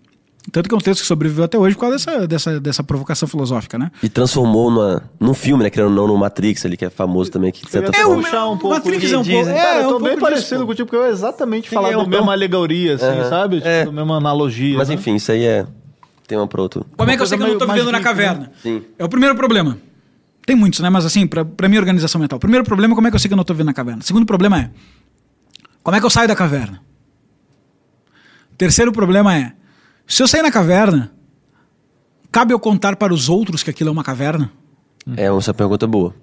[0.50, 3.28] Tanto que é um texto que sobreviveu até hoje por causa dessa, dessa, dessa provocação
[3.28, 3.92] filosófica, né?
[4.02, 5.70] E transformou numa, num filme, né?
[5.70, 7.52] Querendo ou não, no Matrix ali, que é famoso também.
[7.52, 9.30] Que Eu ia tenta- É, o puxar um meu- pouco Matrix do é um que
[9.32, 10.66] pouco- é, Cara, é eu um tô bem pouco parecido disso, pô.
[10.66, 13.56] contigo, porque eu exatamente Sim, falar é da um- mesma alegoria, assim, sabe?
[13.58, 13.84] Tipo, É.
[13.86, 14.76] mesma analogia.
[14.78, 14.96] Mas né?
[14.96, 15.64] enfim, isso aí é
[16.26, 16.86] tema para outro.
[16.96, 18.52] Como é que eu sei que eu não estou vivendo na caverna?
[18.62, 18.82] Sim.
[18.98, 19.78] É o primeiro problema.
[20.46, 20.90] Tem muitos, né?
[20.90, 22.38] Mas assim, pra, pra minha organização mental.
[22.38, 24.02] Primeiro problema, como é que eu sei que eu não estou vivendo na caverna?
[24.02, 24.70] Segundo problema é,
[25.82, 26.80] como é que eu saio da caverna?
[28.56, 29.52] Terceiro problema é,
[30.06, 31.12] se eu sair na caverna,
[32.30, 34.50] cabe eu contar para os outros que aquilo é uma caverna?
[35.16, 36.14] É, essa pergunta é boa.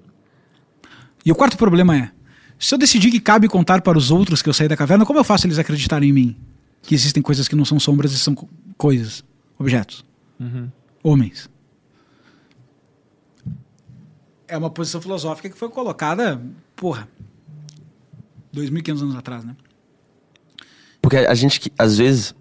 [1.26, 2.12] E o quarto problema é,
[2.58, 5.20] se eu decidir que cabe contar para os outros que eu saí da caverna, como
[5.20, 6.36] eu faço eles acreditarem em mim?
[6.82, 8.47] Que existem coisas que não são sombras e são co-
[8.78, 9.24] coisas,
[9.60, 10.05] objetos,
[11.03, 11.49] homens.
[14.47, 16.41] É uma posição filosófica que foi colocada,
[16.76, 17.07] porra,
[18.53, 19.55] 2.500 anos atrás, né?
[21.01, 22.34] Porque a gente, às vezes,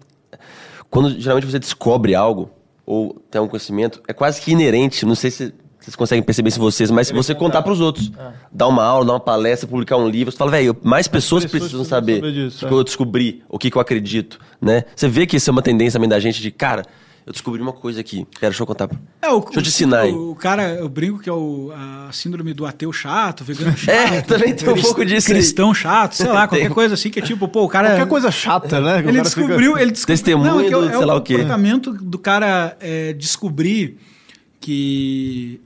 [0.89, 2.49] quando geralmente você descobre algo,
[2.85, 6.59] ou tem algum conhecimento, é quase que inerente, não sei se vocês conseguem perceber se
[6.59, 8.11] vocês, mas se você contar pros outros,
[8.51, 11.61] dar uma aula, dar uma palestra, publicar um livro, você fala, velho, mais pessoas, pessoas
[11.61, 12.77] precisam saber, saber disso, o que é.
[12.77, 14.83] eu descobri, o que, que eu acredito, né?
[14.95, 16.83] Você vê que isso é uma tendência também da gente de, cara,
[17.29, 18.89] eu descobri uma coisa aqui, pera, deixa eu contar.
[19.21, 20.11] É, o, Deixa eu te o- ensinar aí.
[20.11, 23.93] O, cara, eu brinco que é o, a síndrome do ateu chato, vegano chato.
[23.95, 25.35] É, também tem um cris- pouco disso aí.
[25.35, 27.89] Cristão chato, sei lá, qualquer coisa assim que é tipo, pô, o cara.
[27.89, 29.01] Qualquer coisa chata, né?
[29.03, 30.17] que o Ele cara fica- descobriu, ele descobriu.
[30.17, 31.33] Testemunho é que é o- do é sei lá o o quê.
[31.35, 33.99] comportamento do cara é, descobrir
[34.59, 35.61] que,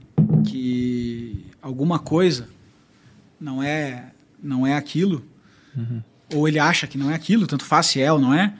[0.46, 2.46] que alguma coisa
[3.40, 4.10] não é,
[4.42, 5.24] não é aquilo,
[5.76, 6.02] Uhum.
[6.34, 8.52] ou ele acha que não é aquilo, tanto faz se é ou não é,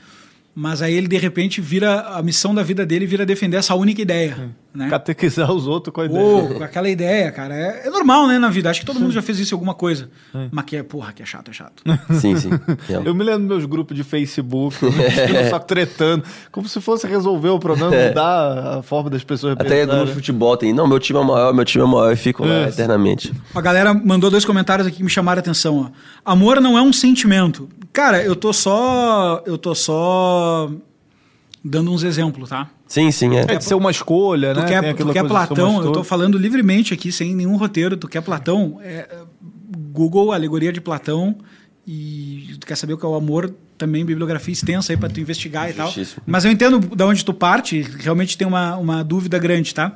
[0.55, 4.01] mas aí ele de repente vira, a missão da vida dele vira defender essa única
[4.01, 4.55] ideia.
[4.75, 4.91] Né?
[4.91, 6.21] Catequizar os outros com a ideia.
[6.21, 7.55] Pô, com aquela ideia, cara.
[7.55, 8.69] É, é normal, né, na vida.
[8.69, 10.11] Acho que todo mundo já fez isso em alguma coisa.
[10.51, 11.83] Mas que é, porra, que é chato, é chato.
[12.21, 12.51] Sim, sim.
[12.89, 14.77] Eu me lembro dos meus grupos de Facebook,
[15.49, 20.07] só tretando, como se fosse resolver o problema, mudar a forma das pessoas Até no
[20.09, 23.33] futebol tem, não, meu time é maior, meu time é maior, e fico lá eternamente.
[23.55, 26.33] A galera mandou dois comentários aqui que me chamaram a atenção, ó.
[26.33, 27.69] Amor não é um sentimento.
[27.93, 29.43] Cara, eu tô só.
[29.47, 30.71] Eu tô só.
[31.65, 32.69] Dando uns exemplos, tá?
[32.87, 33.41] Sim, sim, é.
[33.49, 34.67] É de ser uma escolha, Tu né?
[34.69, 36.05] quer, tu quer Platão, eu tô escolha.
[36.05, 37.97] falando livremente aqui, sem nenhum roteiro.
[37.97, 38.79] Tu quer Platão?
[38.83, 39.09] É,
[39.91, 41.37] Google, alegoria de Platão.
[41.87, 45.21] E tu quer saber o que é o amor, também bibliografia extensa aí pra tu
[45.21, 45.87] investigar e tal.
[45.87, 46.23] Justíssimo.
[46.27, 49.95] Mas eu entendo da onde tu parte, realmente tem uma, uma dúvida grande, tá?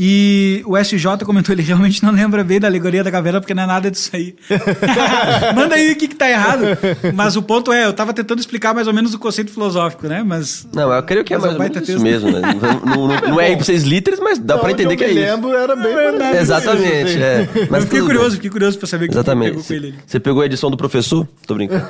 [0.00, 3.64] E o SJ comentou, ele realmente não lembra bem da alegoria da caverna, porque não
[3.64, 4.36] é nada disso aí.
[5.56, 6.62] Manda aí o que, que tá errado.
[7.14, 10.22] Mas o ponto é, eu tava tentando explicar mais ou menos o conceito filosófico, né?
[10.24, 10.68] Mas.
[10.72, 12.02] Não, eu creio que é Mas é mais ou menos isso texto.
[12.04, 12.40] mesmo, né?
[12.84, 15.08] Não, não- não é ipsis literis, mas dá Da pra onde entender eu que é
[15.08, 15.32] me isso.
[15.32, 16.18] lembro, era bem verdade.
[16.18, 17.48] parecido, Exatamente, é.
[17.54, 18.36] Mas Mas eu fiquei curioso, bem.
[18.36, 19.50] fiquei curioso pra saber o que Exatamente.
[19.50, 19.98] pegou com ele ali.
[20.06, 21.26] Você pegou a edição do professor?
[21.46, 21.84] Tô brincando.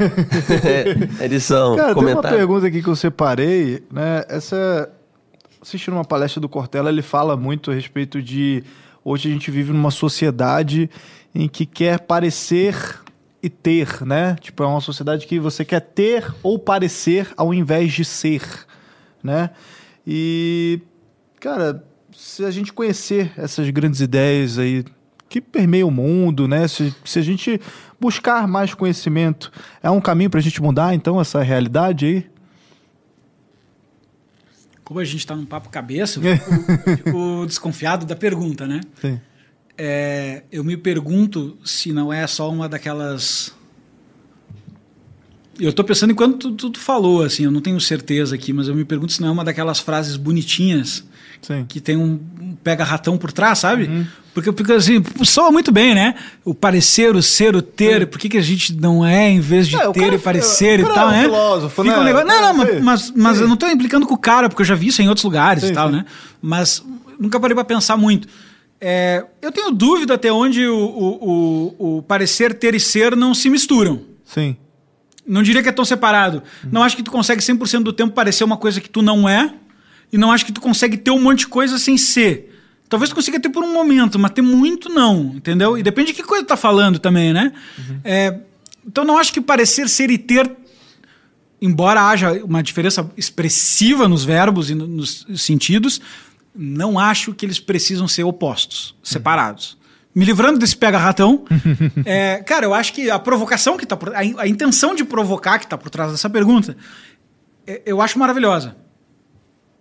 [0.65, 2.39] É, edição, Cara, tem uma comentário.
[2.39, 4.25] pergunta aqui que eu separei, né?
[4.29, 4.89] Essa.
[5.61, 8.63] Assistindo uma palestra do Cortella, ele fala muito a respeito de.
[9.05, 10.89] Hoje a gente vive numa sociedade
[11.35, 13.01] em que quer parecer
[13.43, 14.37] e ter, né?
[14.41, 18.43] Tipo, é uma sociedade que você quer ter ou parecer ao invés de ser,
[19.23, 19.51] né?
[20.07, 20.81] E,
[21.41, 24.85] cara, se a gente conhecer essas grandes ideias aí
[25.29, 26.67] que permeiam o mundo, né?
[26.69, 27.61] Se, se a gente
[28.01, 29.53] buscar mais conhecimento,
[29.83, 32.38] é um caminho para a gente mudar, então, essa realidade aí?
[34.89, 38.81] Como a gente tá num papo cabeça, eu fico, eu fico desconfiado da pergunta, né?
[38.99, 39.21] Sim.
[39.77, 43.55] É, eu me pergunto se não é só uma daquelas
[45.61, 48.67] Eu tô pensando enquanto tu, tu, tu falou, assim, eu não tenho certeza aqui, mas
[48.67, 51.05] eu me pergunto se não é uma daquelas frases bonitinhas
[51.43, 51.65] Sim.
[51.69, 54.07] que tem um, um pega-ratão por trás, sabe?
[54.35, 56.15] Porque, porque assim, soa muito bem, né?
[56.45, 59.67] O parecer, o ser, o ter, por que, que a gente não é em vez
[59.67, 61.23] de É, ter e parecer e tal, né?
[61.25, 62.01] filósofo, Fica né?
[62.03, 64.63] um negócio- Não, não, mas, mas, mas eu não tô implicando com o cara, porque
[64.63, 65.97] eu já vi isso em outros lugares Sim, e tal, sim.
[65.97, 66.05] né?
[66.41, 66.85] Mas
[67.19, 68.29] nunca parei pra pensar muito.
[68.81, 73.35] É, eu tenho dúvida até onde o, o, o, o parecer, ter e ser não
[73.35, 74.03] se misturam.
[74.25, 74.57] Sim.
[75.27, 76.43] Não diria que é tão separado.
[76.71, 79.53] Não acho que tu consegue 100% do tempo parecer uma coisa que tu não é.
[80.13, 82.55] E não acho que tu consegue ter um monte de coisa sem ser.
[82.89, 85.77] Talvez tu consiga ter por um momento, mas ter muito não, entendeu?
[85.77, 87.53] E depende de que coisa tu tá falando também, né?
[88.03, 88.39] É,
[88.87, 90.51] então não acho que parecer, ser e ter,
[91.61, 96.01] embora haja uma diferença expressiva nos verbos e no- nos sentidos,
[96.57, 99.77] não acho que eles precisam ser opostos, separados.
[100.15, 101.45] Me livrando desse pega-ratão,
[102.07, 105.59] é, cara, eu acho que a provocação que tá por, a, a intenção de provocar
[105.59, 106.75] que está por trás dessa pergunta,
[107.67, 108.75] é, eu acho maravilhosa.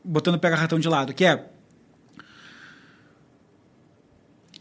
[0.07, 1.49] Botando o pega-ratão de lado, que é.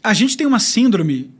[0.03, 1.33] A gente tem uma síndrome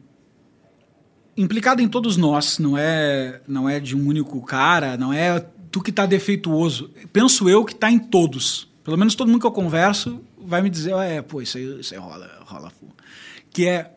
[1.35, 5.39] implicada em todos nós, não é, não é de um único cara, não é
[5.71, 6.89] tu que está defeituoso.
[7.13, 8.67] Penso eu que está em todos.
[8.83, 11.93] Pelo menos todo mundo que eu converso vai me dizer, é, pô, isso aí, isso
[11.93, 12.71] aí rola, rola.
[13.51, 13.93] Que é,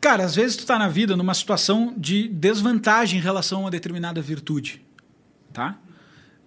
[0.00, 3.70] cara, às vezes tu tá na vida numa situação de desvantagem em relação a uma
[3.70, 4.84] determinada virtude,
[5.52, 5.78] tá?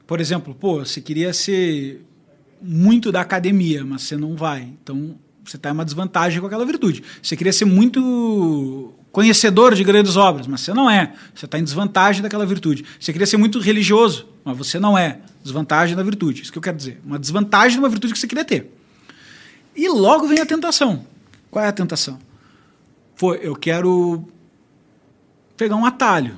[0.05, 2.05] Por exemplo, pô, você queria ser
[2.61, 4.69] muito da academia, mas você não vai.
[4.81, 7.03] Então, você está em uma desvantagem com aquela virtude.
[7.21, 11.13] Você queria ser muito conhecedor de grandes obras, mas você não é.
[11.33, 12.83] Você está em desvantagem daquela virtude.
[12.99, 15.19] Você queria ser muito religioso, mas você não é.
[15.43, 16.43] Desvantagem da virtude.
[16.43, 17.01] Isso que eu quero dizer.
[17.05, 18.71] Uma desvantagem de uma virtude que você queria ter.
[19.75, 21.05] E logo vem a tentação.
[21.49, 22.19] Qual é a tentação?
[23.17, 24.27] Pô, eu quero
[25.55, 26.37] pegar um atalho.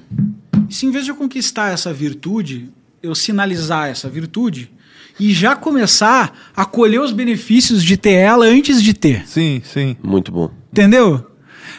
[0.69, 2.69] E se em vez de eu conquistar essa virtude,
[3.01, 4.71] eu sinalizar essa virtude
[5.19, 9.27] e já começar a colher os benefícios de ter ela antes de ter.
[9.27, 9.95] Sim, sim.
[10.03, 10.49] Muito bom.
[10.71, 11.25] Entendeu?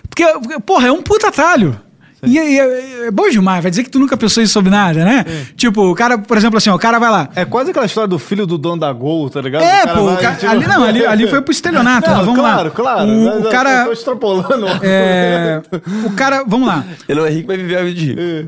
[0.08, 0.24] Porque,
[0.66, 1.80] porra, é um puta atalho.
[2.22, 5.06] E, é- é, é bom demais, vai dizer que tu nunca pensou isso sobre nada,
[5.06, 5.24] né?
[5.56, 7.30] Tipo, o cara, por exemplo, assim, ó, o cara vai lá.
[7.34, 9.62] É quase aquela história do filho do dono da Gol, tá ligado?
[9.62, 12.10] É, O cara pô, o vai, ca- tipo- ali não, ali, ali foi pro estelionato,
[12.10, 12.70] Não, mas vamos claro, lá.
[12.74, 13.08] claro.
[13.10, 13.84] O, Mas o eu cara.
[13.86, 14.66] tô extrapolando.
[14.84, 15.62] é,
[16.04, 16.84] o cara, vamos lá.
[17.08, 18.20] Ele não é rico, mas viveu a vida de rico.
[18.20, 18.40] É.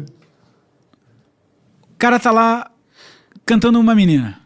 [1.95, 2.71] O cara tá lá
[3.47, 4.39] cantando uma menina.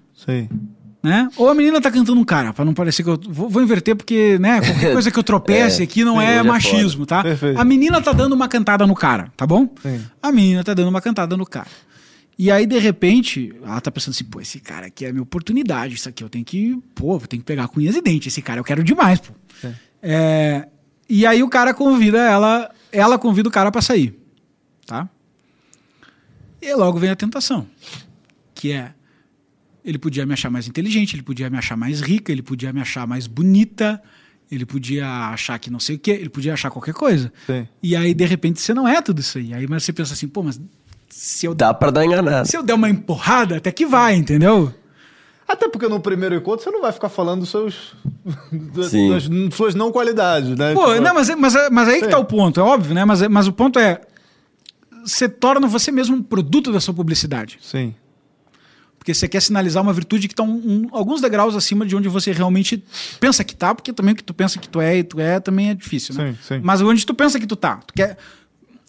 [1.02, 1.28] Né?
[1.36, 3.94] Ou a menina tá cantando um cara, pra não parecer que eu vou, vou inverter
[3.94, 7.22] porque, né, qualquer coisa que eu tropece É, aqui não é é machismo, tá?
[7.22, 7.60] Perfeito.
[7.60, 9.72] A menina tá dando uma cantada no cara, tá bom?
[9.80, 10.02] Sim.
[10.20, 11.68] A menina tá dando uma cantada no cara.
[12.36, 15.22] E aí, de repente, ela tá pensando assim, pô, esse cara aqui é a minha
[15.22, 18.32] oportunidade, isso aqui eu tenho que, pô, eu tenho que pegar com unhas e dentes,
[18.32, 19.32] esse cara eu quero demais, pô.
[19.60, 19.74] Sim.
[20.02, 20.66] É,
[21.08, 24.18] e aí o cara convida ela, ela convida o cara pra sair,
[24.84, 25.08] tá?
[26.60, 27.66] E logo vem a tentação,
[28.54, 28.92] que é
[29.86, 32.80] ele podia me achar mais inteligente, ele podia me achar mais rica, ele podia me
[32.80, 34.02] achar mais bonita,
[34.50, 37.32] ele podia achar que não sei o quê, ele podia achar qualquer coisa.
[37.46, 37.68] Sim.
[37.80, 39.54] E aí, de repente, você não é tudo isso aí.
[39.54, 40.60] Aí mas você pensa assim, pô, mas
[41.08, 42.48] se eu, Dá pra dar enganado.
[42.48, 44.74] se eu der uma empurrada, até que vai, entendeu?
[45.48, 47.94] Até porque no primeiro encontro você não vai ficar falando dos seus,
[48.74, 49.08] das, Sim.
[49.10, 50.74] das suas não qualidades, né?
[50.74, 52.10] Pô, Tipo, não, mas, mas, mas aí que Sim.
[52.10, 53.04] tá o ponto, é óbvio, né?
[53.04, 54.00] Mas, mas o ponto é.
[55.04, 57.58] Você torna você mesmo um produto da sua publicidade.
[57.62, 57.94] Sim.
[59.06, 62.08] Porque você quer sinalizar uma virtude que está um, um- alguns degraus acima de onde
[62.08, 62.82] você realmente
[63.20, 65.38] pensa que tá, porque também o que tu pensa que tu é e tu é
[65.38, 66.34] também é difícil, né?
[66.42, 66.60] Sim, sim.
[66.60, 67.76] Mas onde tu pensa que tu tá.
[67.86, 68.16] Tu quer.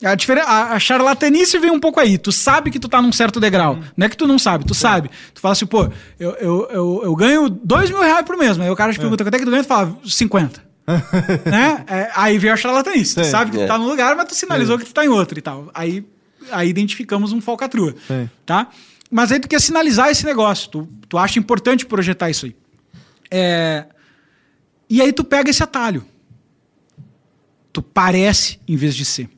[0.03, 2.18] A, diferen- a, a charlatanice vem um pouco aí.
[2.18, 3.78] Tu sabe que tu tá num certo degrau.
[3.95, 5.11] Não é que tu não sabe, tu sabe.
[5.36, 5.88] Tu fala assim, pô,
[6.20, 8.59] eu, eu, eu, eu ganho dois mil reais por mês.
[8.59, 10.63] Aí o cara te pergunta quanto é que tu ganha, tu fala 50.
[11.45, 11.84] né?
[11.88, 13.13] É, aí vem a charlatanice.
[13.13, 13.30] Tu Sim.
[13.30, 13.68] sabe que tu É.
[13.68, 15.70] tá num lugar, mas tu sinalizou que tu tá em outro e tal.
[15.76, 16.03] Aí,
[16.51, 17.93] aí identificamos um falcatrua.
[18.07, 18.28] Sim.
[18.47, 18.68] Tá?
[19.10, 20.70] Mas aí tu quer sinalizar esse negócio.
[20.70, 22.55] Tu, tu acha importante projetar isso aí.
[23.32, 23.86] É,
[24.89, 26.05] E aí tu pega esse atalho.
[27.72, 29.30] Tu parece em vez de ser.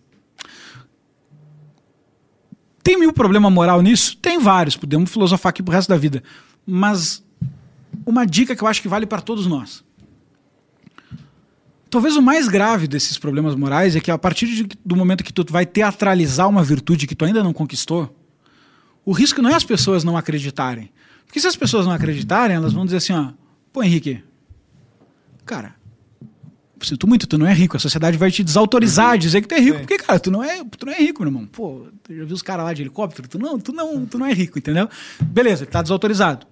[2.84, 4.18] Tem mil problema moral nisso?
[4.18, 4.76] Tem vários.
[4.76, 6.24] Podemos filosofar aqui pro resto da vida.
[6.66, 7.24] Mas
[8.06, 9.84] uma dica que eu acho que vale para todos nós.
[11.90, 15.34] Talvez o mais grave desses problemas morais é que a partir de- do momento que
[15.34, 18.16] tu vai teatralizar uma virtude que tu ainda não conquistou,
[19.06, 20.92] o risco não é as pessoas não acreditarem.
[21.26, 23.32] Porque se as pessoas não acreditarem, elas vão dizer assim, ó,
[23.72, 24.24] pô, Henrique,
[25.46, 25.76] cara,
[26.86, 27.78] sinto muito, tu não é rico.
[27.78, 29.78] A sociedade vai te desautorizar a dizer que tu é rico.
[29.78, 29.86] Sim.
[29.86, 31.46] Porque, cara, tu não é, tu não é rico, meu irmão.
[31.46, 33.28] Pô, já viu os caras lá de helicóptero?
[33.28, 34.90] Tu não, tu não, tu não é rico, entendeu?
[35.22, 36.48] Beleza, ele tá desautorizado.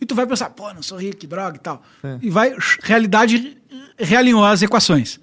[0.00, 1.82] E tu vai pensar, pô, não sou rico, droga e tal.
[2.00, 2.18] Sim.
[2.22, 3.56] E vai, realidade
[3.98, 5.18] realinhou as equações.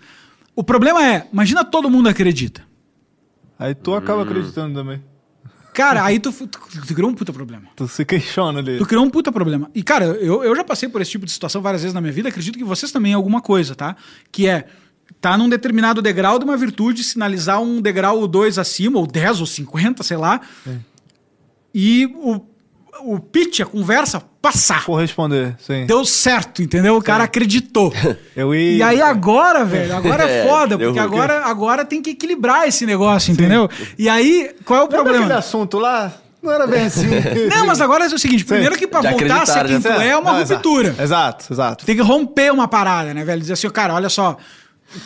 [0.56, 2.64] O problema é, imagina todo mundo acredita.
[3.58, 5.02] Aí tu acaba acreditando também.
[5.76, 7.66] Cara, aí tu, tu, tu criou um puta problema.
[7.76, 8.78] Tu se questiona ali.
[8.78, 9.70] Tu criou um puta problema.
[9.76, 12.14] E, cara, eu, eu já passei por esse tipo de situação várias vezes na minha
[12.14, 13.96] vida, acredito que vocês também alguma coisa, tá?
[14.32, 14.68] Que é
[15.20, 19.42] tá num determinado degrau de uma virtude, sinalizar um degrau ou dois acima, ou 10
[19.42, 20.40] ou 50, sei lá.
[21.74, 22.42] E o,
[23.02, 24.86] o pitch, a conversa, passar.
[24.86, 25.86] Corresponder, sim.
[25.86, 26.96] Deu certo, entendeu?
[26.98, 27.94] O cara acreditou.
[28.36, 28.78] Eu ia.
[28.78, 32.86] E aí agora, velho, agora é É, foda, porque agora, agora tem que equilibrar esse
[32.86, 33.70] negócio, entendeu?
[33.98, 35.40] E aí, qual é o Lembra aquele problema?
[35.40, 36.12] assunto lá?
[36.42, 37.08] Não era bem assim.
[37.50, 39.88] Não, mas agora é o seguinte, primeiro que pra Já voltar a ser quem tu
[39.88, 40.90] é, é uma Não, ruptura.
[40.90, 41.54] Exato, exato.
[41.54, 41.86] exato.
[41.86, 43.42] Tem que romper uma parada, né, velho?
[43.42, 44.38] Dizer assim, cara, olha só.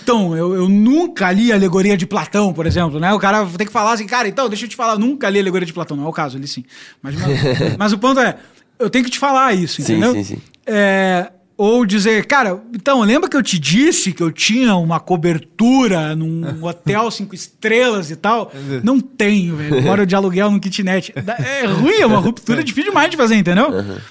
[0.01, 3.13] Então, eu, eu nunca li a alegoria de Platão, por exemplo, né?
[3.13, 5.39] O cara tem que falar assim, cara, então, deixa eu te falar, eu nunca li
[5.39, 5.97] a alegoria de Platão.
[5.97, 6.63] Não é o caso, ele sim.
[7.01, 8.37] Mas, mas, mas o ponto é,
[8.77, 10.13] eu tenho que te falar isso, Sim, entendeu?
[10.13, 10.37] sim, sim.
[10.65, 16.15] É, ou dizer, cara, então, lembra que eu te disse que eu tinha uma cobertura
[16.15, 18.51] num hotel cinco estrelas e tal?
[18.81, 19.81] Não tenho, velho.
[19.83, 21.13] Moro de aluguel no kitnet.
[21.15, 23.67] É ruim, é uma ruptura difícil demais de fazer, entendeu?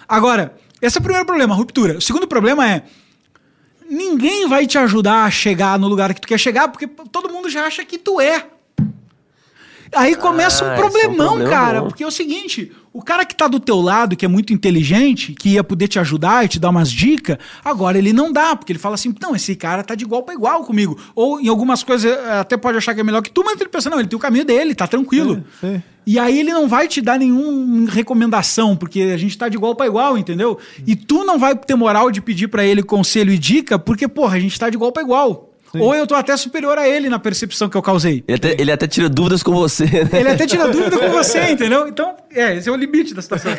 [0.07, 1.97] Agora, esse é o primeiro problema, a ruptura.
[1.97, 2.83] O segundo problema é,
[3.89, 7.49] ninguém vai te ajudar a chegar no lugar que tu quer chegar, porque todo mundo
[7.49, 8.47] já acha que tu é.
[9.95, 11.89] Aí começa Ah, um esse é um problemão, problema cara, bom.
[11.89, 15.33] porque é o seguinte, o cara que tá do teu lado, que é muito inteligente,
[15.33, 18.71] que ia poder te ajudar e te dar umas dicas, agora ele não dá, porque
[18.71, 20.99] ele fala assim, não, esse cara tá de igual para igual comigo.
[21.15, 23.71] Ou em algumas coisas eh, até pode achar que é melhor que tu, mas ele
[23.71, 25.43] pensa, não, ele tem o caminho dele, tá tranquilo.
[25.59, 25.83] Sim, sim.
[26.09, 29.75] E aí ele não vai te dar nenhuma recomendação, porque a gente tá de igual
[29.75, 30.59] para igual, entendeu?
[30.87, 34.39] E tu não vai ter moral de pedir para ele conselho e dica, porque, porra,
[34.39, 35.53] a gente tá de igual para igual.
[35.75, 38.25] Ou eu tô até superior a ele na percepção que eu causei.
[38.27, 40.21] Ele até, ele até tira dúvidas com você, né?
[40.21, 41.87] Ele até tira dúvida com você, entendeu?
[41.87, 43.53] Então, é, esse é o limite da situação.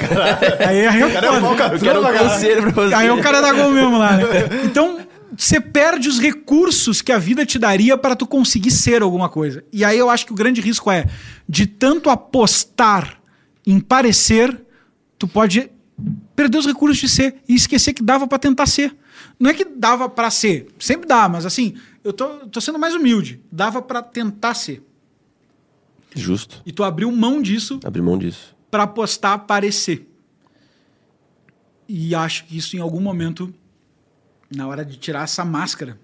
[0.68, 1.38] Aí, aí é Cara, é.
[1.38, 2.96] Eu quero um conselho pra você.
[2.96, 4.24] Aí é o cara da gol mesmo lá, né?
[4.66, 4.98] Então,
[5.38, 9.64] você perde os recursos que a vida te daria para tu conseguir ser alguma coisa.
[9.72, 11.06] E aí eu acho que o grande risco é
[11.48, 13.22] de tanto apostar
[13.66, 14.66] em parecer,
[15.18, 15.70] tu pode
[16.36, 18.96] perder os recursos de ser e esquecer que dava para tentar ser.
[19.40, 22.94] Não é que dava para ser, sempre dá, mas assim, eu tô, tô sendo mais
[22.94, 23.42] humilde.
[23.52, 24.84] Dava para tentar ser.
[26.16, 26.62] Justo.
[26.66, 28.56] E tu abriu mão disso Abrir mão disso.
[28.72, 30.08] para apostar parecer.
[31.88, 33.54] E acho que isso em algum momento,
[34.56, 35.98] na hora de tirar essa máscara,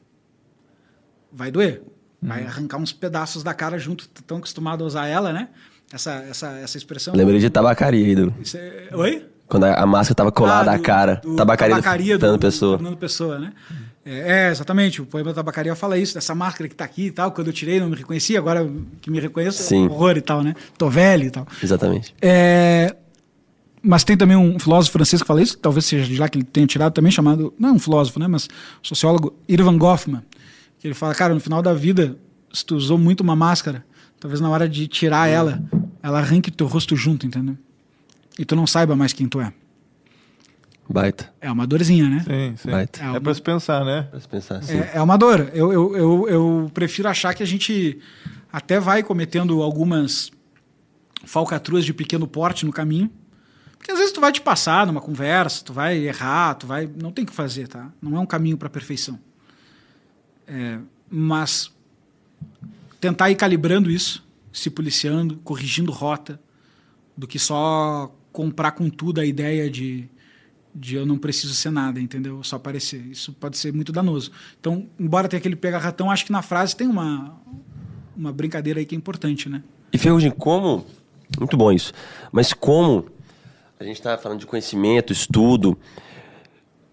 [1.31, 1.81] vai doer.
[2.21, 4.07] Vai arrancar uns pedaços da cara junto.
[4.25, 5.49] Tão acostumado a usar ela, né?
[5.93, 7.13] Essa, essa, essa expressão.
[7.13, 8.33] Lembrei de tabacaria, ídolo.
[8.55, 9.27] É- Oi?
[9.47, 11.21] Quando a, a máscara tava colada Ah, à do- cara.
[11.23, 12.77] do tabacaria, tabacaria do Fernando Pessoa.
[12.79, 13.53] Fernando Pessoa, né?
[14.03, 15.03] É, é, exatamente.
[15.03, 17.31] O poema da tabacaria fala isso, dessa máscara que tá aqui e tal.
[17.31, 18.39] Quando eu tirei, não me reconhecia.
[18.39, 18.67] Agora
[19.01, 19.85] que me reconheço, é Sim.
[19.87, 20.55] horror e tal, né?
[20.79, 21.45] Tô velho e tal.
[21.61, 22.15] Exatamente.
[22.19, 22.95] É,
[23.85, 26.45] mas tem também um filósofo francês que fala isso, talvez seja de lá que ele
[26.45, 28.49] tenha tirado também, chamado, não é um filósofo, né, mas
[28.81, 30.23] sociólogo, Irvan Goffman,
[30.79, 32.17] que ele fala, cara, no final da vida,
[32.51, 33.85] se tu usou muito uma máscara,
[34.19, 35.63] talvez na hora de tirar ela,
[36.01, 37.55] ela arranque teu rosto junto, entendeu?
[38.39, 39.53] E tu não saiba mais quem tu é.
[40.89, 41.31] Baita.
[41.41, 42.19] É uma dorzinha, né?
[42.19, 42.71] Sim, sim.
[42.71, 43.03] Baita.
[43.03, 44.03] É pra se pensar, né?
[44.03, 44.77] Pra se pensar assim.
[44.77, 45.49] É, é uma dor.
[45.53, 47.99] Eu, eu, eu, eu prefiro achar que a gente
[48.51, 50.31] até vai cometendo algumas
[51.23, 53.09] falcatruas de pequeno porte no caminho.
[53.85, 56.89] Porque às vezes tu vai te passar numa conversa, tu vai errar, tu vai.
[56.99, 57.91] Não tem o que fazer, tá?
[58.01, 59.19] Não é um caminho para perfeição.
[60.47, 61.71] É, mas
[62.99, 66.41] tentar ir calibrando isso, se policiando, corrigindo rota,
[67.15, 70.09] do que só comprar com tudo a ideia de,
[70.73, 72.41] de eu não preciso ser nada, entendeu?
[72.41, 73.05] Só parecer.
[73.05, 74.31] Isso pode ser muito danoso.
[74.59, 77.39] Então, embora tenha aquele pega-ratão, acho que na frase tem uma,
[78.17, 79.61] uma brincadeira aí que é importante, né?
[79.93, 80.87] E Ferrugem, como.
[81.37, 81.93] Muito bom isso.
[82.31, 83.13] Mas como
[83.79, 85.77] a gente está falando de conhecimento, estudo,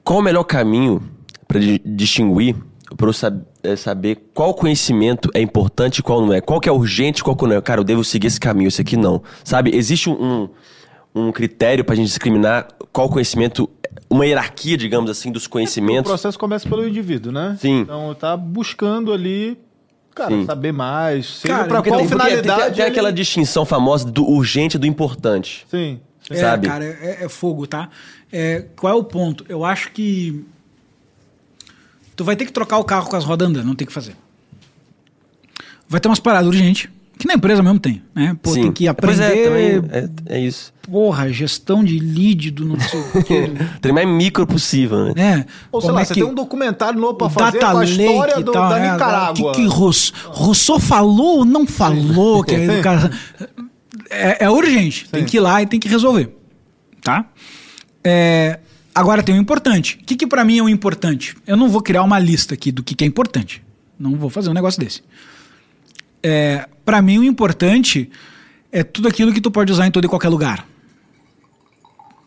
[0.04, 1.02] qual o melhor caminho
[1.46, 2.56] para distinguir,
[2.96, 6.40] para eu sab eh, saber qual conhecimento é importante e qual não é?
[6.40, 7.60] Qual que é urgente e qual que não é?
[7.60, 9.22] Cara, eu devo seguir esse caminho, esse aqui não.
[9.44, 9.74] Sabe?
[9.74, 10.48] Existe um,
[11.14, 13.68] um critério para a gente discriminar qual conhecimento,
[14.10, 16.10] uma hierarquia, digamos assim, dos O conhecimentos.
[16.10, 17.56] processo começa pelo indivíduo, né?
[17.60, 17.80] Sim.
[17.80, 19.56] Então tá buscando ali,
[20.14, 20.44] cara, Sim.
[20.44, 22.42] saber mais, seja Cara, pra porque qual tem, finalidade.
[22.66, 25.64] tem, tem ele- aquela distinção famosa do urgente e do importante.
[25.70, 26.00] Sim.
[26.26, 26.34] Sim.
[26.34, 26.66] É, Sabe?
[26.66, 27.88] cara, é, é fogo, tá?
[28.32, 29.44] É, qual é o ponto?
[29.48, 30.44] Eu acho que
[32.16, 33.92] tu vai ter que trocar o carro com as rodas andando, não tem o que
[33.94, 34.16] fazer.
[35.88, 38.36] Vai ter umas paradas urgentes, que na empresa mesmo tem, né?
[38.42, 39.44] Pô, tem que Pois aprender, é,
[39.80, 39.90] também
[40.26, 40.72] é, é isso.
[40.80, 43.50] porra, gestão de lead do não sei o quê.
[43.82, 45.12] Tem mais micro possível, né?
[45.14, 45.46] né?
[45.70, 47.80] Ou sei lá, é você que- tem um documentário novo pra fazer Data com a
[47.82, 48.78] Lake história e do- tal, da?
[48.78, 49.50] Nicarágua.
[49.50, 52.42] O que, que Rousseau, Rousseau falou ou não falou?
[52.42, 53.10] que é, educação-
[54.12, 55.26] é, é urgente, tem Sim.
[55.26, 56.30] que ir lá e tem que resolver.
[57.00, 57.24] Tá?
[58.04, 58.60] É,
[58.94, 59.98] agora tem o importante.
[60.02, 61.36] O que, que para mim é o importante?
[61.46, 63.62] Eu não vou criar uma lista aqui do que, que é importante.
[63.98, 65.02] Não vou fazer um negócio desse.
[66.22, 68.10] É, para mim, o importante
[68.70, 70.66] é tudo aquilo que tu pode usar em todo e qualquer lugar.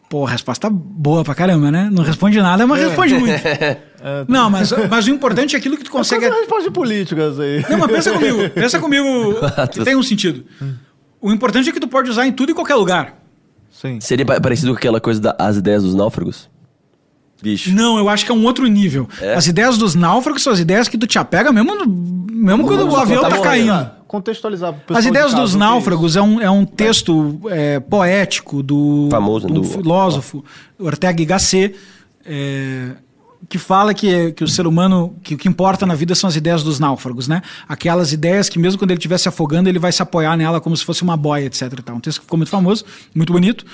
[0.09, 1.89] Pô, resposta boa pra caramba, né?
[1.91, 3.41] Não responde nada, mas responde muito.
[4.27, 6.21] Não, mas, mas o importante é aquilo que tu consegue.
[6.21, 7.65] Consegue resposta política isso aí.
[7.69, 8.49] Não, mas pensa comigo.
[8.51, 9.36] Pensa comigo
[9.73, 10.45] que tem um sentido.
[11.28, 13.15] O importante é que tu pode usar em tudo e qualquer lugar.
[13.71, 13.99] Sim.
[13.99, 16.49] Seria pa- parecido com aquela coisa das ideias dos náufragos?
[17.41, 17.73] Bicho.
[17.73, 19.07] Não, eu acho que é um outro nível.
[19.21, 19.34] É?
[19.34, 21.86] As ideias dos náufragos são as ideias que tu te apega mesmo, no-
[22.32, 23.43] mesmo quando o avião tá morrendo.
[23.43, 23.71] caindo.
[23.71, 26.63] Ah, Contextualizar pro pessoal As de ideias casa, dos é náufragos é um, é um
[26.63, 30.45] texto é, poético do, Famoso, do do- filósofo
[30.80, 31.76] Ortega y Gasset,
[32.26, 32.91] é,
[33.47, 36.36] que fala que, que o ser humano, que o que importa na vida são as
[36.36, 37.41] ideias dos náufragos, né?
[37.67, 40.75] Aquelas ideias que mesmo quando ele estiver se afogando, ele vai se apoiar nela como
[40.75, 41.61] se fosse uma boia, etc.
[41.79, 41.95] e tal.
[41.95, 43.65] Um texto que ficou muito famoso, muito bonito.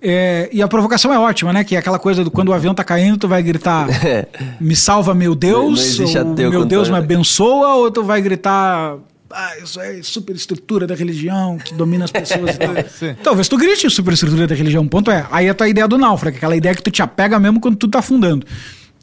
[0.00, 1.64] É, e a provocação é ótima, né?
[1.64, 3.88] Que é aquela coisa do quando o avião tá caindo, tu vai gritar
[4.60, 8.96] me salva meu Deus, não meu Deus me abençoa, ou tu vai gritar
[9.30, 12.74] ah, isso é superestrutura da religião que domina as pessoas e tal.
[12.88, 13.14] Sim.
[13.22, 15.26] Talvez tu grite superestrutura da religião, o ponto é.
[15.30, 17.76] Aí é a tua ideia do náufrago, aquela ideia que tu te apega mesmo quando
[17.76, 18.46] tudo tá afundando.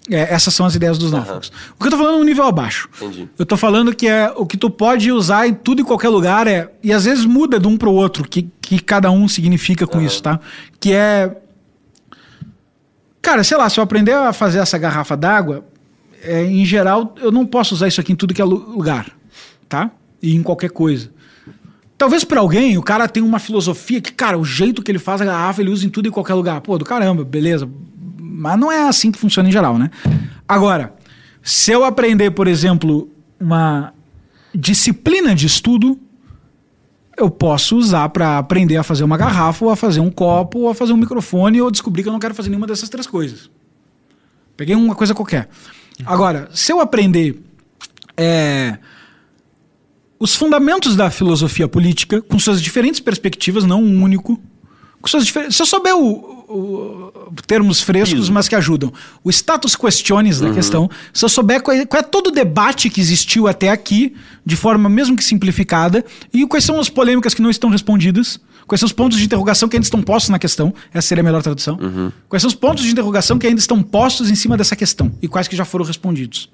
[0.10, 1.52] É, essas são as ideias dos náufragos.
[1.78, 2.88] O que eu tô falando é um nível abaixo.
[3.02, 3.28] Entendi.
[3.40, 6.46] Eu tô falando que é o que tu pode usar em tudo e qualquer lugar
[6.48, 6.72] é.
[6.84, 10.22] E às vezes muda de um pro outro, que, que cada um significa com isso,
[10.22, 10.40] tá?
[10.80, 11.36] Que é.
[13.22, 15.66] Cara, sei lá, se eu aprender a fazer essa garrafa d'água,
[16.22, 19.08] é, em geral, eu não posso usar isso aqui em tudo que é lu- lugar,
[19.68, 19.90] tá?
[20.22, 21.10] E em qualquer coisa.
[21.98, 25.22] Talvez para alguém o cara tenha uma filosofia que, cara, o jeito que ele faz
[25.22, 26.62] a garrafa ele usa em tudo e qualquer lugar.
[26.62, 27.68] Pô, do caramba, beleza.
[28.36, 29.90] Mas não é assim que funciona em geral, né?
[30.48, 30.94] Agora,
[31.42, 33.10] se eu aprender, por exemplo,
[33.40, 33.94] uma
[34.54, 36.00] disciplina de estudo,
[37.18, 40.70] eu posso usar para aprender a fazer uma garrafa, ou a fazer um copo, ou
[40.70, 43.50] a fazer um microfone, ou descobrir que eu não quero fazer nenhuma dessas três coisas.
[44.58, 45.50] Peguei uma coisa qualquer.
[46.06, 47.42] Agora, se eu aprender
[48.18, 48.78] é,
[50.20, 54.40] os fundamentos da filosofia política, com suas diferentes perspectivas, não um único,
[55.52, 56.02] se eu souber o,
[56.50, 58.34] o- termos frescos, Piso.
[58.34, 58.92] mas que ajudam,
[59.24, 62.90] o status questiones da questão, se eu souber qual é, qual é todo o debate
[62.90, 64.16] que existiu até aqui,
[64.46, 68.80] de forma mesmo que simplificada, e quais são as polêmicas que não estão respondidas, quais
[68.80, 71.44] são os pontos de interrogação que ainda estão postos na questão, essa seria a melhor
[71.44, 71.78] tradução,
[72.28, 75.28] quais são os pontos de interrogação que ainda estão postos em cima dessa questão, e
[75.28, 76.50] quais que já foram respondidos,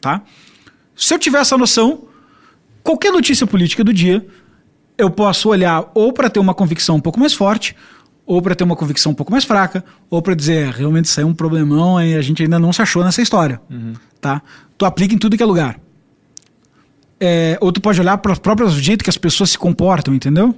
[0.00, 0.22] tá?
[0.96, 2.04] Se eu tiver essa noção,
[2.82, 4.26] qualquer notícia política do dia,
[5.00, 7.74] eu posso olhar ou para ter uma convicção um pouco mais forte,
[8.26, 11.18] ou para ter uma convicção um pouco mais fraca, ou para dizer, "É, realmente isso
[11.18, 13.60] aí é um problemão e a gente ainda não se achou nessa história.
[14.20, 14.42] Tá?
[14.78, 15.80] Tu aplica em tudo que é lugar.
[17.18, 20.54] É, ou tu pode olhar para o próprio jeito que as pessoas se comportam, entendeu?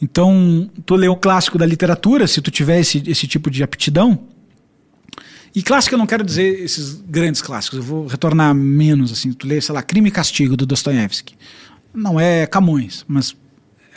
[0.00, 4.18] Então, tu lê um clássico da literatura, se tu tiver esse, esse tipo de aptidão,
[5.54, 9.46] e clássico eu não quero dizer esses grandes clássicos, eu vou retornar menos, assim, tu
[9.46, 11.34] lê, sei lá, Crime e Castigo, do Dostoiévski.
[11.92, 13.34] Não é Camões, mas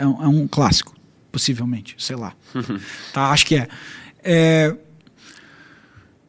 [0.02, 0.96] é um, é um clássico,
[1.32, 2.34] possivelmente, sei lá.
[3.14, 3.68] tá, acho que é.
[4.24, 4.76] É,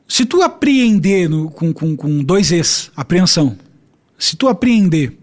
[0.07, 3.59] se tu apreender no- com, com, com dois Es, apreensão,
[4.19, 5.17] se tu apreender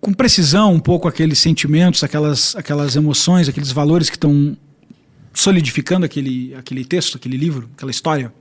[0.00, 4.56] com precisão um pouco aqueles sentimentos, aquelas, aquelas emoções, aqueles valores que estão
[5.34, 8.32] solidificando aquele, aquele texto, aquele livro, aquela história,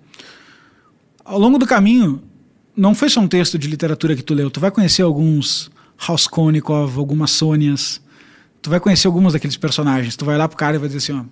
[1.23, 2.23] ao longo do caminho,
[2.75, 5.69] não foi só um texto de literatura que tu leu, tu vai conhecer alguns
[5.99, 8.01] Raskolnikov, algumas Sônias,
[8.61, 11.19] tu vai conhecer alguns daqueles personagens, tu vai lá pro cara e vai dizer assim,
[11.19, 11.25] ó,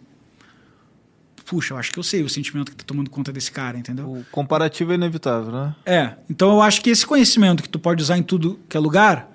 [1.46, 4.06] puxa, eu acho que eu sei o sentimento que tá tomando conta desse cara, entendeu?
[4.06, 5.76] O comparativo é inevitável, né?
[5.86, 8.80] É, então eu acho que esse conhecimento que tu pode usar em tudo que é
[8.80, 9.34] lugar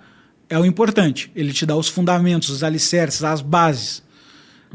[0.50, 1.32] é o importante.
[1.34, 4.02] Ele te dá os fundamentos, os alicerces, as bases.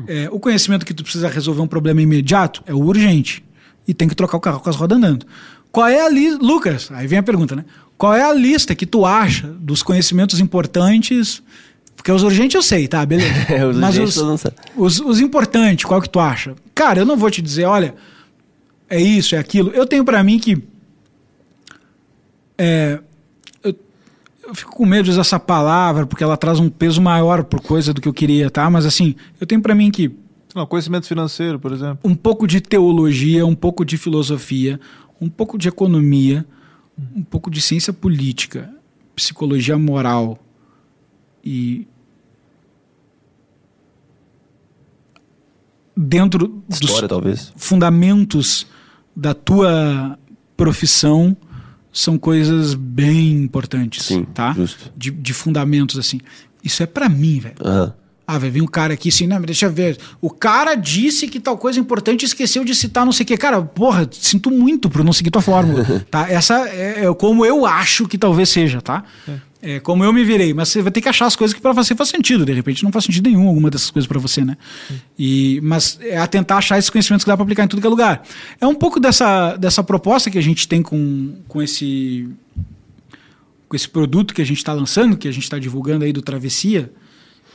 [0.07, 3.45] É, o conhecimento que tu precisa resolver um problema imediato é o urgente.
[3.87, 5.25] E tem que trocar o carro com as rodas andando.
[5.71, 6.43] Qual é a lista.
[6.43, 7.63] Lucas, aí vem a pergunta, né?
[7.97, 11.41] Qual é a lista que tu acha dos conhecimentos importantes?
[11.95, 13.03] Porque os urgentes eu sei, tá?
[13.05, 13.33] Beleza.
[13.67, 14.43] Os Mas urgentes os,
[14.77, 16.55] os, os importantes, qual que tu acha?
[16.75, 17.95] Cara, eu não vou te dizer, olha,
[18.87, 19.71] é isso, é aquilo.
[19.71, 20.61] Eu tenho pra mim que.
[22.57, 22.99] É,
[23.63, 23.75] eu,
[24.47, 27.59] eu fico com medo de usar essa palavra, porque ela traz um peso maior por
[27.61, 28.69] coisa do que eu queria, tá?
[28.69, 30.11] Mas assim, eu tenho pra mim que
[30.55, 31.99] Não, conhecimento financeiro, por exemplo.
[32.03, 34.79] um pouco de teologia, um pouco de filosofia,
[35.19, 36.45] um pouco de economia,
[37.15, 38.73] um pouco de ciência política,
[39.15, 40.39] psicologia moral
[41.43, 41.87] e
[45.95, 47.51] dentro dos História, talvez.
[47.55, 48.67] fundamentos
[49.15, 50.17] da tua
[50.55, 51.35] profissão
[51.91, 54.53] são coisas bem importantes, Sim, tá?
[54.53, 54.91] justo.
[54.95, 56.19] De, de fundamentos assim.
[56.63, 57.55] Isso é pra mim, velho.
[57.63, 57.93] Aham.
[58.29, 59.97] Ah, vai vir um cara aqui assim, não, mas deixa eu ver.
[60.19, 63.37] O cara disse que tal coisa importante e esqueceu de citar não sei o quê.
[63.37, 66.29] Cara, porra, sinto muito por não seguir tua fórmula, tá?
[66.29, 69.05] Essa é, é como eu acho que talvez seja, tá?
[69.61, 71.71] É, como eu me virei, mas você vai ter que achar as coisas que para
[71.71, 72.45] você faz sentido.
[72.45, 74.57] De repente não faz sentido nenhum alguma dessas coisas para você, né?
[75.17, 77.87] E, mas é a tentar achar esses conhecimentos que dá para aplicar em tudo que
[77.87, 78.23] é lugar.
[78.59, 82.27] É um pouco dessa, dessa proposta que a gente tem com, com esse
[83.69, 86.21] com esse produto que a gente está lançando, que a gente está divulgando aí do
[86.21, 86.91] Travessia,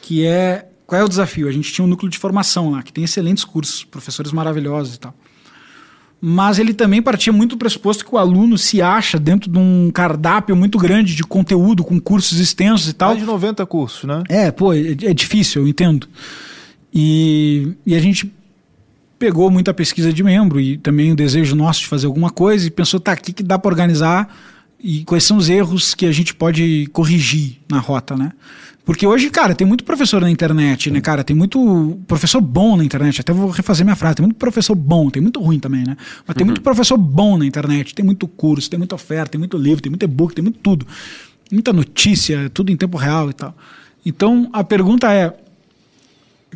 [0.03, 1.49] que é qual é o desafio?
[1.49, 5.01] A gente tinha um núcleo de formação lá, que tem excelentes cursos, professores maravilhosos e
[5.01, 5.15] tal.
[6.21, 9.91] Mas ele também partia muito do pressuposto que o aluno se acha dentro de um
[9.93, 13.09] cardápio muito grande de conteúdo, com cursos extensos e tal.
[13.09, 14.23] Mais de 90 cursos, né?
[14.29, 16.07] É, pô, é, é difícil, eu entendo.
[16.93, 18.31] E, e a gente
[19.19, 22.71] pegou muita pesquisa de membro e também o desejo nosso de fazer alguma coisa e
[22.71, 24.29] pensou, tá, o que, que dá para organizar
[24.79, 28.33] e quais são os erros que a gente pode corrigir na rota, né?
[28.85, 31.23] Porque hoje, cara, tem muito professor na internet, né, cara?
[31.23, 33.21] Tem muito professor bom na internet.
[33.21, 34.17] Até vou refazer minha frase.
[34.17, 35.97] Tem muito professor bom, tem muito ruim também, né?
[36.27, 37.95] Mas tem muito professor bom na internet.
[37.95, 40.85] Tem muito curso, tem muita oferta, tem muito livro, tem muito e-book, tem muito tudo.
[41.51, 43.55] Muita notícia, tudo em tempo real e tal.
[44.05, 45.33] Então, a pergunta é,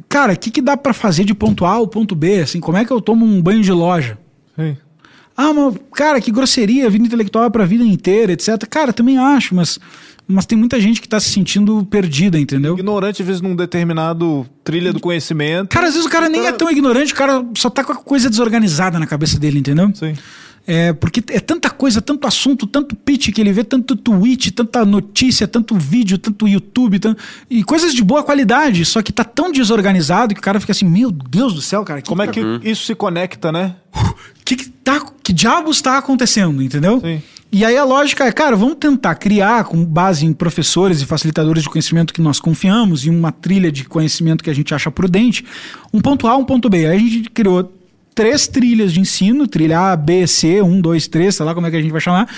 [0.09, 2.41] cara, o que, que dá para fazer de ponto A ao ponto B?
[2.41, 4.19] Assim, como é que eu tomo um banho de loja?
[4.59, 4.77] Sim.
[5.37, 8.59] Ah, mas, cara, que grosseria, a vida intelectual é pra vida inteira, etc.
[8.69, 9.79] Cara, também acho, mas,
[10.29, 12.75] mas tem muita gente que tá se sentindo perdida, entendeu?
[12.75, 15.69] Ignorante, às vezes, num determinado trilha do conhecimento.
[15.69, 17.97] Cara, às vezes o cara nem é tão ignorante, o cara só tá com a
[17.97, 19.91] coisa desorganizada na cabeça dele, entendeu?
[19.95, 20.15] Sim.
[20.69, 24.85] É, porque é tanta coisa, tanto assunto, tanto pitch que ele vê, tanto tweet, tanta
[24.85, 27.23] notícia, tanto vídeo, tanto YouTube, tanto...
[27.49, 30.85] e coisas de boa qualidade, só que tá tão desorganizado que o cara fica assim,
[30.85, 32.03] meu Deus do céu, cara.
[32.03, 33.77] que Como é tá- que isso se conecta, né?
[34.45, 37.01] que, que, tá, que diabos está acontecendo, entendeu?
[37.01, 37.23] Sim.
[37.57, 41.63] E aí a lógica é, cara, vamos tentar criar, com base em professores e facilitadores
[41.63, 45.43] de conhecimento que nós confiamos, e uma trilha de conhecimento que a gente acha prudente,
[45.91, 46.85] um ponto A, um ponto B.
[46.87, 47.73] Aí a gente criou
[48.15, 51.71] três trilhas de ensino, trilha A, B, C, 1, 2, 3, sei lá como é
[51.71, 52.29] que a gente vai chamar.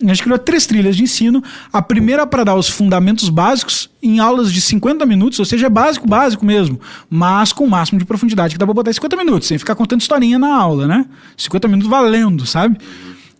[0.00, 1.42] A gente criou três trilhas de ensino.
[1.72, 5.68] A primeira para dar os fundamentos básicos em aulas de 50 minutos, ou seja, é
[5.68, 6.80] básico, básico mesmo,
[7.10, 9.74] mas com o máximo de profundidade, que dá para botar em 50 minutos, sem ficar
[9.74, 11.04] contando historinha na aula, né?
[11.36, 12.78] 50 minutos valendo, sabe?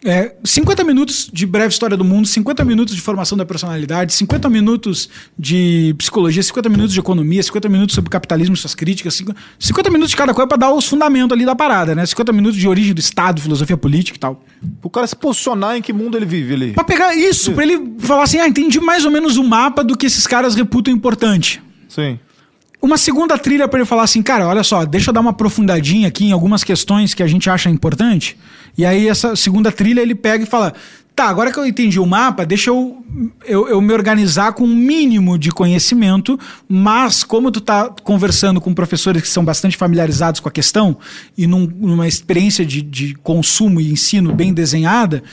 [0.05, 4.49] É, 50 minutos de breve história do mundo, 50 minutos de formação da personalidade, 50
[4.49, 9.39] minutos de psicologia, 50 minutos de economia, 50 minutos sobre capitalismo e suas críticas, 50
[9.59, 12.07] 50 minutos de cada coisa para dar os fundamentos ali da parada, né?
[12.07, 14.45] 50 minutos de origem do Estado, filosofia política e tal.
[14.83, 16.73] O cara se posicionar em que mundo ele vive ali.
[16.73, 19.97] Pra pegar isso, pra ele falar assim: ah, entendi mais ou menos o mapa do
[19.97, 21.61] que esses caras reputam importante.
[21.89, 22.19] Sim.
[22.81, 26.07] Uma segunda trilha pra ele falar assim, cara, olha só, deixa eu dar uma aprofundadinha
[26.07, 28.37] aqui em algumas questões que a gente acha importante.
[28.77, 30.73] E aí essa segunda trilha ele pega e fala,
[31.15, 33.05] tá, agora que eu entendi o mapa, deixa eu,
[33.45, 36.39] eu, eu me organizar com um mínimo de conhecimento,
[36.69, 40.97] mas como tu tá conversando com professores que são bastante familiarizados com a questão
[41.37, 45.25] e num- numa experiência de, de consumo e ensino bem desenhada,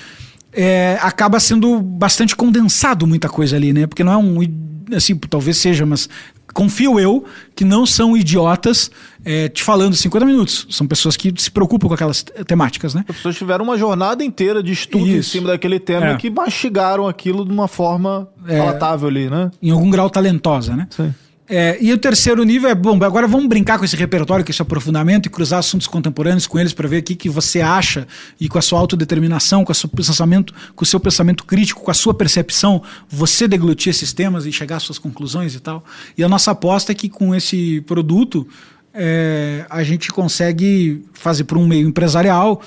[0.52, 3.86] é, acaba sendo bastante condensado muita coisa ali, né?
[3.86, 4.40] Porque não é um.
[4.96, 6.08] Assim, talvez seja, mas
[6.56, 7.24] confio eu
[7.54, 8.90] que não são idiotas
[9.24, 10.66] é, te falando 50 minutos.
[10.70, 13.04] São pessoas que se preocupam com aquelas te- temáticas, né?
[13.10, 15.32] As pessoas tiveram uma jornada inteira de estudo em Isso.
[15.32, 16.16] cima daquele tema É.
[16.16, 18.58] que mastigaram aquilo de uma forma É.
[18.58, 19.52] palatável ali, né?
[19.62, 20.88] Em algum grau talentosa, né?
[20.90, 21.14] Sim.
[21.48, 24.62] É, e o terceiro nível é, bom, agora vamos brincar com esse repertório, com esse
[24.62, 28.08] aprofundamento e cruzar assuntos contemporâneos com eles para ver o que, que você acha
[28.40, 31.92] e com a sua autodeterminação, com, a seu pensamento, com o seu pensamento crítico, com
[31.92, 35.84] a sua percepção, você deglutir esses temas e chegar às suas conclusões e tal.
[36.18, 38.48] E a nossa aposta é que com esse produto
[38.92, 42.60] é, a gente consegue fazer por um meio empresarial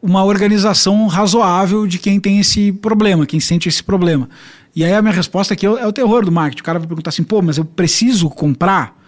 [0.00, 4.28] uma organização razoável de quem tem esse problema, quem sente esse problema.
[4.74, 6.60] E aí a minha resposta aqui é o, é o terror do marketing.
[6.60, 8.98] O cara vai perguntar assim, pô, mas eu preciso comprar?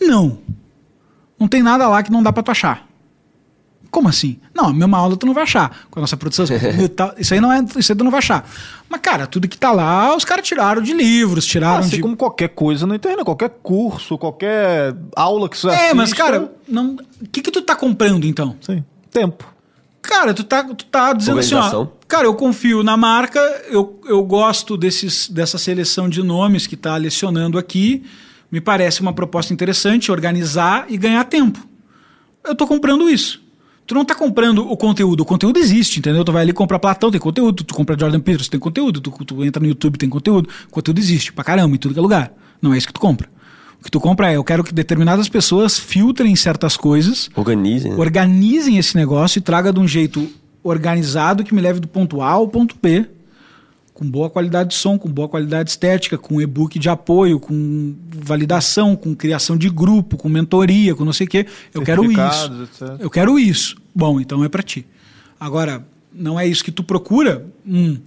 [0.00, 0.38] Não.
[1.38, 2.86] Não tem nada lá que não dá pra tu achar.
[3.90, 4.38] Como assim?
[4.54, 5.86] Não, a mesma aula tu não vai achar.
[5.90, 6.46] Com a nossa produção,
[7.18, 8.48] isso aí não é, isso aí tu não vai achar.
[8.88, 12.00] Mas, cara, tudo que tá lá, os caras tiraram de livros, tiraram Assim de.
[12.00, 16.52] como qualquer coisa na internet, qualquer curso, qualquer aula que você É, mas, assista, cara,
[16.66, 16.96] não...
[17.20, 18.56] o que, que tu tá comprando então?
[18.62, 18.82] Sim.
[19.10, 19.46] Tempo.
[20.00, 21.86] Cara, tu tá, tu tá dizendo assim, ó.
[22.12, 23.40] Cara, eu confio na marca,
[23.70, 28.02] eu, eu gosto desses, dessa seleção de nomes que tá lecionando aqui.
[28.50, 31.66] Me parece uma proposta interessante, organizar e ganhar tempo.
[32.44, 33.42] Eu tô comprando isso.
[33.86, 36.22] Tu não tá comprando o conteúdo, o conteúdo existe, entendeu?
[36.22, 39.42] Tu vai ali comprar Platão, tem conteúdo, tu compra Jordan Peterson, tem conteúdo, tu, tu
[39.42, 42.30] entra no YouTube, tem conteúdo, o conteúdo existe pra caramba em tudo que é lugar.
[42.60, 43.26] Não é isso que tu compra.
[43.80, 47.90] O que tu compra é, eu quero que determinadas pessoas filtrem certas coisas, Organizem.
[47.90, 47.96] né?
[47.96, 50.30] organizem esse negócio e traga de um jeito
[50.62, 53.06] organizado que me leve do ponto A ao ponto B,
[53.94, 58.96] com boa qualidade de som, com boa qualidade estética, com e-book de apoio, com validação,
[58.96, 61.46] com criação de grupo, com mentoria, com não sei o quê.
[61.74, 62.62] Eu quero isso.
[62.62, 62.96] Etc.
[63.00, 63.76] Eu quero isso.
[63.94, 64.86] Bom, então é para ti.
[65.38, 67.46] Agora, não é isso que tu procura?
[67.66, 67.98] Hum,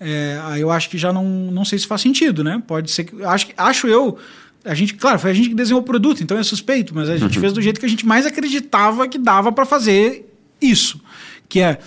[0.00, 2.62] É, aí eu acho que já não, não sei se faz sentido, né?
[2.66, 3.20] Pode ser que.
[3.24, 4.16] Acho, acho eu.
[4.64, 7.16] A gente, claro, foi a gente que desenhou o produto, então é suspeito, mas a
[7.16, 7.40] gente Uhum.
[7.40, 11.00] fez do jeito que a gente mais acreditava que dava para fazer isso.
[11.48, 11.78] Que é.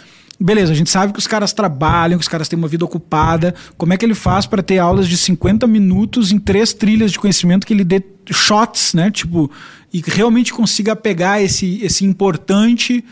[0.43, 3.53] Beleza, a gente sabe que os caras trabalham, que os caras têm uma vida ocupada.
[3.77, 7.19] Como é que ele faz para ter aulas de 50 minutos em três trilhas de
[7.19, 8.01] conhecimento que ele dê
[8.31, 9.11] shots, né?
[9.11, 9.51] Tipo,
[9.93, 13.05] e realmente consiga pegar esse, esse importante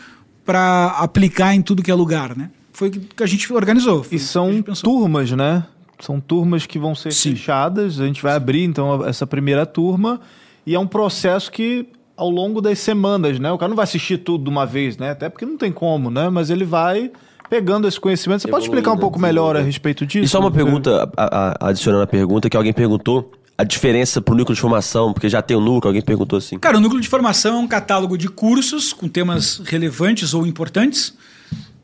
[0.44, 2.50] para aplicar em tudo que é lugar, né?
[2.72, 4.04] Foi o que a gente organizou.
[4.10, 5.64] E são turmas, né?
[6.00, 7.36] São turmas que vão ser Sim.
[7.36, 8.00] fechadas.
[8.00, 10.20] A gente vai abrir, então, essa primeira turma.
[10.66, 11.86] E é um processo que,
[12.20, 13.50] ao longo das semanas, né?
[13.50, 15.10] O cara não vai assistir tudo de uma vez, né?
[15.10, 16.28] Até porque não tem como, né?
[16.28, 17.10] Mas ele vai
[17.48, 18.42] pegando esse conhecimento.
[18.42, 20.24] Você pode explicar um pouco melhor a respeito disso?
[20.24, 24.34] E só uma pergunta, a- a- adicionando a pergunta, que alguém perguntou, a diferença pro
[24.34, 26.58] núcleo de formação, porque já tem o núcleo, alguém perguntou assim.
[26.58, 31.14] Cara, o núcleo de formação é um catálogo de cursos com temas relevantes ou importantes.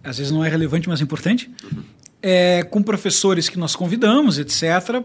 [0.05, 1.51] Às vezes não é relevante, mas é importante.
[2.23, 5.01] É, com professores que nós convidamos, etc.,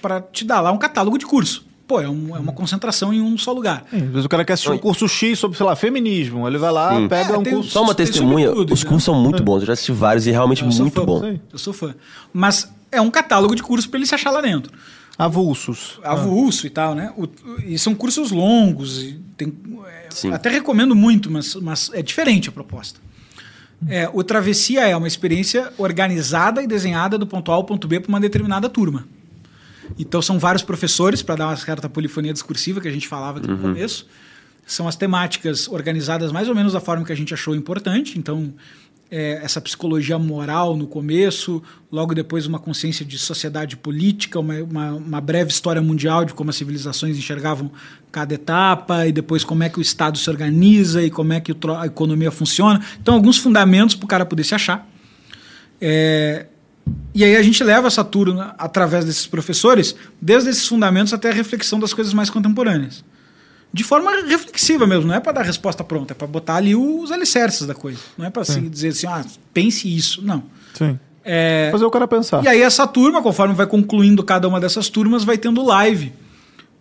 [0.00, 1.65] para te dar lá um catálogo de curso.
[1.86, 3.84] Pô, é, um- é uma concentração em um só lugar.
[3.92, 6.46] Às vezes o cara quer assistir um curso X sobre, sei lá, feminismo.
[6.48, 7.06] Ele vai lá, Sim.
[7.08, 7.70] pega É, um curso...
[7.70, 8.88] Só uma Tem testemunha, sobretudo, os né?
[8.88, 11.38] cursos são muito bons, eu já assisti vários e realmente Eu sou muito fã, bom.
[11.52, 11.94] Eu sou fã.
[12.32, 14.72] Mas é um catálogo de cursos para ele se achar lá dentro.
[15.18, 15.98] Avulsos.
[16.04, 17.12] avulso e tal, né?
[17.16, 17.26] O-
[17.64, 19.02] e são cursos longos.
[19.02, 19.52] e tem-
[20.24, 23.00] é, até recomendo muito, mas, mas é diferente a proposta.
[23.88, 28.00] É, o Travessia é uma experiência organizada e desenhada do ponto A ao ponto B
[28.00, 29.06] para uma determinada turma.
[29.98, 33.48] Então são vários professores para dar uma certa polifonia discursiva que a gente falava aqui
[33.48, 34.06] no começo.
[34.66, 38.18] São as temáticas organizadas mais ou menos da forma que a gente achou importante.
[38.18, 38.52] Então,
[39.10, 44.92] é, essa psicologia moral no começo, logo depois uma consciência de sociedade política, uma, uma,
[44.92, 47.70] uma breve história mundial de como as civilizações enxergavam
[48.10, 51.52] cada etapa, e depois como é que o Estado se organiza e como é que
[51.52, 52.84] a economia funciona.
[53.00, 54.88] Então, alguns fundamentos para o cara poder se achar.
[55.80, 56.46] É,
[57.14, 61.32] e aí a gente leva essa turma através desses professores, desde esses fundamentos até a
[61.32, 63.02] reflexão das coisas mais contemporâneas.
[63.72, 67.10] De forma reflexiva mesmo, não é para dar resposta pronta, é para botar ali os
[67.10, 67.98] alicerces da coisa.
[68.16, 70.22] Não é para assim, dizer assim, ah, pense isso.
[70.22, 70.44] Não.
[70.74, 70.98] Sim.
[71.24, 72.44] É, Fazer o cara pensar.
[72.44, 76.12] e aí essa turma, conforme vai concluindo cada uma dessas turmas, vai tendo live.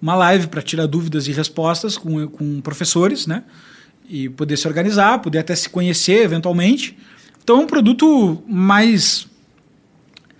[0.01, 3.43] Uma live para tirar dúvidas e respostas com, com professores, né?
[4.07, 6.95] E poder se organizar, poder até se conhecer eventualmente.
[7.41, 9.27] Então é um produto mais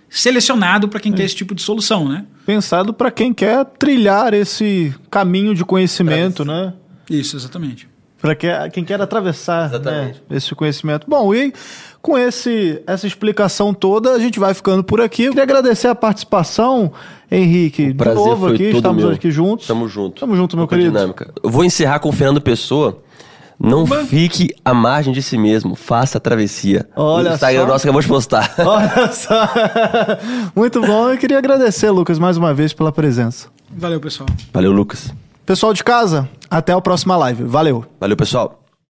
[0.08, 2.24] selecionado para quem quer esse tipo de solução, né?
[2.44, 6.72] Pensado para quem quer trilhar esse caminho de conhecimento, né?
[7.10, 7.88] Isso, exatamente.
[8.20, 8.34] Para
[8.70, 11.06] quem quer atravessar né, esse conhecimento.
[11.08, 11.52] Bom, e
[12.00, 15.24] com esse, essa explicação toda, a gente vai ficando por aqui.
[15.24, 16.92] Eu queria agradecer a participação,
[17.30, 17.90] Henrique.
[17.90, 19.12] O prazer de novo foi aqui, todo estamos meu.
[19.12, 19.66] aqui juntos.
[19.66, 20.20] Tamo junto.
[20.20, 20.96] Tamo junto, meu Dupla querido.
[20.96, 21.30] dinâmica.
[21.42, 23.02] Eu vou encerrar com o Fernando Pessoa.
[23.58, 26.86] Não fique à margem de si mesmo, faça a travessia.
[26.94, 27.66] Olha o Instagram só.
[27.66, 28.54] nosso que eu vou te postar.
[28.58, 29.48] Olha só.
[30.54, 31.08] Muito bom.
[31.10, 33.48] Eu queria agradecer, Lucas, mais uma vez pela presença.
[33.70, 34.28] Valeu, pessoal.
[34.52, 35.12] Valeu, Lucas.
[35.44, 37.44] Pessoal de casa, até a próxima live.
[37.44, 37.84] Valeu.
[38.00, 38.65] Valeu, pessoal.